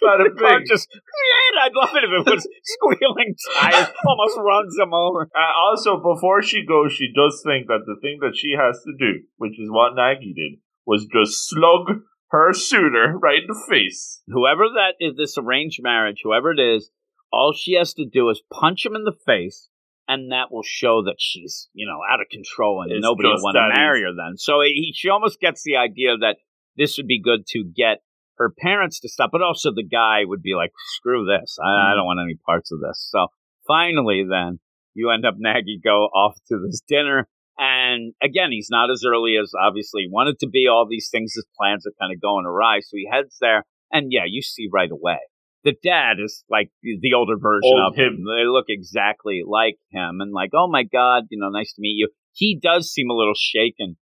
Bada 0.03 0.23
the 0.29 0.39
car 0.39 0.59
bing. 0.59 0.67
just, 0.67 0.87
I'd 1.61 1.71
love 1.75 1.95
it 1.95 2.03
if 2.03 2.11
it 2.27 2.31
was 2.33 2.47
squealing 2.63 3.35
tires, 3.55 3.87
almost 4.07 4.37
runs 4.37 4.77
him 4.77 4.93
over. 4.93 5.29
Uh, 5.35 5.53
also, 5.67 5.97
before 5.97 6.41
she 6.41 6.65
goes, 6.65 6.93
she 6.93 7.11
does 7.15 7.41
think 7.45 7.67
that 7.67 7.83
the 7.85 7.97
thing 8.01 8.19
that 8.21 8.35
she 8.35 8.51
has 8.57 8.79
to 8.83 8.93
do, 8.97 9.21
which 9.37 9.59
is 9.59 9.69
what 9.69 9.93
Nagi 9.93 10.33
did, 10.35 10.59
was 10.85 11.05
just 11.05 11.49
slug 11.49 12.01
her 12.29 12.53
suitor 12.53 13.17
right 13.21 13.41
in 13.41 13.47
the 13.47 13.65
face. 13.69 14.21
Whoever 14.27 14.63
that 14.75 14.95
is, 14.99 15.15
this 15.17 15.37
arranged 15.37 15.79
marriage, 15.83 16.21
whoever 16.23 16.51
it 16.51 16.59
is, 16.59 16.89
all 17.31 17.53
she 17.53 17.75
has 17.75 17.93
to 17.95 18.05
do 18.05 18.29
is 18.29 18.41
punch 18.51 18.85
him 18.85 18.95
in 18.95 19.03
the 19.03 19.15
face, 19.25 19.69
and 20.07 20.31
that 20.31 20.51
will 20.51 20.63
show 20.63 21.03
that 21.03 21.15
she's, 21.19 21.69
you 21.73 21.87
know, 21.87 21.99
out 22.11 22.19
of 22.21 22.27
control 22.29 22.81
and 22.81 22.91
It's 22.91 23.01
nobody 23.03 23.29
will 23.29 23.41
want 23.41 23.55
to 23.55 23.69
marry 23.79 23.99
easy. 23.99 24.05
her 24.05 24.11
then. 24.15 24.37
So 24.37 24.61
he, 24.61 24.91
she 24.95 25.09
almost 25.09 25.39
gets 25.39 25.63
the 25.63 25.77
idea 25.77 26.17
that 26.17 26.37
this 26.77 26.97
would 26.97 27.07
be 27.07 27.21
good 27.21 27.45
to 27.49 27.63
get 27.63 28.01
her 28.41 28.53
parents 28.57 28.99
to 28.99 29.09
stop, 29.09 29.29
but 29.31 29.41
also 29.41 29.71
the 29.71 29.87
guy 29.87 30.21
would 30.25 30.41
be 30.41 30.55
like, 30.55 30.71
screw 30.97 31.25
this. 31.25 31.57
I, 31.63 31.69
I 31.69 31.91
Mhm. 31.93 31.95
don't 31.97 32.05
want 32.05 32.19
any 32.25 32.35
parts 32.45 32.71
of 32.71 32.79
this. 32.79 33.07
So 33.11 33.27
finally, 33.67 34.23
then, 34.27 34.59
you 34.93 35.09
end 35.11 35.25
up 35.25 35.35
Nagi 35.35 35.81
go 35.81 36.05
off 36.13 36.35
to 36.49 36.57
this 36.65 36.81
dinner. 36.87 37.27
And 37.57 38.13
again, 38.21 38.51
he's 38.51 38.69
not 38.69 38.89
as 38.89 39.03
early 39.05 39.37
as 39.37 39.53
obviously 39.59 40.03
he 40.03 40.09
wanted 40.09 40.39
to 40.39 40.47
be. 40.49 40.67
All 40.67 40.87
these 40.89 41.09
things, 41.11 41.33
his 41.35 41.45
plans 41.57 41.85
are 41.85 41.93
kind 41.99 42.11
of 42.13 42.19
going 42.19 42.45
awry. 42.45 42.79
So 42.79 42.97
he 42.97 43.07
heads 43.11 43.37
there. 43.39 43.63
And 43.91 44.11
yeah, 44.11 44.25
you 44.25 44.41
see 44.41 44.67
right 44.71 44.89
away. 44.91 45.19
The 45.63 45.75
dad 45.83 46.17
is 46.19 46.43
like 46.49 46.71
the 46.81 47.13
older 47.13 47.37
version 47.37 47.77
Old 47.77 47.93
of 47.93 47.95
him. 47.95 48.25
They 48.25 48.45
look 48.47 48.65
exactly 48.67 49.43
like 49.45 49.77
him. 49.91 50.19
And 50.19 50.31
like, 50.33 50.51
oh 50.55 50.67
my 50.67 50.83
God, 50.83 51.25
you 51.29 51.37
know, 51.39 51.49
nice 51.49 51.73
to 51.73 51.81
meet 51.81 51.97
you. 51.97 52.09
He 52.33 52.57
does 52.59 52.91
seem 52.91 53.09
a 53.11 53.13
little 53.13 53.35
shaken 53.35 53.97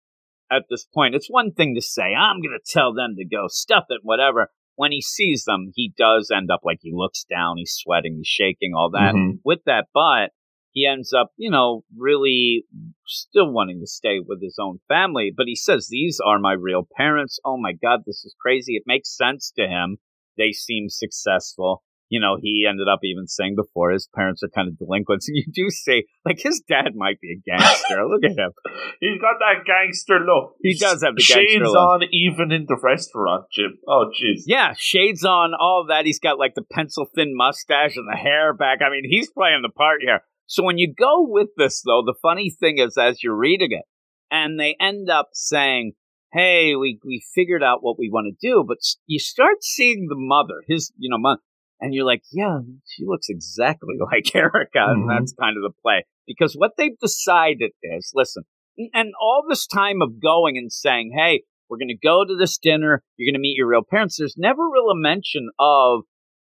at 0.50 0.64
this 0.70 0.87
point. 0.94 1.14
It's 1.14 1.28
one 1.28 1.52
thing 1.52 1.74
to 1.74 1.82
say, 1.82 2.14
I'm 2.14 2.40
going 2.40 2.58
to 2.58 2.72
tell 2.72 2.92
them 2.94 3.14
to 3.16 3.24
go 3.24 3.46
stuff 3.48 3.84
it, 3.90 4.00
whatever. 4.02 4.50
When 4.76 4.92
he 4.92 5.02
sees 5.02 5.44
them, 5.44 5.72
he 5.74 5.92
does 5.96 6.30
end 6.34 6.50
up 6.52 6.61
like 6.64 6.78
he 6.82 6.92
looks 6.94 7.24
down, 7.24 7.56
he's 7.56 7.72
sweating, 7.74 8.16
he's 8.16 8.28
shaking, 8.28 8.74
all 8.74 8.90
that. 8.90 9.14
Mhm. 9.14 9.40
With 9.44 9.64
that, 9.66 9.87
but 9.92 10.30
he 10.72 10.87
ends 10.87 11.12
up, 11.12 11.32
you 11.37 11.50
know, 11.50 11.82
really 11.96 12.64
still 13.04 13.50
wanting 13.50 13.80
to 13.80 13.87
stay 13.87 14.20
with 14.20 14.40
his 14.40 14.56
own 14.61 14.78
family. 14.87 15.32
But 15.37 15.46
he 15.46 15.56
says, 15.56 15.88
These 15.88 16.20
are 16.24 16.38
my 16.38 16.52
real 16.52 16.87
parents. 16.96 17.40
Oh 17.44 17.56
my 17.56 17.72
God, 17.72 18.00
this 18.06 18.24
is 18.24 18.37
crazy. 18.40 18.76
It 18.76 18.84
makes 18.87 19.16
sense 19.16 19.50
to 19.56 19.66
him. 19.66 19.98
They 20.37 20.52
seem 20.52 20.88
successful. 20.88 21.82
You 22.08 22.20
know, 22.20 22.38
he 22.40 22.66
ended 22.68 22.88
up 22.88 23.00
even 23.02 23.26
saying 23.26 23.54
before 23.56 23.90
his 23.90 24.08
parents 24.14 24.42
are 24.42 24.48
kind 24.48 24.68
of 24.68 24.78
delinquents. 24.78 25.28
And 25.28 25.36
you 25.36 25.44
do 25.52 25.70
say, 25.70 26.04
like, 26.24 26.38
his 26.40 26.62
dad 26.68 26.92
might 26.94 27.20
be 27.20 27.32
a 27.32 27.50
gangster. 27.50 28.06
Look 28.06 28.24
at 28.24 28.30
him. 28.30 28.52
He's 29.00 29.20
got 29.20 29.36
that 29.40 29.64
gangster 29.66 30.20
look. 30.20 30.54
He 30.62 30.74
does 30.74 31.02
have 31.02 31.16
the 31.16 31.22
Shades 31.22 31.54
gangster 31.54 31.68
look. 31.68 31.76
on 31.76 32.02
even 32.12 32.52
in 32.52 32.66
the 32.66 32.78
restaurant, 32.82 33.46
Jim. 33.52 33.78
Oh, 33.86 34.10
jeez. 34.10 34.42
Yeah, 34.46 34.74
shades 34.76 35.24
on, 35.24 35.52
all 35.58 35.86
that. 35.88 36.06
He's 36.06 36.18
got 36.18 36.38
like 36.38 36.54
the 36.54 36.62
pencil 36.62 37.06
thin 37.14 37.36
mustache 37.36 37.96
and 37.96 38.08
the 38.10 38.16
hair 38.16 38.54
back. 38.54 38.78
I 38.84 38.90
mean, 38.90 39.04
he's 39.08 39.30
playing 39.30 39.62
the 39.62 39.68
part 39.68 40.00
here. 40.00 40.20
So 40.46 40.62
when 40.62 40.78
you 40.78 40.92
go 40.92 41.26
with 41.28 41.48
this, 41.56 41.82
though, 41.84 42.02
the 42.04 42.14
funny 42.22 42.50
thing 42.50 42.78
is 42.78 42.96
as 42.96 43.22
you're 43.22 43.36
reading 43.36 43.72
it, 43.72 43.84
and 44.30 44.58
they 44.58 44.76
end 44.80 45.10
up 45.10 45.28
saying, 45.32 45.92
Hey, 46.32 46.74
we, 46.74 46.98
we 47.04 47.22
figured 47.34 47.62
out 47.62 47.82
what 47.82 47.98
we 47.98 48.10
want 48.10 48.26
to 48.26 48.46
do, 48.46 48.64
but 48.66 48.78
you 49.06 49.18
start 49.18 49.62
seeing 49.62 50.08
the 50.08 50.16
mother, 50.16 50.62
his, 50.66 50.92
you 50.98 51.08
know, 51.08 51.16
mom, 51.18 51.38
and 51.80 51.94
you're 51.94 52.04
like, 52.06 52.22
yeah, 52.32 52.58
she 52.86 53.04
looks 53.06 53.28
exactly 53.28 53.96
like 54.12 54.34
Erica. 54.34 54.78
And 54.88 55.04
Mhm. 55.04 55.08
that's 55.18 55.32
kind 55.32 55.56
of 55.56 55.62
the 55.62 55.74
play. 55.82 56.04
Because 56.26 56.54
what 56.54 56.72
they've 56.76 56.98
decided 57.00 57.72
is, 57.82 58.12
listen, 58.14 58.44
and- 58.76 58.90
and 58.94 59.12
all 59.20 59.44
this 59.48 59.66
time 59.66 60.02
of 60.02 60.20
going 60.20 60.56
and 60.58 60.70
saying, 60.72 61.12
hey, 61.16 61.42
we're 61.68 61.78
going 61.78 61.88
to 61.88 61.96
go 62.06 62.24
to 62.24 62.36
this 62.36 62.56
dinner. 62.58 63.02
You're 63.16 63.30
going 63.30 63.38
to 63.38 63.40
meet 63.40 63.56
your 63.56 63.68
real 63.68 63.82
parents. 63.88 64.16
There's 64.18 64.36
never 64.38 64.62
real 64.68 64.90
a 64.90 64.94
mention 64.96 65.50
of 65.58 66.02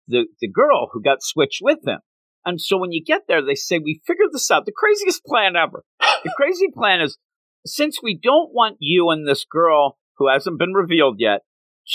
the, 0.07 0.25
the 0.41 0.47
girl 0.49 0.89
who 0.91 1.01
got 1.01 1.19
switched 1.21 1.59
with 1.61 1.79
him. 1.87 1.99
And 2.45 2.59
so 2.61 2.77
when 2.77 2.91
you 2.91 3.03
get 3.03 3.21
there, 3.27 3.41
they 3.43 3.55
say, 3.55 3.79
we 3.79 4.01
figured 4.05 4.29
this 4.31 4.51
out. 4.51 4.65
The 4.65 4.71
craziest 4.75 5.23
plan 5.25 5.55
ever. 5.55 5.83
The 5.99 6.33
crazy 6.37 6.67
plan 6.71 7.01
is 7.01 7.17
since 7.65 7.99
we 8.03 8.19
don't 8.21 8.53
want 8.53 8.77
you 8.79 9.09
and 9.09 9.27
this 9.27 9.45
girl 9.49 9.97
who 10.17 10.27
hasn't 10.29 10.59
been 10.59 10.73
revealed 10.73 11.15
yet 11.19 11.41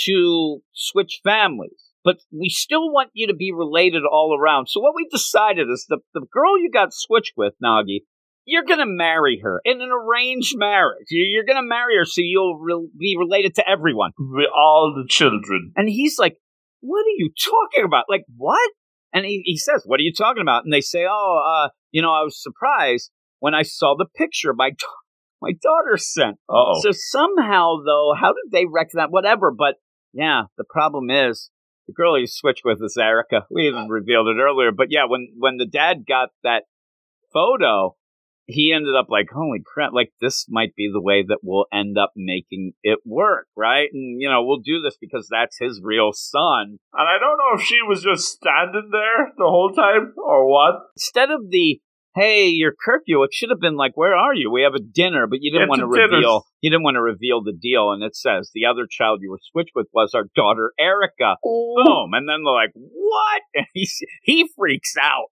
to 0.07 0.61
switch 0.73 1.21
families, 1.23 1.90
but 2.05 2.17
we 2.33 2.49
still 2.49 2.91
want 2.93 3.11
you 3.15 3.27
to 3.27 3.35
be 3.35 3.53
related 3.53 4.03
all 4.11 4.37
around. 4.39 4.69
So 4.69 4.81
what 4.81 4.95
we 4.95 5.07
decided 5.11 5.69
is 5.71 5.87
the, 5.89 5.99
the 6.15 6.27
girl 6.33 6.59
you 6.59 6.71
got 6.73 6.93
switched 6.93 7.35
with, 7.37 7.55
Nagi, 7.63 8.01
you're 8.47 8.65
going 8.65 8.79
to 8.81 8.87
marry 8.87 9.41
her 9.43 9.61
in 9.65 9.81
an 9.81 9.91
arranged 9.91 10.57
marriage. 10.57 11.07
You- 11.11 11.25
You're 11.31 11.45
going 11.45 11.63
to 11.63 11.69
marry 11.69 11.97
her 11.99 12.05
so 12.05 12.21
you'll 12.23 12.59
re- 12.59 12.89
be 12.99 13.17
related 13.19 13.55
to 13.57 13.69
everyone. 13.69 14.13
All 14.57 14.95
the 14.97 15.07
children. 15.09 15.73
And 15.77 15.89
he's 15.89 16.19
like, 16.19 16.37
What 16.81 17.01
are 17.01 17.17
you 17.17 17.31
talking 17.39 17.85
about? 17.85 18.05
Like, 18.09 18.25
what? 18.37 18.71
And 19.13 19.25
he, 19.27 19.43
he 19.45 19.57
says, 19.57 19.83
What 19.85 20.01
are 20.01 20.03
you 20.03 20.13
talking 20.17 20.43
about? 20.43 20.65
And 20.65 20.73
they 20.73 20.81
say, 20.81 21.05
Oh, 21.09 21.43
uh, 21.47 21.69
you 21.91 22.01
know, 22.03 22.13
I 22.13 22.23
was 22.23 22.43
surprised 22.43 23.11
when 23.41 23.55
I 23.55 23.63
saw 23.63 23.95
the 23.97 24.07
picture 24.17 24.53
my, 24.55 24.71
da- 24.71 24.87
my 25.43 25.53
daughter 25.53 25.97
sent. 25.97 26.37
Oh. 26.49 26.81
So 26.83 26.91
somehow, 26.93 27.77
though, 27.85 28.15
how 28.19 28.29
did 28.33 28.51
they 28.53 28.65
that? 28.95 29.11
Whatever. 29.11 29.51
But 29.51 29.75
yeah, 30.13 30.45
the 30.57 30.65
problem 30.69 31.11
is 31.11 31.51
the 31.91 31.95
girl 32.03 32.19
you 32.19 32.27
switched 32.27 32.63
with 32.65 32.79
is 32.83 32.97
Erica. 32.97 33.47
We 33.51 33.67
even 33.67 33.89
revealed 33.89 34.29
it 34.29 34.41
earlier. 34.41 34.71
But 34.73 34.89
yeah, 34.91 35.05
when 35.09 35.29
when 35.37 35.57
the 35.57 35.67
dad 35.67 36.05
got 36.07 36.31
that 36.43 36.65
photo, 37.33 37.97
he 38.47 38.73
ended 38.75 38.95
up 38.97 39.07
like, 39.09 39.29
holy 39.33 39.61
crap! 39.65 39.93
Like 39.93 40.13
this 40.21 40.47
might 40.49 40.75
be 40.77 40.89
the 40.93 41.01
way 41.01 41.25
that 41.27 41.39
we'll 41.43 41.67
end 41.73 41.99
up 41.99 42.13
making 42.17 42.73
it 42.83 43.01
work, 43.05 43.47
right? 43.57 43.89
And 43.93 44.21
you 44.21 44.29
know, 44.29 44.45
we'll 44.45 44.61
do 44.61 44.81
this 44.81 44.97
because 45.01 45.29
that's 45.31 45.59
his 45.59 45.81
real 45.83 46.11
son. 46.13 46.79
And 46.93 47.09
I 47.09 47.19
don't 47.19 47.39
know 47.39 47.61
if 47.61 47.63
she 47.63 47.79
was 47.87 48.03
just 48.03 48.33
standing 48.33 48.91
there 48.93 49.33
the 49.37 49.45
whole 49.45 49.73
time 49.73 50.15
or 50.17 50.49
what. 50.49 50.83
Instead 50.97 51.31
of 51.31 51.51
the 51.51 51.81
hey, 52.21 52.49
your 52.49 52.73
curfew, 52.85 53.23
it 53.23 53.33
should 53.33 53.49
have 53.51 53.61
been 53.61 53.77
like, 53.77 53.97
where 53.97 54.15
are 54.15 54.35
you? 54.35 54.51
We 54.51 54.63
have 54.63 54.75
a 54.75 54.83
dinner, 54.83 55.27
but 55.27 55.39
you 55.41 55.51
didn't 55.51 55.69
want 55.69 55.81
to 55.81 55.87
reveal. 55.87 56.45
You 56.61 56.71
didn't 56.71 56.83
want 56.83 56.97
to 56.97 57.03
reveal 57.03 57.43
the 57.43 57.57
deal, 57.59 57.93
and 57.93 58.03
it 58.03 58.15
says 58.15 58.51
the 58.53 58.67
other 58.67 58.87
child 58.89 59.21
you 59.23 59.31
were 59.31 59.41
switched 59.51 59.73
with 59.75 59.87
was 59.93 60.13
our 60.15 60.25
daughter 60.37 60.73
Erica. 60.79 61.37
Boom, 61.43 62.13
and 62.13 62.29
then 62.29 62.45
they're 62.45 62.53
like, 62.53 62.73
what? 62.75 63.43
And 63.55 63.67
he 63.75 63.89
he 64.23 64.49
freaks 64.57 64.95
out 65.01 65.29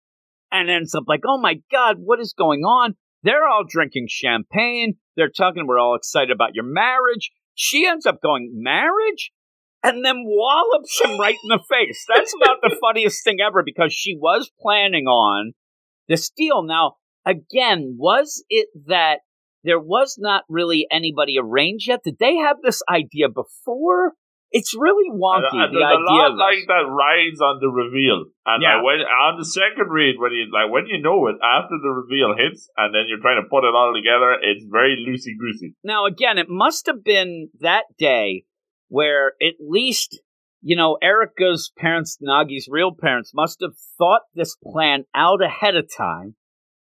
and 0.51 0.71
ends 0.71 0.95
up 0.95 1.05
like, 1.07 1.21
oh 1.27 1.39
my 1.39 1.61
god, 1.71 1.97
what 1.99 2.21
is 2.21 2.35
going 2.37 2.61
on? 2.61 2.95
They're 3.23 3.47
all 3.47 3.65
drinking 3.69 4.07
champagne. 4.09 4.95
They're 5.17 5.31
talking. 5.31 5.67
We're 5.67 5.79
all 5.79 5.95
excited 5.95 6.31
about 6.31 6.55
your 6.55 6.65
marriage. 6.65 7.31
She 7.55 7.87
ends 7.87 8.07
up 8.07 8.23
going 8.23 8.51
marriage. 8.55 9.31
And 9.81 10.05
then 10.05 10.25
wallops 10.27 11.01
him 11.01 11.21
right 11.21 11.37
in 11.41 11.49
the 11.51 11.61
face. 11.71 12.05
That's 12.13 12.35
about 12.43 12.57
the 12.63 12.77
funniest 12.81 13.23
thing 13.23 13.37
ever 13.41 13.63
because 13.65 13.93
she 13.93 14.17
was 14.21 14.51
planning 14.61 15.07
on 15.07 15.53
this 16.09 16.31
deal. 16.31 16.63
Now, 16.63 16.95
again, 17.27 17.97
was 17.99 18.43
it 18.49 18.69
that 18.87 19.21
there 19.65 19.81
was 19.81 20.17
not 20.19 20.45
really 20.49 20.87
anybody 20.91 21.37
arranged 21.39 21.89
yet? 21.89 22.01
Did 22.05 22.17
they 22.19 22.37
have 22.37 22.57
this 22.63 22.83
idea 22.89 23.29
before? 23.29 24.15
It's 24.51 24.75
really 24.75 25.11
wonky. 25.13 25.53
And, 25.53 25.61
and 25.61 25.75
the 25.75 25.79
there's 25.79 25.93
a 25.93 26.01
idea 26.01 26.25
lot 26.25 26.31
of 26.33 26.39
like 26.39 26.65
that 26.69 26.89
rides 26.89 27.41
on 27.41 27.61
the 27.61 27.69
reveal. 27.69 28.33
And 28.47 28.63
Yeah. 28.63 28.81
I 28.81 28.83
when 28.83 29.01
on 29.05 29.37
the 29.39 29.45
second 29.45 29.91
read, 29.91 30.17
when 30.19 30.33
you 30.33 30.49
like 30.51 30.73
when 30.73 30.87
you 30.87 31.03
know 31.03 31.27
it 31.29 31.37
after 31.45 31.77
the 31.77 31.91
reveal 31.91 32.35
hits, 32.35 32.71
and 32.79 32.95
then 32.95 33.05
you're 33.09 33.21
trying 33.21 33.43
to 33.43 33.49
put 33.49 33.69
it 33.69 33.75
all 33.77 33.93
together, 33.93 34.41
it's 34.41 34.65
very 34.65 34.97
loosey 35.05 35.37
goosey. 35.39 35.75
Now, 35.85 36.07
again, 36.07 36.39
it 36.39 36.49
must 36.49 36.87
have 36.87 37.05
been 37.05 37.51
that 37.61 37.85
day 37.99 38.45
where 38.89 39.33
at 39.43 39.61
least, 39.61 40.19
you 40.61 40.77
know, 40.77 40.99
Erica's 41.03 41.73
parents, 41.77 42.19
Nagi's 42.21 42.69
real 42.71 42.93
parents, 42.99 43.33
must 43.35 43.61
have 43.61 43.75
thought 43.97 44.23
this 44.35 44.57
plan 44.57 45.05
out 45.15 45.43
ahead 45.43 45.77
of 45.77 45.89
time 45.95 46.35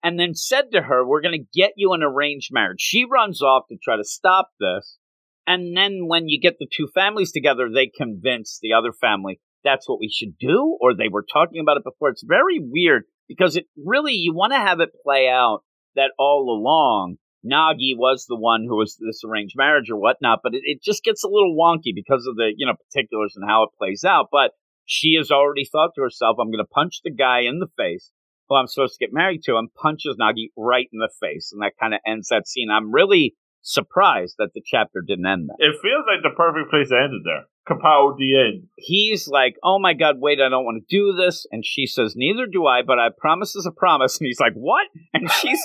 and 0.03 0.19
then 0.19 0.33
said 0.33 0.71
to 0.71 0.83
her, 0.83 1.05
We're 1.05 1.21
going 1.21 1.39
to 1.39 1.59
get 1.59 1.73
you 1.75 1.93
an 1.93 2.03
arranged 2.03 2.49
marriage. 2.51 2.81
She 2.81 3.05
runs 3.05 3.41
off 3.41 3.63
to 3.69 3.77
try 3.83 3.97
to 3.97 4.03
stop 4.03 4.49
this. 4.59 4.97
And 5.45 5.77
then 5.77 6.07
when 6.07 6.27
you 6.27 6.39
get 6.41 6.55
the 6.59 6.67
two 6.71 6.87
families 6.93 7.31
together, 7.31 7.69
they 7.73 7.89
convince 7.95 8.59
the 8.61 8.73
other 8.73 8.91
family 8.91 9.39
that's 9.63 9.87
what 9.89 9.99
we 9.99 10.09
should 10.09 10.37
do, 10.39 10.77
or 10.79 10.93
they 10.93 11.09
were 11.11 11.25
talking 11.31 11.59
about 11.61 11.77
it 11.77 11.83
before. 11.83 12.09
It's 12.09 12.23
very 12.25 12.59
weird 12.59 13.03
because 13.27 13.55
it 13.55 13.65
really, 13.85 14.13
you 14.13 14.33
want 14.33 14.53
to 14.53 14.59
have 14.59 14.79
it 14.79 14.89
play 15.03 15.27
out 15.27 15.63
that 15.95 16.11
all 16.17 16.49
along 16.49 17.17
Nagi 17.51 17.95
was 17.95 18.25
the 18.27 18.35
one 18.35 18.65
who 18.67 18.77
was 18.77 18.97
this 18.99 19.21
arranged 19.25 19.55
marriage 19.57 19.89
or 19.89 19.97
whatnot, 19.97 20.39
but 20.43 20.53
it, 20.53 20.61
it 20.63 20.83
just 20.83 21.03
gets 21.03 21.23
a 21.23 21.29
little 21.29 21.55
wonky 21.57 21.93
because 21.93 22.25
of 22.27 22.35
the, 22.35 22.53
you 22.55 22.65
know, 22.65 22.73
particulars 22.73 23.33
and 23.35 23.49
how 23.49 23.63
it 23.63 23.69
plays 23.77 24.03
out. 24.03 24.27
But 24.31 24.51
she 24.85 25.15
has 25.17 25.31
already 25.31 25.65
thought 25.65 25.91
to 25.95 26.01
herself, 26.01 26.37
I'm 26.39 26.51
going 26.51 26.63
to 26.63 26.69
punch 26.69 27.01
the 27.03 27.11
guy 27.11 27.41
in 27.41 27.59
the 27.59 27.67
face 27.77 28.11
who 28.49 28.55
I'm 28.55 28.67
supposed 28.67 28.97
to 28.97 29.05
get 29.05 29.13
married 29.13 29.43
to 29.43 29.57
and 29.57 29.73
punches 29.73 30.15
Nagi 30.19 30.51
right 30.57 30.87
in 30.91 30.99
the 30.99 31.09
face. 31.19 31.51
And 31.51 31.61
that 31.61 31.73
kind 31.79 31.93
of 31.93 31.99
ends 32.05 32.29
that 32.29 32.47
scene. 32.47 32.69
I'm 32.71 32.91
really 32.91 33.35
surprised 33.61 34.35
that 34.37 34.51
the 34.53 34.61
chapter 34.65 35.03
didn't 35.05 35.25
end 35.25 35.49
there. 35.49 35.69
It 35.69 35.75
feels 35.81 36.05
like 36.07 36.23
the 36.23 36.35
perfect 36.35 36.69
place 36.69 36.89
to 36.89 36.95
end 36.95 37.13
it 37.13 37.23
there. 37.25 37.45
Kapow, 37.67 38.17
the 38.17 38.39
end. 38.39 38.67
He's 38.77 39.27
like, 39.27 39.55
Oh 39.61 39.77
my 39.77 39.93
God, 39.93 40.15
wait, 40.19 40.39
I 40.39 40.47
don't 40.47 40.63
want 40.63 40.81
to 40.81 40.95
do 40.95 41.13
this. 41.13 41.45
And 41.51 41.65
she 41.65 41.85
says, 41.85 42.13
Neither 42.15 42.45
do 42.45 42.65
I, 42.65 42.81
but 42.81 42.97
I 42.97 43.09
promise 43.15 43.55
is 43.55 43.65
a 43.65 43.71
promise. 43.71 44.17
And 44.19 44.27
he's 44.27 44.39
like, 44.39 44.53
What? 44.53 44.87
And 45.13 45.29
she's 45.29 45.59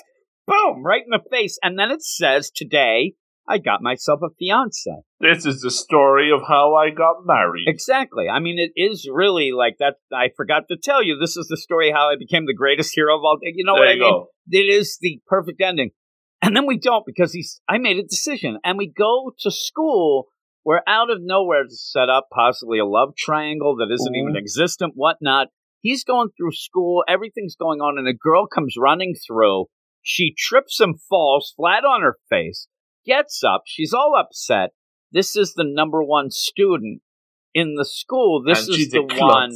boom, 0.47 0.83
right 0.85 1.03
in 1.05 1.11
the 1.11 1.23
face. 1.31 1.59
And 1.63 1.79
then 1.79 1.91
it 1.91 2.03
says 2.03 2.51
today, 2.55 3.15
I 3.49 3.59
got 3.59 3.83
myself 3.83 4.21
a 4.23 4.29
fiance. 4.39 4.91
This 5.21 5.45
is 5.45 5.61
the 5.61 5.71
story 5.71 6.31
of 6.31 6.43
how 6.47 6.75
I 6.75 6.91
got 6.91 7.25
married. 7.25 7.65
Exactly. 7.67 8.29
I 8.29 8.39
mean, 8.39 8.59
it 8.59 8.73
is 8.81 9.09
really 9.13 9.51
like 9.53 9.77
that. 9.79 9.95
I 10.13 10.31
forgot 10.37 10.65
to 10.69 10.77
tell 10.81 11.03
you, 11.03 11.19
this 11.19 11.37
is 11.37 11.49
the 11.49 11.57
story 11.57 11.91
how 11.91 12.11
I 12.11 12.17
became 12.17 12.47
the 12.47 12.55
greatest 12.55 12.93
hero 12.95 13.17
of 13.17 13.25
all. 13.25 13.39
You 13.43 13.65
know 13.65 13.75
there 13.75 13.83
what 13.83 13.89
I 13.89 13.95
you 13.95 14.01
mean? 14.01 14.27
It 14.51 14.73
is 14.73 14.99
the 15.01 15.21
perfect 15.27 15.61
ending. 15.61 15.91
And 16.41 16.57
then 16.57 16.67
we 16.67 16.79
don't 16.79 17.07
because 17.07 17.33
he's. 17.33 17.61
I 17.69 17.79
made 17.79 17.99
a 17.99 18.03
decision, 18.03 18.59
and 18.65 18.77
we 18.77 18.93
go 18.93 19.33
to 19.41 19.51
school 19.51 20.27
where 20.65 20.83
out 20.89 21.11
of 21.11 21.19
nowhere 21.21 21.65
to 21.65 21.75
set 21.75 22.09
up 22.09 22.29
possibly 22.33 22.79
a 22.79 22.85
love 22.85 23.15
triangle 23.17 23.77
that 23.77 23.93
isn't 23.93 24.15
even 24.15 24.31
mm-hmm. 24.31 24.37
existent, 24.39 24.93
whatnot. 24.97 25.49
He's 25.81 26.05
going 26.05 26.29
through 26.37 26.53
school, 26.53 27.05
everything's 27.09 27.57
going 27.57 27.81
on, 27.81 27.99
and 27.99 28.09
a 28.09 28.13
girl 28.13 28.47
comes 28.47 28.75
running 28.79 29.15
through. 29.27 29.67
She 30.03 30.35
trips 30.37 30.81
and 30.81 31.01
falls 31.01 31.53
flat 31.57 31.85
on 31.85 32.03
her 32.03 32.17
face, 32.29 32.69
gets 33.07 33.43
up, 33.45 33.63
she's 33.67 33.93
all 33.93 34.15
upset. 34.19 34.71
This 35.13 35.37
is 35.37 35.55
the 35.55 35.65
number 35.65 36.03
one 36.03 36.31
student 36.31 37.03
in 37.55 37.75
the 37.75 37.85
school. 37.85 38.43
This 38.43 38.67
and 38.67 38.79
is 38.79 38.91
the 38.91 39.03
one 39.03 39.53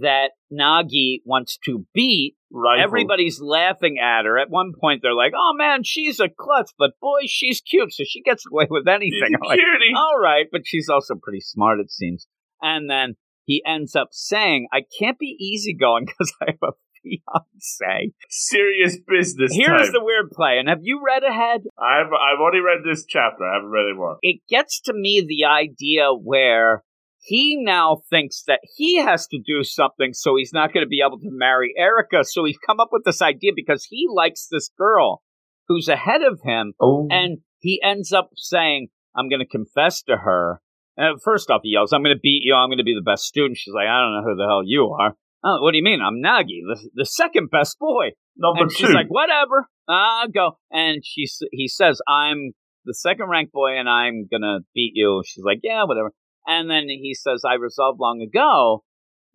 that 0.00 0.30
Nagi 0.52 1.18
wants 1.24 1.58
to 1.64 1.86
beat. 1.92 2.36
Rival. 2.52 2.82
Everybody's 2.82 3.40
laughing 3.40 3.98
at 4.02 4.24
her. 4.24 4.38
At 4.38 4.50
one 4.50 4.72
point, 4.80 5.02
they're 5.02 5.14
like, 5.14 5.32
"Oh 5.36 5.52
man, 5.56 5.84
she's 5.84 6.18
a 6.18 6.28
klutz, 6.28 6.72
but 6.76 6.92
boy, 7.00 7.20
she's 7.26 7.60
cute, 7.60 7.92
so 7.92 8.04
she 8.04 8.22
gets 8.22 8.44
away 8.50 8.66
with 8.68 8.88
anything." 8.88 9.34
like, 9.44 9.58
all 9.96 10.18
right, 10.20 10.46
but 10.50 10.62
she's 10.64 10.88
also 10.88 11.14
pretty 11.14 11.40
smart, 11.40 11.78
it 11.80 11.92
seems. 11.92 12.26
And 12.60 12.90
then 12.90 13.16
he 13.44 13.62
ends 13.66 13.96
up 13.96 14.08
saying, 14.12 14.68
I 14.72 14.82
can't 14.98 15.18
be 15.18 15.36
easygoing 15.40 16.04
because 16.06 16.32
I 16.40 16.52
have 16.52 16.62
a 16.62 16.72
fiance. 17.02 18.12
Serious 18.28 18.98
business 19.06 19.52
Here's 19.54 19.82
time. 19.88 19.92
the 19.92 20.04
weird 20.04 20.30
play. 20.30 20.58
And 20.58 20.68
have 20.68 20.80
you 20.82 21.00
read 21.04 21.22
ahead? 21.22 21.62
I've 21.78 22.06
I've 22.12 22.40
only 22.40 22.60
read 22.60 22.80
this 22.84 23.04
chapter. 23.06 23.44
I 23.44 23.54
haven't 23.56 23.70
read 23.70 23.86
any 23.90 23.96
more. 23.96 24.18
It 24.22 24.40
gets 24.48 24.80
to 24.82 24.92
me 24.94 25.24
the 25.26 25.44
idea 25.46 26.08
where 26.12 26.82
he 27.22 27.58
now 27.62 27.98
thinks 28.08 28.42
that 28.46 28.60
he 28.76 28.96
has 28.96 29.26
to 29.28 29.38
do 29.44 29.62
something 29.62 30.12
so 30.14 30.36
he's 30.36 30.52
not 30.54 30.72
going 30.72 30.84
to 30.84 30.88
be 30.88 31.02
able 31.06 31.18
to 31.18 31.28
marry 31.30 31.74
Erica. 31.76 32.24
So 32.24 32.44
he's 32.44 32.58
come 32.66 32.80
up 32.80 32.88
with 32.92 33.04
this 33.04 33.20
idea 33.20 33.52
because 33.54 33.86
he 33.90 34.06
likes 34.12 34.46
this 34.50 34.70
girl 34.78 35.22
who's 35.68 35.86
ahead 35.88 36.22
of 36.22 36.40
him 36.42 36.72
Oh, 36.80 37.06
And 37.10 37.38
he 37.58 37.80
ends 37.84 38.12
up 38.12 38.30
saying, 38.36 38.88
I'm 39.14 39.28
going 39.28 39.40
to 39.40 39.46
confess 39.46 40.02
to 40.04 40.16
her. 40.16 40.60
And 40.96 41.20
first 41.22 41.50
off, 41.50 41.60
he 41.62 41.70
yells, 41.70 41.92
I'm 41.92 42.02
going 42.02 42.16
to 42.16 42.20
beat 42.20 42.42
you. 42.42 42.54
I'm 42.54 42.68
going 42.68 42.78
to 42.78 42.84
be 42.84 42.94
the 42.94 43.02
best 43.08 43.24
student. 43.24 43.58
She's 43.58 43.74
like, 43.74 43.86
I 43.86 44.00
don't 44.00 44.12
know 44.14 44.30
who 44.30 44.36
the 44.36 44.46
hell 44.48 44.62
you 44.64 44.88
are. 44.98 45.14
Oh, 45.44 45.62
what 45.62 45.72
do 45.72 45.78
you 45.78 45.84
mean? 45.84 46.00
I'm 46.02 46.22
Nagi, 46.22 46.60
the, 46.66 46.90
the 46.94 47.06
second 47.06 47.48
best 47.50 47.78
boy. 47.78 48.10
number 48.36 48.62
and 48.62 48.70
two. 48.70 48.86
she's 48.86 48.94
like, 48.94 49.06
whatever. 49.08 49.66
I'll 49.88 50.28
go. 50.28 50.58
And 50.70 51.02
she, 51.04 51.26
he 51.52 51.66
says, 51.68 52.00
I'm 52.06 52.52
the 52.84 52.94
second 52.94 53.28
ranked 53.28 53.52
boy 53.52 53.78
and 53.78 53.88
I'm 53.88 54.26
going 54.30 54.42
to 54.42 54.58
beat 54.74 54.92
you. 54.94 55.22
She's 55.26 55.44
like, 55.44 55.60
yeah, 55.62 55.84
whatever. 55.84 56.12
And 56.46 56.68
then 56.70 56.84
he 56.88 57.14
says, 57.14 57.42
I 57.48 57.54
resolved 57.54 57.98
long 58.00 58.20
ago 58.20 58.82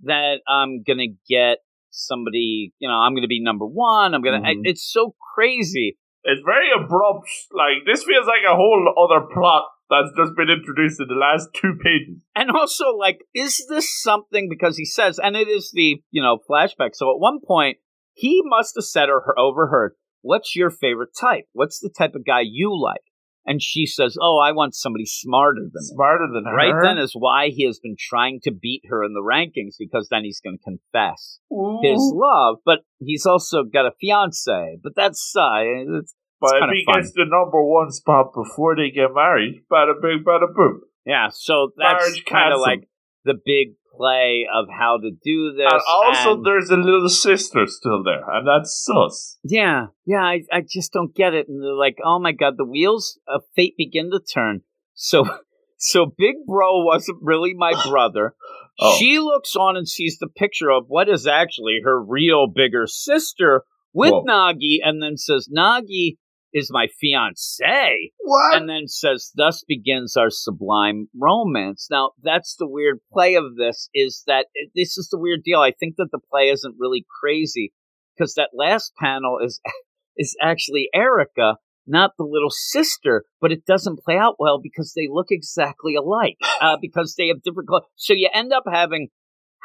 that 0.04 0.42
I'm 0.48 0.84
going 0.84 1.00
to 1.00 1.14
get 1.34 1.58
somebody, 1.90 2.74
you 2.80 2.88
know, 2.88 2.96
I'm 2.96 3.14
going 3.14 3.24
to 3.24 3.28
be 3.28 3.42
number 3.42 3.66
one. 3.66 4.14
I'm 4.14 4.22
going 4.22 4.42
to, 4.42 4.48
Mhm. 4.48 4.62
it's 4.64 4.90
so 4.92 5.16
crazy. 5.36 5.98
It's 6.24 6.42
very 6.46 6.68
abrupt. 6.76 7.30
Like 7.54 7.86
this 7.86 8.04
feels 8.04 8.26
like 8.28 8.44
a 8.50 8.56
whole 8.56 8.82
other 8.98 9.26
plot 9.34 9.64
that's 9.90 10.12
just 10.18 10.36
been 10.36 10.50
introduced 10.50 11.00
in 11.00 11.08
the 11.08 11.16
last 11.16 11.50
two 11.54 11.78
pages. 11.82 12.22
And 12.36 12.50
also, 12.52 12.96
like, 12.98 13.20
is 13.34 13.66
this 13.70 14.02
something 14.02 14.48
because 14.50 14.78
he 14.78 14.86
says, 14.86 15.20
and 15.20 15.36
it 15.36 15.48
is 15.48 15.72
the, 15.74 16.02
you 16.12 16.22
know, 16.22 16.40
flashback. 16.50 16.92
So 16.94 17.12
at 17.12 17.20
one 17.20 17.40
point, 17.46 17.78
he 18.14 18.42
must 18.44 18.74
have 18.76 18.86
said 18.86 19.10
or 19.10 19.38
overheard, 19.38 19.94
What's 20.22 20.56
your 20.56 20.72
favorite 20.72 21.12
type? 21.20 21.44
What's 21.54 21.80
the 21.80 21.92
type 21.96 22.16
of 22.16 22.26
guy 22.26 22.42
you 22.44 22.76
like? 22.82 23.02
And 23.46 23.62
she 23.62 23.86
says, 23.86 24.18
Oh, 24.20 24.40
I 24.40 24.54
want 24.54 24.74
somebody 24.74 25.06
smarter 25.06 25.62
than 25.62 25.72
me. 25.72 25.94
Smarter 25.94 26.28
than 26.34 26.46
her. 26.46 26.56
Right 26.56 26.82
then 26.82 26.98
is 26.98 27.14
why 27.14 27.50
he 27.50 27.66
has 27.66 27.80
been 27.80 27.96
trying 28.00 28.40
to 28.44 28.52
beat 28.52 28.82
her 28.90 29.04
in 29.04 29.14
the 29.14 29.22
rankings 29.22 29.76
because 29.78 30.08
then 30.10 30.24
he's 30.24 30.42
going 30.42 30.58
to 30.58 30.64
confess 30.64 31.40
Ooh. 31.54 31.80
his 31.84 32.00
love. 32.16 32.58
But 32.66 32.80
he's 32.98 33.28
also 33.28 33.64
got 33.64 33.86
a 33.86 33.92
fiance. 34.02 34.80
But 34.82 34.94
that's, 34.96 35.34
uh, 35.38 35.62
it's, 35.62 36.16
but 36.52 36.70
if 36.70 36.76
he 36.76 36.86
fun. 36.86 37.02
gets 37.02 37.12
the 37.14 37.26
number 37.26 37.62
one 37.64 37.92
spot 37.92 38.34
before 38.34 38.76
they 38.76 38.90
get 38.90 39.14
married, 39.14 39.64
bada 39.72 40.00
bing, 40.02 40.24
bada 40.26 40.54
boom. 40.54 40.82
yeah. 41.06 41.30
So 41.32 41.72
that's 41.78 42.22
kind 42.22 42.54
of 42.54 42.60
like 42.60 42.88
the 43.24 43.34
big 43.34 43.76
play 43.98 44.46
of 44.54 44.66
how 44.70 44.98
to 44.98 45.10
do 45.24 45.54
this. 45.54 45.72
And 45.72 45.82
also, 45.88 46.34
and- 46.36 46.46
there's 46.46 46.70
a 46.70 46.76
little 46.78 47.10
sister 47.10 47.66
still 47.68 48.04
there, 48.04 48.24
and 48.30 48.48
that's 48.48 48.84
sus. 48.86 49.38
Yeah, 49.44 49.88
yeah, 50.06 50.22
I, 50.22 50.42
I 50.52 50.62
just 50.68 50.92
don't 50.92 51.16
get 51.16 51.34
it. 51.34 51.48
And 51.48 51.64
they're 51.64 51.74
like, 51.74 51.98
oh 52.04 52.20
my 52.20 52.32
god, 52.32 52.56
the 52.58 52.66
wheels 52.66 53.20
of 53.28 53.42
fate 53.56 53.76
begin 53.78 54.12
to 54.12 54.20
turn. 54.20 54.62
So, 54.94 55.24
so 55.78 56.06
Big 56.18 56.36
Bro 56.46 56.84
wasn't 56.84 57.20
really 57.22 57.54
my 57.54 57.74
brother. 57.90 58.36
Oh. 58.80 58.98
She 59.00 59.20
looks 59.20 59.56
on 59.56 59.78
and 59.78 59.88
sees 59.88 60.18
the 60.20 60.28
picture 60.28 60.70
of 60.70 60.86
what 60.88 61.08
is 61.08 61.26
actually 61.26 61.80
her 61.84 62.02
real 62.04 62.48
bigger 62.54 62.88
sister 62.88 63.64
with 63.94 64.12
Whoa. 64.12 64.26
Nagi, 64.26 64.80
and 64.84 65.02
then 65.02 65.16
says, 65.16 65.48
Nagi 65.56 66.18
is 66.56 66.70
my 66.72 66.88
fiance 67.00 68.12
What? 68.22 68.56
and 68.58 68.70
then 68.70 68.88
says 68.88 69.32
thus 69.36 69.64
begins 69.68 70.16
our 70.16 70.30
sublime 70.30 71.10
romance. 71.14 71.88
Now 71.92 72.12
that's 72.24 72.56
the 72.58 72.68
weird 72.68 73.00
play 73.14 73.36
of 73.36 73.58
this 73.58 73.90
is 73.94 74.24
that 74.26 74.48
this 74.76 74.98
is 74.98 75.10
the 75.12 75.20
weird 75.20 75.42
deal. 75.44 75.60
I 75.60 75.74
think 75.78 75.96
that 75.98 76.10
the 76.12 76.20
play 76.32 76.50
isn't 76.50 76.76
really 76.80 77.06
crazy 77.22 77.74
because 78.18 78.34
that 78.36 78.50
last 78.54 78.94
panel 78.98 79.38
is 79.44 79.60
is 80.18 80.36
actually 80.42 80.88
erica 80.94 81.58
not 81.86 82.12
the 82.18 82.24
little 82.24 82.50
sister 82.50 83.26
but 83.42 83.52
it 83.52 83.66
doesn't 83.66 84.00
play 84.00 84.18
out 84.18 84.36
well 84.40 84.60
because 84.64 84.94
they 84.96 85.08
look 85.12 85.28
exactly 85.30 85.94
alike 85.96 86.38
uh, 86.62 86.78
because 86.82 87.16
they 87.18 87.28
have 87.28 87.44
different 87.44 87.68
clothes 87.68 87.84
so 87.96 88.14
you 88.14 88.30
end 88.34 88.54
up 88.54 88.64
having 88.72 89.10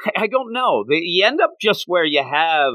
i, 0.04 0.22
I 0.22 0.26
don't 0.26 0.52
know. 0.52 0.84
They- 0.88 0.96
you 1.04 1.24
end 1.24 1.40
up 1.40 1.52
just 1.60 1.84
where 1.86 2.04
you 2.04 2.22
have 2.24 2.74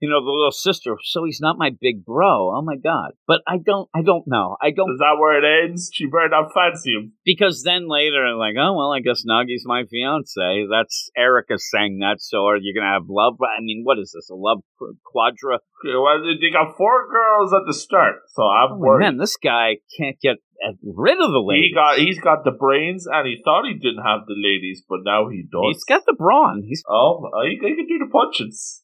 you 0.00 0.08
know 0.08 0.20
the 0.24 0.30
little 0.30 0.52
sister 0.52 0.96
so 1.02 1.24
he's 1.24 1.40
not 1.40 1.58
my 1.58 1.70
big 1.80 2.04
bro 2.04 2.54
oh 2.56 2.62
my 2.62 2.76
god 2.76 3.10
but 3.26 3.40
i 3.48 3.56
don't 3.58 3.88
i 3.94 4.02
don't 4.02 4.24
know 4.26 4.56
i 4.62 4.70
don't 4.70 4.90
Is 4.92 4.98
that 4.98 5.16
where 5.18 5.36
it 5.38 5.64
ends? 5.64 5.90
She 5.92 6.06
better 6.06 6.28
not 6.30 6.52
fancy 6.54 6.92
him. 6.94 7.12
because 7.24 7.62
then 7.64 7.88
later, 7.88 8.24
I'm 8.26 8.38
like, 8.38 8.54
oh 8.58 8.74
well, 8.76 8.92
I 8.92 9.00
guess 9.00 9.22
Nagi's 9.26 9.64
my 9.66 9.82
fiance. 9.90 10.66
That's 10.70 11.10
Erica 11.16 11.58
saying 11.58 11.98
that. 12.00 12.16
So 12.20 12.46
are 12.46 12.56
you 12.56 12.72
gonna 12.74 12.92
have 12.92 13.06
love? 13.08 13.34
I 13.42 13.60
mean, 13.60 13.82
what 13.84 13.98
is 13.98 14.12
this? 14.14 14.30
A 14.30 14.34
love 14.34 14.60
quadra? 15.04 15.58
Well, 15.84 16.22
they 16.40 16.50
got 16.50 16.76
four 16.76 17.08
girls 17.10 17.52
at 17.52 17.62
the 17.66 17.74
start, 17.74 18.16
so 18.28 18.42
I'm 18.42 18.72
Oh, 18.72 18.78
worried. 18.78 19.04
man, 19.04 19.16
this 19.18 19.36
guy 19.36 19.78
can't 19.98 20.18
get 20.20 20.36
uh, 20.64 20.72
rid 20.82 21.18
of 21.20 21.30
the 21.30 21.42
ladies. 21.44 21.70
He 21.70 21.74
got 21.74 21.98
he's 21.98 22.20
got 22.20 22.44
the 22.44 22.50
brains, 22.52 23.06
and 23.06 23.26
he 23.26 23.40
thought 23.44 23.64
he 23.66 23.74
didn't 23.74 24.04
have 24.04 24.26
the 24.26 24.34
ladies, 24.36 24.82
but 24.88 25.00
now 25.04 25.28
he 25.28 25.42
does. 25.42 25.74
He's 25.74 25.84
got 25.84 26.02
the 26.06 26.14
brawn. 26.18 26.62
He's 26.66 26.82
oh, 26.88 27.30
he, 27.44 27.50
he 27.50 27.76
can 27.76 27.86
do 27.86 27.98
the 27.98 28.10
punches. 28.10 28.82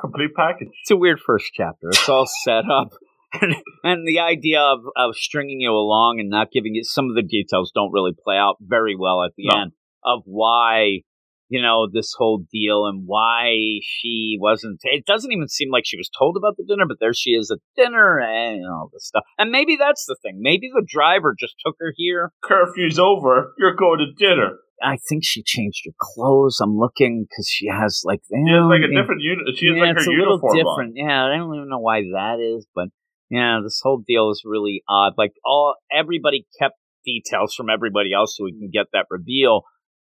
Complete 0.00 0.30
package. 0.36 0.68
it's 0.82 0.90
a 0.90 0.96
weird 0.96 1.18
first 1.24 1.50
chapter. 1.54 1.88
It's 1.88 2.08
all 2.08 2.26
set 2.44 2.64
up. 2.70 2.92
And, 3.32 3.56
and 3.82 4.06
the 4.06 4.20
idea 4.20 4.60
of, 4.60 4.80
of 4.96 5.16
stringing 5.16 5.60
you 5.60 5.72
along 5.72 6.20
and 6.20 6.30
not 6.30 6.48
giving 6.52 6.74
you 6.74 6.84
some 6.84 7.08
of 7.08 7.16
the 7.16 7.22
details 7.22 7.72
don't 7.74 7.92
really 7.92 8.12
play 8.24 8.36
out 8.36 8.56
very 8.60 8.94
well 8.96 9.24
at 9.24 9.32
the 9.36 9.48
No. 9.48 9.60
end 9.62 9.72
of 10.04 10.22
why 10.24 11.00
you 11.48 11.62
know 11.62 11.86
this 11.92 12.12
whole 12.16 12.44
deal 12.52 12.86
and 12.86 13.02
why 13.06 13.54
she 13.82 14.36
wasn't 14.40 14.78
it 14.82 15.04
doesn't 15.06 15.32
even 15.32 15.48
seem 15.48 15.70
like 15.70 15.84
she 15.86 15.96
was 15.96 16.10
told 16.18 16.36
about 16.36 16.56
the 16.56 16.64
dinner 16.66 16.84
but 16.86 16.96
there 17.00 17.14
she 17.14 17.30
is 17.30 17.50
at 17.50 17.58
dinner 17.76 18.18
and 18.20 18.64
all 18.66 18.90
this 18.92 19.06
stuff 19.06 19.22
and 19.38 19.50
maybe 19.50 19.76
that's 19.78 20.04
the 20.06 20.16
thing 20.22 20.38
maybe 20.40 20.68
the 20.72 20.86
driver 20.88 21.34
just 21.38 21.54
took 21.64 21.76
her 21.80 21.92
here 21.96 22.32
Curfew's 22.44 22.98
over. 22.98 23.52
You're 23.58 23.76
going 23.76 23.98
to 24.00 24.12
dinner. 24.12 24.58
i 24.82 24.96
think 25.08 25.22
she 25.24 25.42
changed 25.42 25.82
her 25.86 25.92
clothes 26.00 26.58
i'm 26.62 26.76
looking 26.76 27.26
because 27.28 27.48
she 27.48 27.66
has 27.68 28.02
like 28.04 28.20
She 28.28 28.52
has 28.52 28.64
like 28.64 28.82
a 28.82 28.94
different 28.94 29.22
uni- 29.22 29.54
She 29.56 29.66
has 29.68 29.76
yeah, 29.76 29.82
like 29.82 29.96
it's 29.96 30.06
her 30.06 30.12
a 30.12 30.14
little 30.18 30.34
uniform 30.40 30.56
different. 30.56 30.92
Yeah, 30.96 31.24
I 31.26 31.36
don't 31.36 31.54
even 31.54 31.68
know 31.68 31.78
why 31.78 32.00
that 32.12 32.38
is, 32.40 32.66
but 32.74 32.88
yeah, 33.30 33.58
this 33.62 33.80
whole 33.82 34.02
deal 34.06 34.30
is 34.30 34.42
really 34.44 34.82
odd. 34.88 35.14
Like 35.18 35.32
all 35.44 35.74
everybody 35.92 36.46
kept 36.60 36.74
details 37.04 37.54
from 37.54 37.68
everybody 37.70 38.12
else 38.12 38.36
so 38.36 38.44
we 38.44 38.52
can 38.52 38.70
get 38.72 38.86
that 38.92 39.06
reveal, 39.10 39.62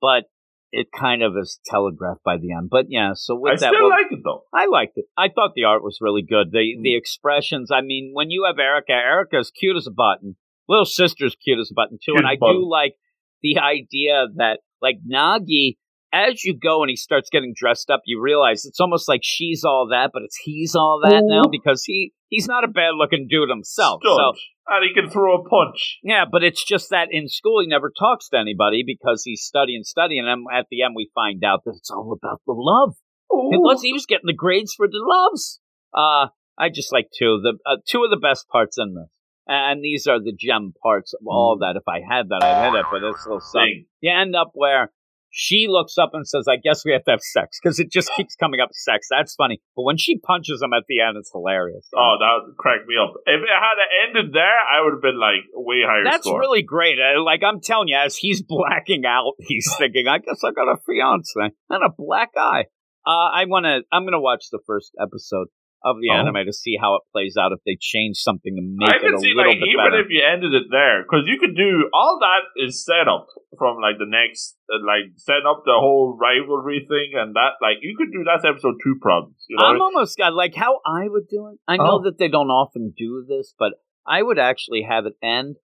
but 0.01 0.23
it 0.71 0.87
kind 0.91 1.23
of 1.23 1.33
is 1.37 1.59
telegraphed 1.65 2.23
by 2.23 2.37
the 2.37 2.51
end. 2.51 2.69
But 2.69 2.85
yeah, 2.89 3.11
so 3.15 3.35
with 3.35 3.53
I 3.53 3.55
that, 3.55 3.73
still 3.73 3.81
we'll- 3.87 3.89
like 3.89 4.11
it 4.11 4.19
though. 4.23 4.43
I 4.53 4.65
liked 4.67 4.97
it. 4.97 5.05
I 5.17 5.29
thought 5.29 5.51
the 5.55 5.63
art 5.63 5.83
was 5.83 5.99
really 6.01 6.21
good. 6.21 6.51
The 6.51 6.75
Mm. 6.77 6.83
the 6.83 6.95
expressions. 6.95 7.71
I 7.71 7.81
mean, 7.81 8.11
when 8.13 8.29
you 8.31 8.43
have 8.45 8.59
Erica, 8.59 8.91
Erica's 8.93 9.51
cute 9.51 9.77
as 9.77 9.87
a 9.87 9.91
button. 9.91 10.35
Little 10.69 10.85
sister's 10.85 11.35
cute 11.35 11.59
as 11.59 11.71
a 11.71 11.73
button 11.73 11.97
too, 11.97 12.11
Cute 12.11 12.17
and 12.19 12.27
I 12.27 12.35
button. 12.37 12.57
do 12.61 12.69
like 12.69 12.95
the 13.41 13.59
idea 13.59 14.27
that 14.35 14.59
like 14.81 14.97
Nagi. 15.09 15.77
As 16.13 16.45
you 16.45 16.57
go 16.57 16.81
and 16.83 16.89
he 16.89 16.95
starts 16.95 17.29
getting 17.29 17.53
dressed 17.55 17.89
up, 17.89 18.01
you 18.05 18.21
realize 18.21 18.63
it's 18.65 18.79
almost 18.79 19.09
like 19.09 19.19
she's 19.23 19.65
all 19.65 19.87
that, 19.91 20.11
but 20.13 20.23
it's 20.23 20.37
he's 20.37 20.73
all 20.73 21.01
that 21.03 21.21
now 21.25 21.43
because 21.51 21.83
he 21.85 22.13
he's 22.29 22.47
not 22.47 22.63
a 22.63 22.67
bad 22.67 22.91
looking 22.95 23.27
dude 23.29 23.49
himself. 23.49 24.01
So 24.03 24.33
and 24.67 24.83
he 24.85 24.93
can 24.93 25.09
throw 25.09 25.41
a 25.41 25.47
punch. 25.47 25.99
yeah, 26.03 26.25
but 26.29 26.43
it's 26.43 26.63
just 26.63 26.89
that 26.89 27.07
in 27.11 27.27
school 27.29 27.61
he 27.61 27.67
never 27.67 27.91
talks 27.97 28.29
to 28.29 28.37
anybody 28.37 28.83
because 28.85 29.23
he's 29.23 29.41
studying, 29.41 29.83
studying, 29.83 30.27
and 30.27 30.45
at 30.53 30.65
the 30.69 30.83
end 30.83 30.93
we 30.95 31.09
find 31.15 31.43
out 31.43 31.61
that 31.65 31.75
it's 31.77 31.89
all 31.91 32.11
about 32.11 32.41
the 32.45 32.53
love. 32.53 32.95
It 33.29 33.59
was 33.59 33.81
he 33.81 33.93
was 33.93 34.05
getting 34.05 34.27
the 34.27 34.33
grades 34.33 34.73
for 34.73 34.87
the 34.87 34.99
loves. 35.01 35.59
Uh 35.93 36.27
I 36.57 36.69
just 36.69 36.91
like 36.91 37.09
two 37.17 37.33
of 37.33 37.43
the 37.43 37.57
uh, 37.65 37.77
two 37.87 38.03
of 38.03 38.09
the 38.09 38.17
best 38.17 38.47
parts 38.49 38.77
in 38.77 38.95
this. 38.95 39.09
And 39.49 39.81
these 39.81 40.07
are 40.07 40.19
the 40.19 40.35
gem 40.37 40.73
parts 40.83 41.13
of 41.13 41.25
all 41.25 41.57
that. 41.61 41.77
If 41.77 41.87
I 41.87 42.01
had 42.01 42.27
that, 42.29 42.43
I'd 42.43 42.65
hit 42.69 42.79
it, 42.79 42.85
but 42.91 43.01
it's 43.03 43.25
a 43.25 43.29
little 43.29 43.39
something. 43.39 43.85
You 44.01 44.11
end 44.11 44.35
up 44.35 44.51
where 44.53 44.91
she 45.29 45.67
looks 45.69 45.97
up 45.97 46.11
and 46.13 46.27
says, 46.27 46.45
I 46.49 46.55
guess 46.55 46.85
we 46.85 46.91
have 46.93 47.03
to 47.05 47.11
have 47.11 47.21
sex 47.21 47.59
because 47.61 47.79
it 47.79 47.91
just 47.91 48.09
keeps 48.15 48.35
coming 48.35 48.59
up 48.59 48.69
sex. 48.73 49.07
That's 49.09 49.35
funny. 49.35 49.61
But 49.75 49.83
when 49.83 49.97
she 49.97 50.17
punches 50.19 50.61
him 50.61 50.73
at 50.73 50.83
the 50.87 51.01
end, 51.01 51.17
it's 51.17 51.31
hilarious. 51.31 51.87
Oh, 51.95 52.15
that 52.19 52.55
cracked 52.57 52.87
me 52.87 52.95
up. 53.01 53.13
If 53.25 53.41
it 53.41 53.49
had 53.49 54.07
ended 54.07 54.33
there, 54.33 54.43
I 54.43 54.83
would 54.83 54.93
have 54.93 55.01
been 55.01 55.19
like 55.19 55.45
way 55.53 55.81
higher 55.85 56.03
That's 56.03 56.25
score. 56.25 56.39
really 56.39 56.63
great. 56.63 56.97
Like 57.23 57.41
I'm 57.43 57.61
telling 57.61 57.89
you, 57.89 57.97
as 57.97 58.15
he's 58.17 58.41
blacking 58.41 59.03
out, 59.05 59.33
he's 59.39 59.73
thinking, 59.77 60.07
I 60.07 60.19
guess 60.19 60.43
I 60.43 60.51
got 60.51 60.71
a 60.71 60.77
fiance 60.85 61.33
and 61.69 61.83
a 61.83 61.89
black 61.97 62.31
eye. 62.37 62.65
Uh, 63.05 63.29
I 63.31 63.45
want 63.45 63.65
to, 63.65 63.81
I'm 63.91 64.03
going 64.03 64.13
to 64.13 64.19
watch 64.19 64.45
the 64.51 64.59
first 64.67 64.91
episode 65.01 65.47
of 65.83 65.97
the 66.01 66.09
Oh. 66.09 66.17
anime 66.19 66.45
to 66.45 66.53
see 66.53 66.75
how 66.79 66.95
it 66.95 67.03
plays 67.13 67.37
out 67.37 67.51
if 67.51 67.59
they 67.65 67.77
change 67.79 68.17
something 68.17 68.55
to 68.55 68.61
make 68.63 68.89
I 68.89 68.97
it 68.97 69.13
a 69.13 69.17
see 69.19 69.33
little 69.33 69.51
like 69.51 69.59
bit 69.59 69.67
even 69.69 69.85
better. 69.85 70.01
if 70.01 70.09
you 70.09 70.21
ended 70.25 70.53
it 70.53 70.67
there, 70.71 71.03
because 71.03 71.27
you 71.27 71.37
could 71.39 71.55
do 71.55 71.89
all 71.93 72.19
that 72.21 72.43
is 72.61 72.83
set 72.83 73.07
up 73.07 73.27
from 73.57 73.77
like 73.81 73.97
the 73.99 74.09
next, 74.09 74.57
uh, 74.73 74.81
like 74.85 75.13
set 75.17 75.45
up 75.47 75.63
the 75.65 75.77
whole 75.77 76.17
rivalry 76.19 76.85
thing 76.89 77.13
and 77.15 77.35
that. 77.35 77.61
Like 77.61 77.77
you 77.81 77.95
could 77.97 78.11
do 78.11 78.23
that's 78.25 78.43
episode 78.43 78.75
two 78.83 78.95
problems. 79.01 79.37
You 79.47 79.57
know, 79.57 79.65
I'm 79.65 79.81
almost 79.81 80.17
got 80.17 80.33
like 80.33 80.55
how 80.55 80.79
I 80.85 81.07
would 81.07 81.27
do 81.29 81.47
it. 81.53 81.59
I 81.67 81.77
know 81.77 81.99
Oh. 81.99 82.03
that 82.03 82.17
they 82.17 82.27
don't 82.27 82.49
often 82.49 82.93
do 82.97 83.23
this, 83.27 83.53
but 83.57 83.73
I 84.05 84.23
would 84.23 84.39
actually 84.39 84.81
have 84.81 85.05
it 85.05 85.13
end, 85.21 85.57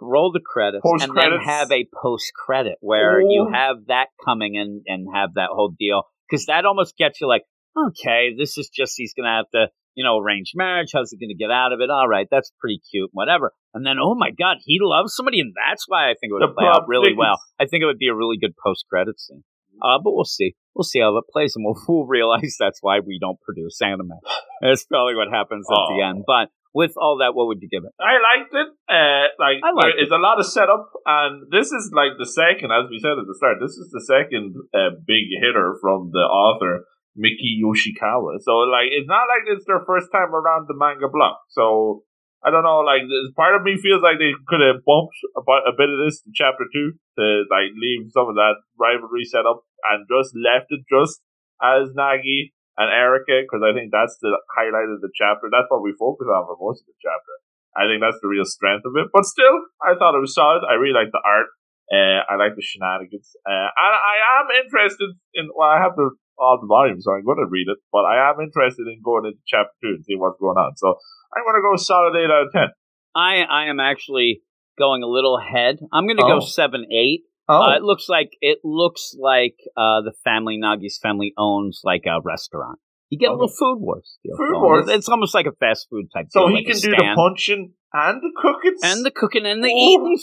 roll 0.00 0.30
the 0.32 0.40
credits, 0.44 0.84
and 0.84 1.16
then 1.16 1.38
have 1.40 1.70
a 1.72 1.88
post 2.02 2.32
credit 2.34 2.76
where 2.80 3.20
you 3.20 3.46
Oh. 3.48 3.52
have 3.52 3.86
that 3.86 4.08
coming 4.24 4.56
in 4.56 4.82
and 4.86 5.08
have 5.14 5.34
that 5.34 5.50
whole 5.50 5.70
deal 5.78 6.02
because 6.28 6.46
that 6.46 6.64
almost 6.64 6.96
gets 6.96 7.20
you 7.20 7.26
like, 7.28 7.44
okay, 7.76 8.34
this 8.36 8.58
is 8.58 8.68
just 8.68 8.94
he's 8.96 9.14
gonna 9.14 9.36
have 9.36 9.50
to. 9.54 9.68
You 9.96 10.02
know, 10.02 10.18
arrange 10.18 10.54
marriage. 10.56 10.90
How's 10.92 11.12
he 11.12 11.16
going 11.16 11.30
to 11.30 11.38
get 11.38 11.52
out 11.54 11.70
of 11.72 11.78
it? 11.78 11.88
All 11.88 12.08
right, 12.08 12.26
that's 12.28 12.50
pretty 12.58 12.80
cute, 12.90 13.10
whatever. 13.12 13.52
And 13.74 13.86
then, 13.86 13.98
oh 14.02 14.16
my 14.16 14.30
God, 14.32 14.56
he 14.58 14.78
loves 14.82 15.14
somebody, 15.14 15.38
and 15.38 15.54
that's 15.54 15.84
why 15.86 16.10
I 16.10 16.14
think 16.18 16.30
it 16.30 16.34
would 16.34 16.42
The 16.42 16.52
play 16.52 16.66
out 16.66 16.88
really 16.88 17.14
well. 17.16 17.38
I 17.60 17.66
think 17.66 17.84
it 17.84 17.86
would 17.86 18.02
be 18.02 18.08
a 18.08 18.14
really 18.14 18.36
good 18.36 18.54
post 18.58 18.86
credit 18.90 19.20
scene. 19.20 19.44
Uh, 19.82 19.98
but 20.02 20.12
we'll 20.12 20.24
see. 20.24 20.54
We'll 20.74 20.84
see 20.84 21.00
how 21.00 21.16
it 21.16 21.24
plays, 21.32 21.54
and 21.56 21.64
we'll, 21.64 21.78
we'll 21.88 22.06
realize 22.06 22.56
that's 22.58 22.78
why 22.82 23.00
we 23.00 23.18
don't 23.20 23.40
produce 23.40 23.80
anime. 23.80 24.18
That's 24.60 24.84
probably 24.84 25.14
what 25.14 25.28
happens 25.30 25.66
at 25.70 25.94
the 25.94 26.02
end. 26.02 26.24
But 26.26 26.50
with 26.74 26.94
all 26.96 27.18
that, 27.22 27.34
what 27.34 27.46
would 27.46 27.62
you 27.62 27.68
give 27.70 27.84
it? 27.84 27.94
I 28.02 28.18
liked 28.18 28.50
it. 28.50 28.68
Uh, 28.90 29.30
like 29.38 29.62
I 29.62 29.70
liked 29.70 29.94
there 29.94 30.02
is 30.02 30.10
a 30.10 30.18
lot 30.18 30.40
of 30.40 30.46
setup, 30.46 30.90
and 31.06 31.46
this 31.50 31.70
is 31.70 31.90
like 31.94 32.18
the 32.18 32.26
second, 32.26 32.74
as 32.74 32.90
we 32.90 32.98
said 32.98 33.14
at 33.14 33.26
the 33.30 33.38
start, 33.38 33.58
this 33.62 33.78
is 33.78 33.90
the 33.94 34.02
second 34.02 34.58
uh, 34.74 34.98
big 35.06 35.30
hitter 35.38 35.78
from 35.80 36.10
the 36.12 36.26
author 36.26 36.86
Miki 37.16 37.62
Yoshikawa. 37.62 38.42
So 38.42 38.66
like, 38.66 38.90
it's 38.90 39.08
not 39.08 39.30
like 39.30 39.46
it's 39.46 39.66
their 39.66 39.82
first 39.86 40.10
time 40.10 40.34
around 40.34 40.66
the 40.66 40.76
manga 40.76 41.08
block. 41.08 41.40
So 41.50 42.02
I 42.44 42.52
don't 42.52 42.62
know. 42.62 42.84
Like, 42.84 43.08
part 43.32 43.56
of 43.56 43.64
me 43.64 43.80
feels 43.80 44.04
like 44.04 44.20
they 44.20 44.36
could 44.44 44.60
have 44.60 44.84
bumped 44.84 45.16
a, 45.32 45.72
bit 45.72 45.88
of 45.88 45.98
this 46.04 46.20
to 46.22 46.30
chapter 46.36 46.68
two 46.68 46.92
to 47.16 47.24
like 47.48 47.72
leave 47.72 48.12
some 48.12 48.28
of 48.28 48.36
that 48.36 48.60
rivalry 48.76 49.24
set 49.24 49.48
up 49.48 49.64
and 49.88 50.04
just 50.04 50.36
left 50.36 50.68
it 50.68 50.84
just 50.84 51.24
as 51.64 51.96
Nagi 51.96 52.52
and 52.76 52.92
Erica 52.92 53.48
because 53.48 53.64
I 53.64 53.72
think 53.72 53.88
that's 53.88 54.20
the 54.20 54.36
highlight 54.52 54.92
of 54.92 55.00
the 55.00 55.08
chapter. 55.16 55.48
That's 55.48 55.72
what 55.72 55.80
we 55.80 55.96
focus 55.96 56.28
on 56.28 56.44
for 56.44 56.60
most 56.60 56.84
of 56.84 56.92
the 56.92 57.00
chapter. 57.00 57.34
I 57.72 57.88
think 57.88 58.04
that's 58.04 58.20
the 58.20 58.28
real 58.28 58.44
strength 58.46 58.84
of 58.84 58.92
it. 59.00 59.08
But 59.08 59.24
still, 59.24 59.64
I 59.80 59.96
thought 59.96 60.14
it 60.14 60.22
was 60.22 60.36
solid. 60.36 60.62
I 60.68 60.76
really 60.76 60.94
like 60.94 61.16
the 61.16 61.24
art. 61.24 61.48
Uh, 61.88 62.22
I 62.28 62.36
like 62.36 62.54
the 62.56 62.64
shenanigans. 62.64 63.32
Uh, 63.40 63.72
and 63.72 63.94
I 63.96 64.16
am 64.40 64.46
interested 64.52 65.16
in. 65.32 65.48
Well, 65.48 65.68
I 65.68 65.80
have 65.80 65.96
the 65.96 66.12
all 66.38 66.58
the 66.60 66.66
volumes, 66.66 67.04
so 67.04 67.12
I'm 67.12 67.24
going 67.24 67.38
to 67.38 67.46
read 67.50 67.66
it. 67.68 67.78
But 67.92 68.04
I 68.04 68.30
am 68.30 68.40
interested 68.40 68.86
in 68.86 69.00
going 69.04 69.26
into 69.26 69.38
chapter 69.46 69.72
two 69.82 69.94
and 69.96 70.04
see 70.04 70.16
what's 70.16 70.38
going 70.40 70.56
on. 70.56 70.76
So 70.76 70.94
I'm 71.36 71.44
going 71.44 71.56
to 71.56 71.62
go 71.62 71.76
solid 71.76 72.16
eight 72.16 72.30
out 72.30 72.46
of 72.46 72.52
ten. 72.52 72.68
I 73.14 73.42
I 73.48 73.66
am 73.66 73.80
actually 73.80 74.42
going 74.78 75.02
a 75.02 75.06
little 75.06 75.38
ahead. 75.38 75.78
I'm 75.92 76.06
going 76.06 76.16
to 76.18 76.22
go 76.22 76.38
Oh. 76.38 76.40
seven 76.40 76.86
eight. 76.90 77.22
Oh, 77.46 77.60
Uh, 77.60 77.76
it 77.76 77.82
looks 77.82 78.08
like 78.08 78.30
it 78.40 78.58
looks 78.64 79.14
like 79.20 79.56
uh, 79.76 80.00
the 80.00 80.12
family 80.24 80.56
Nagi's 80.58 80.98
family 81.00 81.32
owns 81.36 81.82
like 81.84 82.04
a 82.06 82.20
restaurant. 82.24 82.78
You 83.10 83.18
get 83.18 83.28
a 83.28 83.32
little 83.32 83.48
food 83.48 83.78
wars. 83.80 84.18
Food 84.24 84.38
going. 84.50 84.62
wars? 84.62 84.88
It's 84.88 85.08
almost 85.08 85.34
like 85.34 85.46
a 85.46 85.52
fast 85.52 85.86
food 85.90 86.06
type. 86.12 86.24
Thing. 86.24 86.30
So 86.30 86.40
deal, 86.40 86.48
he 86.48 86.54
like 86.54 86.66
can 86.66 86.80
do 86.80 86.90
the 86.90 87.12
punching 87.14 87.72
and 87.92 88.22
the 88.22 88.32
cooking 88.34 88.74
and 88.82 89.04
the 89.04 89.10
cooking 89.10 89.44
and 89.46 89.62
the 89.62 89.68
Ooh. 89.68 89.76
eating. 89.76 90.18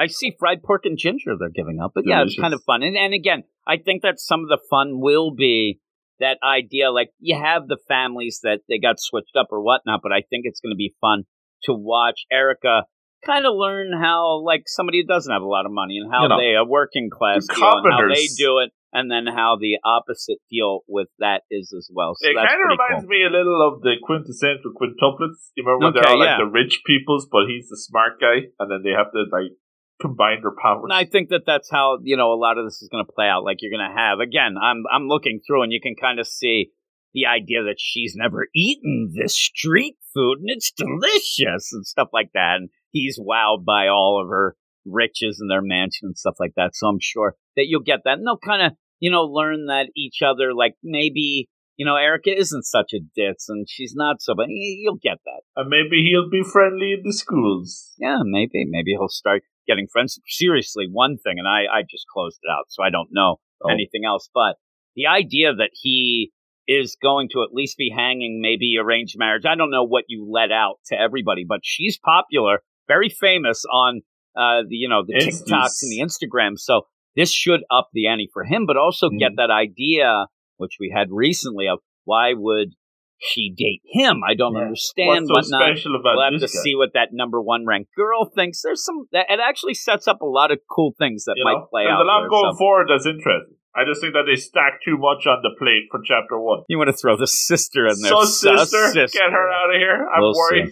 I 0.00 0.06
see 0.06 0.34
fried 0.38 0.62
pork 0.62 0.86
and 0.86 0.96
ginger 0.96 1.32
they're 1.38 1.50
giving 1.50 1.78
up, 1.78 1.92
but 1.94 2.04
yeah, 2.06 2.22
it's 2.22 2.38
kind 2.40 2.54
of 2.54 2.62
fun. 2.64 2.82
And, 2.82 2.96
and 2.96 3.12
again, 3.12 3.44
I 3.66 3.76
think 3.76 4.02
that 4.02 4.18
some 4.18 4.40
of 4.40 4.48
the 4.48 4.58
fun 4.70 4.98
will 4.98 5.34
be 5.34 5.78
that 6.20 6.38
idea. 6.42 6.90
Like 6.90 7.10
you 7.18 7.38
have 7.38 7.68
the 7.68 7.78
families 7.86 8.40
that 8.42 8.60
they 8.68 8.78
got 8.78 8.96
switched 8.98 9.36
up 9.38 9.48
or 9.50 9.62
whatnot, 9.62 10.00
but 10.02 10.12
I 10.12 10.22
think 10.28 10.44
it's 10.44 10.60
going 10.60 10.72
to 10.72 10.76
be 10.76 10.94
fun 11.00 11.24
to 11.64 11.74
watch 11.74 12.24
Erica 12.32 12.84
kind 13.24 13.44
of 13.44 13.52
learn 13.54 13.92
how 13.92 14.42
like 14.44 14.64
somebody 14.66 15.02
who 15.02 15.06
doesn't 15.06 15.32
have 15.32 15.42
a 15.42 15.48
lot 15.48 15.66
of 15.66 15.72
money 15.72 15.98
and 15.98 16.10
how 16.10 16.22
You 16.22 16.28
know, 16.28 16.40
they 16.40 16.54
a 16.56 16.64
working 16.64 17.10
class 17.12 17.46
the 17.46 17.54
deal 17.54 17.84
and 17.84 17.92
how 17.92 18.08
they 18.08 18.26
do 18.36 18.58
it, 18.64 18.72
and 18.92 19.10
then 19.10 19.26
how 19.28 19.56
the 19.60 19.76
opposite 19.84 20.38
deal 20.48 20.80
with 20.88 21.08
that 21.18 21.42
is 21.50 21.72
as 21.76 21.90
well. 21.92 22.14
So 22.16 22.30
it 22.30 22.36
kind 22.36 22.48
of 22.48 22.68
reminds 22.72 23.04
cool. 23.04 23.12
me 23.12 23.24
a 23.24 23.32
little 23.32 23.60
of 23.60 23.82
the 23.82 24.00
quintessential 24.02 24.72
quintuplets. 24.72 25.52
You 25.56 25.64
remember 25.64 25.84
when 25.84 25.92
Okay, 25.92 26.00
they're 26.00 26.12
all 26.12 26.18
like 26.18 26.40
yeah. 26.40 26.44
the 26.44 26.50
rich 26.50 26.80
peoples, 26.86 27.28
but 27.30 27.44
he's 27.46 27.68
the 27.68 27.76
smart 27.76 28.20
guy, 28.20 28.48
and 28.58 28.70
then 28.70 28.80
they 28.80 28.96
have 28.96 29.12
to 29.12 29.28
like 29.28 29.52
combine 30.00 30.40
her 30.42 30.52
powers. 30.60 30.82
And 30.84 30.92
I 30.92 31.04
think 31.04 31.28
that 31.30 31.42
that's 31.46 31.70
how 31.70 31.98
you 32.02 32.16
know 32.16 32.32
a 32.32 32.40
lot 32.40 32.58
of 32.58 32.66
this 32.66 32.82
is 32.82 32.88
going 32.88 33.04
to 33.04 33.12
play 33.12 33.26
out. 33.26 33.44
Like 33.44 33.58
you're 33.60 33.70
going 33.70 33.88
to 33.88 33.96
have 33.96 34.20
again. 34.20 34.56
I'm 34.60 34.84
I'm 34.92 35.08
looking 35.08 35.40
through, 35.46 35.62
and 35.62 35.72
you 35.72 35.80
can 35.80 35.94
kind 35.94 36.18
of 36.18 36.26
see 36.26 36.70
the 37.12 37.26
idea 37.26 37.64
that 37.64 37.76
she's 37.78 38.14
never 38.16 38.46
eaten 38.54 39.12
this 39.14 39.36
street 39.36 39.96
food, 40.14 40.38
and 40.40 40.50
it's 40.50 40.72
delicious 40.72 41.72
and 41.72 41.86
stuff 41.86 42.08
like 42.12 42.30
that. 42.34 42.56
And 42.56 42.70
he's 42.90 43.18
wowed 43.18 43.64
by 43.64 43.88
all 43.88 44.20
of 44.22 44.28
her 44.28 44.56
riches 44.86 45.38
and 45.40 45.50
their 45.50 45.62
mansion 45.62 46.06
and 46.06 46.18
stuff 46.18 46.36
like 46.40 46.52
that. 46.56 46.70
So 46.74 46.86
I'm 46.86 47.00
sure 47.00 47.34
that 47.56 47.66
you'll 47.66 47.82
get 47.82 48.00
that, 48.04 48.18
and 48.18 48.26
they'll 48.26 48.38
kind 48.38 48.62
of 48.62 48.72
you 48.98 49.10
know 49.10 49.24
learn 49.24 49.66
that 49.66 49.88
each 49.96 50.22
other. 50.22 50.54
Like 50.54 50.74
maybe 50.82 51.48
you 51.80 51.86
know 51.86 51.96
Erica 51.96 52.32
isn't 52.44 52.64
such 52.76 52.90
a 52.98 53.00
ditz, 53.18 53.48
and 53.48 53.66
she's 53.74 53.94
not 53.96 54.16
so, 54.24 54.34
but 54.40 54.46
you'll 54.50 55.02
get 55.10 55.18
that. 55.28 55.40
and 55.56 55.68
maybe 55.76 55.96
he'll 56.08 56.28
be 56.38 56.42
friendly 56.56 56.90
in 56.96 57.02
the 57.04 57.12
schools. 57.24 57.94
Yeah, 57.98 58.20
maybe. 58.24 58.60
Maybe 58.76 58.90
he'll 58.98 59.08
start 59.22 59.42
getting 59.66 59.86
friends. 59.92 60.18
Seriously, 60.42 60.86
one 60.90 61.16
thing, 61.24 61.36
and 61.38 61.48
I, 61.48 61.60
I 61.78 61.80
just 61.94 62.04
closed 62.14 62.38
it 62.42 62.50
out, 62.56 62.66
so 62.68 62.82
I 62.82 62.90
don't 62.96 63.08
know 63.20 63.36
Oh. 63.64 63.70
anything 63.70 64.02
else. 64.06 64.28
But 64.42 64.52
the 64.96 65.06
idea 65.06 65.48
that 65.54 65.70
he 65.84 66.32
is 66.68 66.96
going 67.08 67.28
to 67.32 67.42
at 67.42 67.52
least 67.60 67.76
be 67.76 67.90
hanging 67.94 68.40
maybe 68.40 68.76
arranged 68.80 69.16
marriage. 69.18 69.44
I 69.52 69.54
don't 69.56 69.70
know 69.76 69.84
what 69.84 70.04
you 70.08 70.26
let 70.38 70.50
out 70.52 70.76
to 70.90 70.94
everybody, 71.06 71.44
but 71.52 71.60
she's 71.64 71.98
popular, 71.98 72.54
very 72.88 73.08
famous 73.08 73.64
on 73.72 74.00
uh 74.36 74.62
the 74.68 74.76
you 74.82 74.88
know 74.88 75.02
the. 75.06 75.14
TikToks 75.14 75.82
and 75.82 75.90
the 75.94 76.00
Instagram. 76.08 76.52
So 76.58 76.74
this 77.16 77.32
should 77.32 77.62
up 77.70 77.88
the 77.92 78.06
ante 78.06 78.28
for 78.32 78.44
him, 78.44 78.66
but 78.66 78.76
also 78.76 79.08
get 79.10 79.32
Mhm. 79.32 79.36
that 79.40 79.50
idea 79.50 80.26
which 80.60 80.76
we 80.78 80.92
had 80.94 81.08
recently 81.10 81.66
of 81.66 81.80
why 82.04 82.32
would 82.34 82.74
she 83.18 83.52
date 83.56 83.82
him? 83.84 84.22
I 84.26 84.34
don't 84.34 84.54
Yeah. 84.54 84.62
understand 84.62 85.26
What's 85.28 85.50
so 85.50 85.56
whatnot. 85.56 85.76
special 85.76 85.94
about 85.96 86.16
We'll 86.16 86.30
have 86.32 86.40
to 86.40 86.46
guy? 86.46 86.62
see 86.64 86.74
what 86.74 86.92
that 86.94 87.08
number 87.12 87.40
one 87.42 87.66
ranked 87.66 87.90
girl 87.96 88.24
thinks. 88.34 88.62
There's 88.62 88.84
some 88.84 89.06
that 89.12 89.26
it 89.28 89.40
actually 89.40 89.74
sets 89.74 90.08
up 90.08 90.20
a 90.22 90.26
lot 90.26 90.50
of 90.52 90.60
cool 90.70 90.94
things 90.98 91.24
that 91.24 91.34
You 91.36 91.44
might 91.44 91.60
know, 91.60 91.66
play 91.70 91.84
there's 91.84 91.94
out. 91.94 92.02
a 92.02 92.04
lot 92.04 92.20
here, 92.20 92.28
going 92.30 92.56
forward 92.56 92.88
that's 92.88 93.04
interesting. 93.06 93.56
I 93.74 93.84
just 93.84 94.00
think 94.00 94.14
that 94.14 94.24
they 94.26 94.36
stack 94.36 94.80
too 94.84 94.96
much 94.98 95.26
on 95.26 95.42
the 95.42 95.50
plate 95.58 95.84
for 95.90 96.00
chapter 96.04 96.40
one. 96.40 96.64
You 96.68 96.78
want 96.78 96.88
to 96.88 96.96
throw 96.96 97.16
the 97.16 97.26
sister 97.28 97.86
in 97.86 97.94
there? 98.02 98.10
So, 98.10 98.24
Sus- 98.24 98.70
sister, 98.70 99.06
get 99.12 99.30
her 99.30 99.48
out 99.50 99.70
of 99.74 99.76
here. 99.76 100.08
I'm 100.12 100.22
We'll 100.22 100.34
worried. 100.34 100.70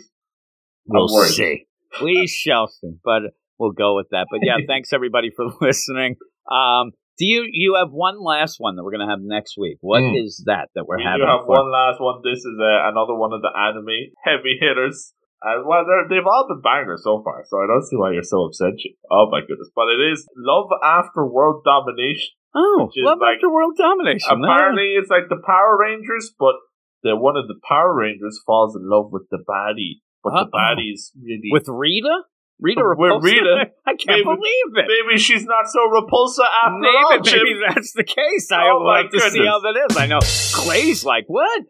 We'll 0.87 1.07
I'm 1.07 1.15
worried. 1.15 1.31
see. 1.31 1.67
We 2.03 2.27
shall 2.27 2.67
see. 2.67 2.95
But 3.05 3.23
we'll 3.59 3.73
go 3.73 3.95
with 3.95 4.09
that. 4.11 4.27
But 4.31 4.41
yeah, 4.43 4.57
thanks 4.67 4.93
everybody 4.93 5.31
for 5.31 5.45
listening. 5.61 6.17
Um, 6.51 6.93
do 7.19 7.27
you 7.27 7.47
you 7.51 7.75
have 7.75 7.91
one 7.91 8.23
last 8.23 8.57
one 8.59 8.77
that 8.77 8.85
we're 8.85 8.93
gonna 8.93 9.11
have 9.11 9.21
next 9.21 9.57
week? 9.59 9.79
What 9.81 10.03
is 10.03 10.41
Mm. 10.43 10.51
that 10.51 10.69
that 10.75 10.87
we're 10.87 10.99
We 10.99 11.05
having? 11.05 11.27
do 11.27 11.31
have 11.31 11.45
for- 11.47 11.59
one 11.59 11.71
last 11.73 12.01
one. 12.01 12.21
This 12.23 12.39
is 12.41 12.57
uh, 12.59 12.89
another 12.89 13.15
one 13.15 13.33
of 13.33 13.43
the 13.43 13.51
anime 13.55 14.15
heavy 14.25 14.59
hitters. 14.61 15.13
And 15.41 15.67
well, 15.69 15.85
they're, 15.87 16.09
they've 16.11 16.27
all 16.27 16.47
been 16.49 16.61
bangers 16.63 17.05
so 17.05 17.23
far, 17.23 17.45
so 17.47 17.63
I 17.63 17.67
don't 17.71 17.85
see 17.87 17.95
why 17.95 18.11
you're 18.11 18.25
so 18.27 18.43
upset. 18.47 18.75
Oh 19.11 19.29
my 19.31 19.41
goodness! 19.41 19.71
But 19.75 19.87
it 19.95 20.01
is 20.13 20.27
Love 20.37 20.67
After 20.83 21.25
World 21.27 21.63
Domination. 21.65 22.35
Oh, 22.57 22.87
which 22.91 22.99
is 22.99 23.05
love 23.05 23.19
like- 23.21 23.37
after 23.37 23.51
world 23.53 23.77
domination. 23.77 24.43
Apparently, 24.43 24.95
it's 24.99 25.11
like 25.11 25.29
the 25.29 25.39
Power 25.45 25.77
Rangers, 25.79 26.35
but 26.39 26.57
the 27.05 27.15
one 27.15 27.37
of 27.37 27.47
the 27.47 27.55
Power 27.69 27.95
Rangers 27.95 28.41
falls 28.47 28.75
in 28.75 28.89
love 28.89 29.13
with 29.13 29.29
the 29.31 29.39
baddie, 29.39 30.01
but 30.25 30.31
the 30.33 30.49
Uh-oh. 30.49 30.51
baddie's 30.59 31.13
really 31.23 31.51
with 31.53 31.69
Rita, 31.69 32.23
Rita 32.61 32.81
Repulsa? 32.83 33.23
Rita. 33.23 33.67
I 33.87 33.91
can't 33.91 34.07
Maybe- 34.09 34.25
believe 34.25 34.77
it. 34.77 34.87
maybe 34.89 35.19
she's 35.19 35.45
not 35.45 35.67
so 35.69 35.81
repulsive 35.91 36.45
after 36.65 36.79
Maybe, 36.81 36.97
all. 36.97 37.21
Jim. 37.21 37.39
maybe 37.45 37.61
that's 37.69 37.93
the 37.93 38.05
case. 38.05 38.51
I 38.53 38.69
Oh 38.71 38.79
will 38.79 38.87
my 38.87 39.03
have 39.03 39.11
to 39.11 39.21
see 39.31 39.47
how 39.47 39.61
that 39.61 39.87
is. 39.91 39.97
I 39.97 40.07
know 40.07 40.19
Clay's 40.55 41.05
like, 41.05 41.25
what? 41.29 41.63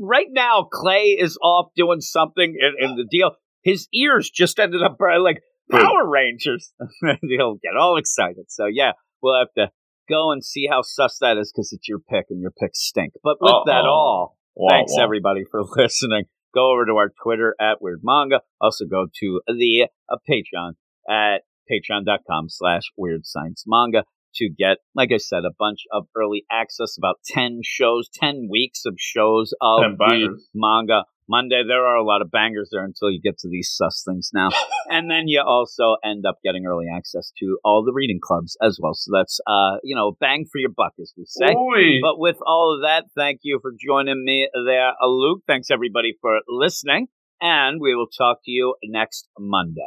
Right 0.00 0.28
now, 0.30 0.66
Clay 0.70 1.16
is 1.20 1.36
off 1.42 1.70
doing 1.76 2.00
something 2.00 2.56
in, 2.58 2.84
in 2.90 2.96
the 2.96 3.04
deal. 3.10 3.32
His 3.62 3.88
ears 3.94 4.30
just 4.30 4.58
ended 4.58 4.82
up 4.82 4.96
uh, 5.00 5.20
like 5.20 5.40
Power 5.70 6.08
Rangers. 6.08 6.72
He'll 7.22 7.54
get 7.62 7.76
all 7.78 7.96
excited. 7.96 8.46
So, 8.48 8.66
yeah, 8.66 8.92
we'll 9.22 9.38
have 9.38 9.52
to 9.56 9.70
go 10.08 10.32
and 10.32 10.44
see 10.44 10.66
how 10.68 10.82
sus 10.82 11.18
that 11.20 11.36
is 11.38 11.52
because 11.54 11.72
it's 11.72 11.88
your 11.88 11.98
pick 12.00 12.26
and 12.30 12.40
your 12.40 12.50
picks 12.50 12.80
stink. 12.80 13.12
But 13.22 13.36
with 13.40 13.52
that 13.66 13.84
Uh-oh. 13.84 13.88
all, 13.90 14.38
Wow, 14.54 14.68
thanks 14.70 14.94
everybody 15.00 15.44
for 15.50 15.62
listening. 15.76 16.24
Go 16.54 16.72
over 16.72 16.84
to 16.86 16.92
our 16.92 17.12
Twitter 17.22 17.54
at 17.60 17.80
Weird 17.80 18.00
Manga. 18.02 18.40
Also 18.60 18.84
go 18.84 19.06
to 19.20 19.40
the 19.46 19.88
uh, 20.10 20.16
Patreon 20.28 20.72
at 21.08 21.42
patreon.com 21.70 22.48
slash 22.48 22.82
Weird 22.96 23.26
Science 23.26 23.64
Manga 23.66 24.04
to 24.36 24.48
get, 24.48 24.78
like 24.94 25.10
I 25.12 25.18
said, 25.18 25.44
a 25.44 25.54
bunch 25.58 25.80
of 25.92 26.06
early 26.16 26.44
access, 26.50 26.96
about 26.96 27.16
10 27.26 27.60
shows, 27.62 28.08
10 28.14 28.48
weeks 28.50 28.82
of 28.86 28.94
shows 28.98 29.52
of 29.60 29.82
the 29.98 30.38
manga. 30.54 31.04
Monday, 31.32 31.62
there 31.66 31.86
are 31.86 31.96
a 31.96 32.04
lot 32.04 32.20
of 32.20 32.30
bangers 32.30 32.68
there 32.70 32.84
until 32.84 33.10
you 33.10 33.18
get 33.18 33.38
to 33.38 33.48
these 33.48 33.72
sus 33.72 34.04
things 34.06 34.28
now. 34.34 34.50
and 34.90 35.10
then 35.10 35.28
you 35.28 35.40
also 35.40 35.96
end 36.04 36.26
up 36.28 36.36
getting 36.44 36.66
early 36.66 36.84
access 36.94 37.32
to 37.38 37.58
all 37.64 37.82
the 37.82 37.92
reading 37.92 38.20
clubs 38.22 38.54
as 38.62 38.78
well. 38.78 38.92
So 38.92 39.10
that's, 39.14 39.40
uh, 39.46 39.78
you 39.82 39.96
know, 39.96 40.14
bang 40.20 40.44
for 40.52 40.58
your 40.58 40.68
buck, 40.76 40.92
as 41.00 41.14
we 41.16 41.24
say. 41.26 41.52
Ooh. 41.52 42.00
But 42.02 42.18
with 42.18 42.36
all 42.46 42.74
of 42.76 42.82
that, 42.82 43.04
thank 43.16 43.40
you 43.44 43.60
for 43.62 43.72
joining 43.72 44.22
me 44.22 44.46
there, 44.66 44.92
Luke. 45.02 45.40
Thanks 45.46 45.70
everybody 45.70 46.18
for 46.20 46.40
listening. 46.46 47.06
And 47.40 47.80
we 47.80 47.94
will 47.94 48.08
talk 48.08 48.40
to 48.44 48.50
you 48.50 48.74
next 48.84 49.28
Monday. 49.38 49.80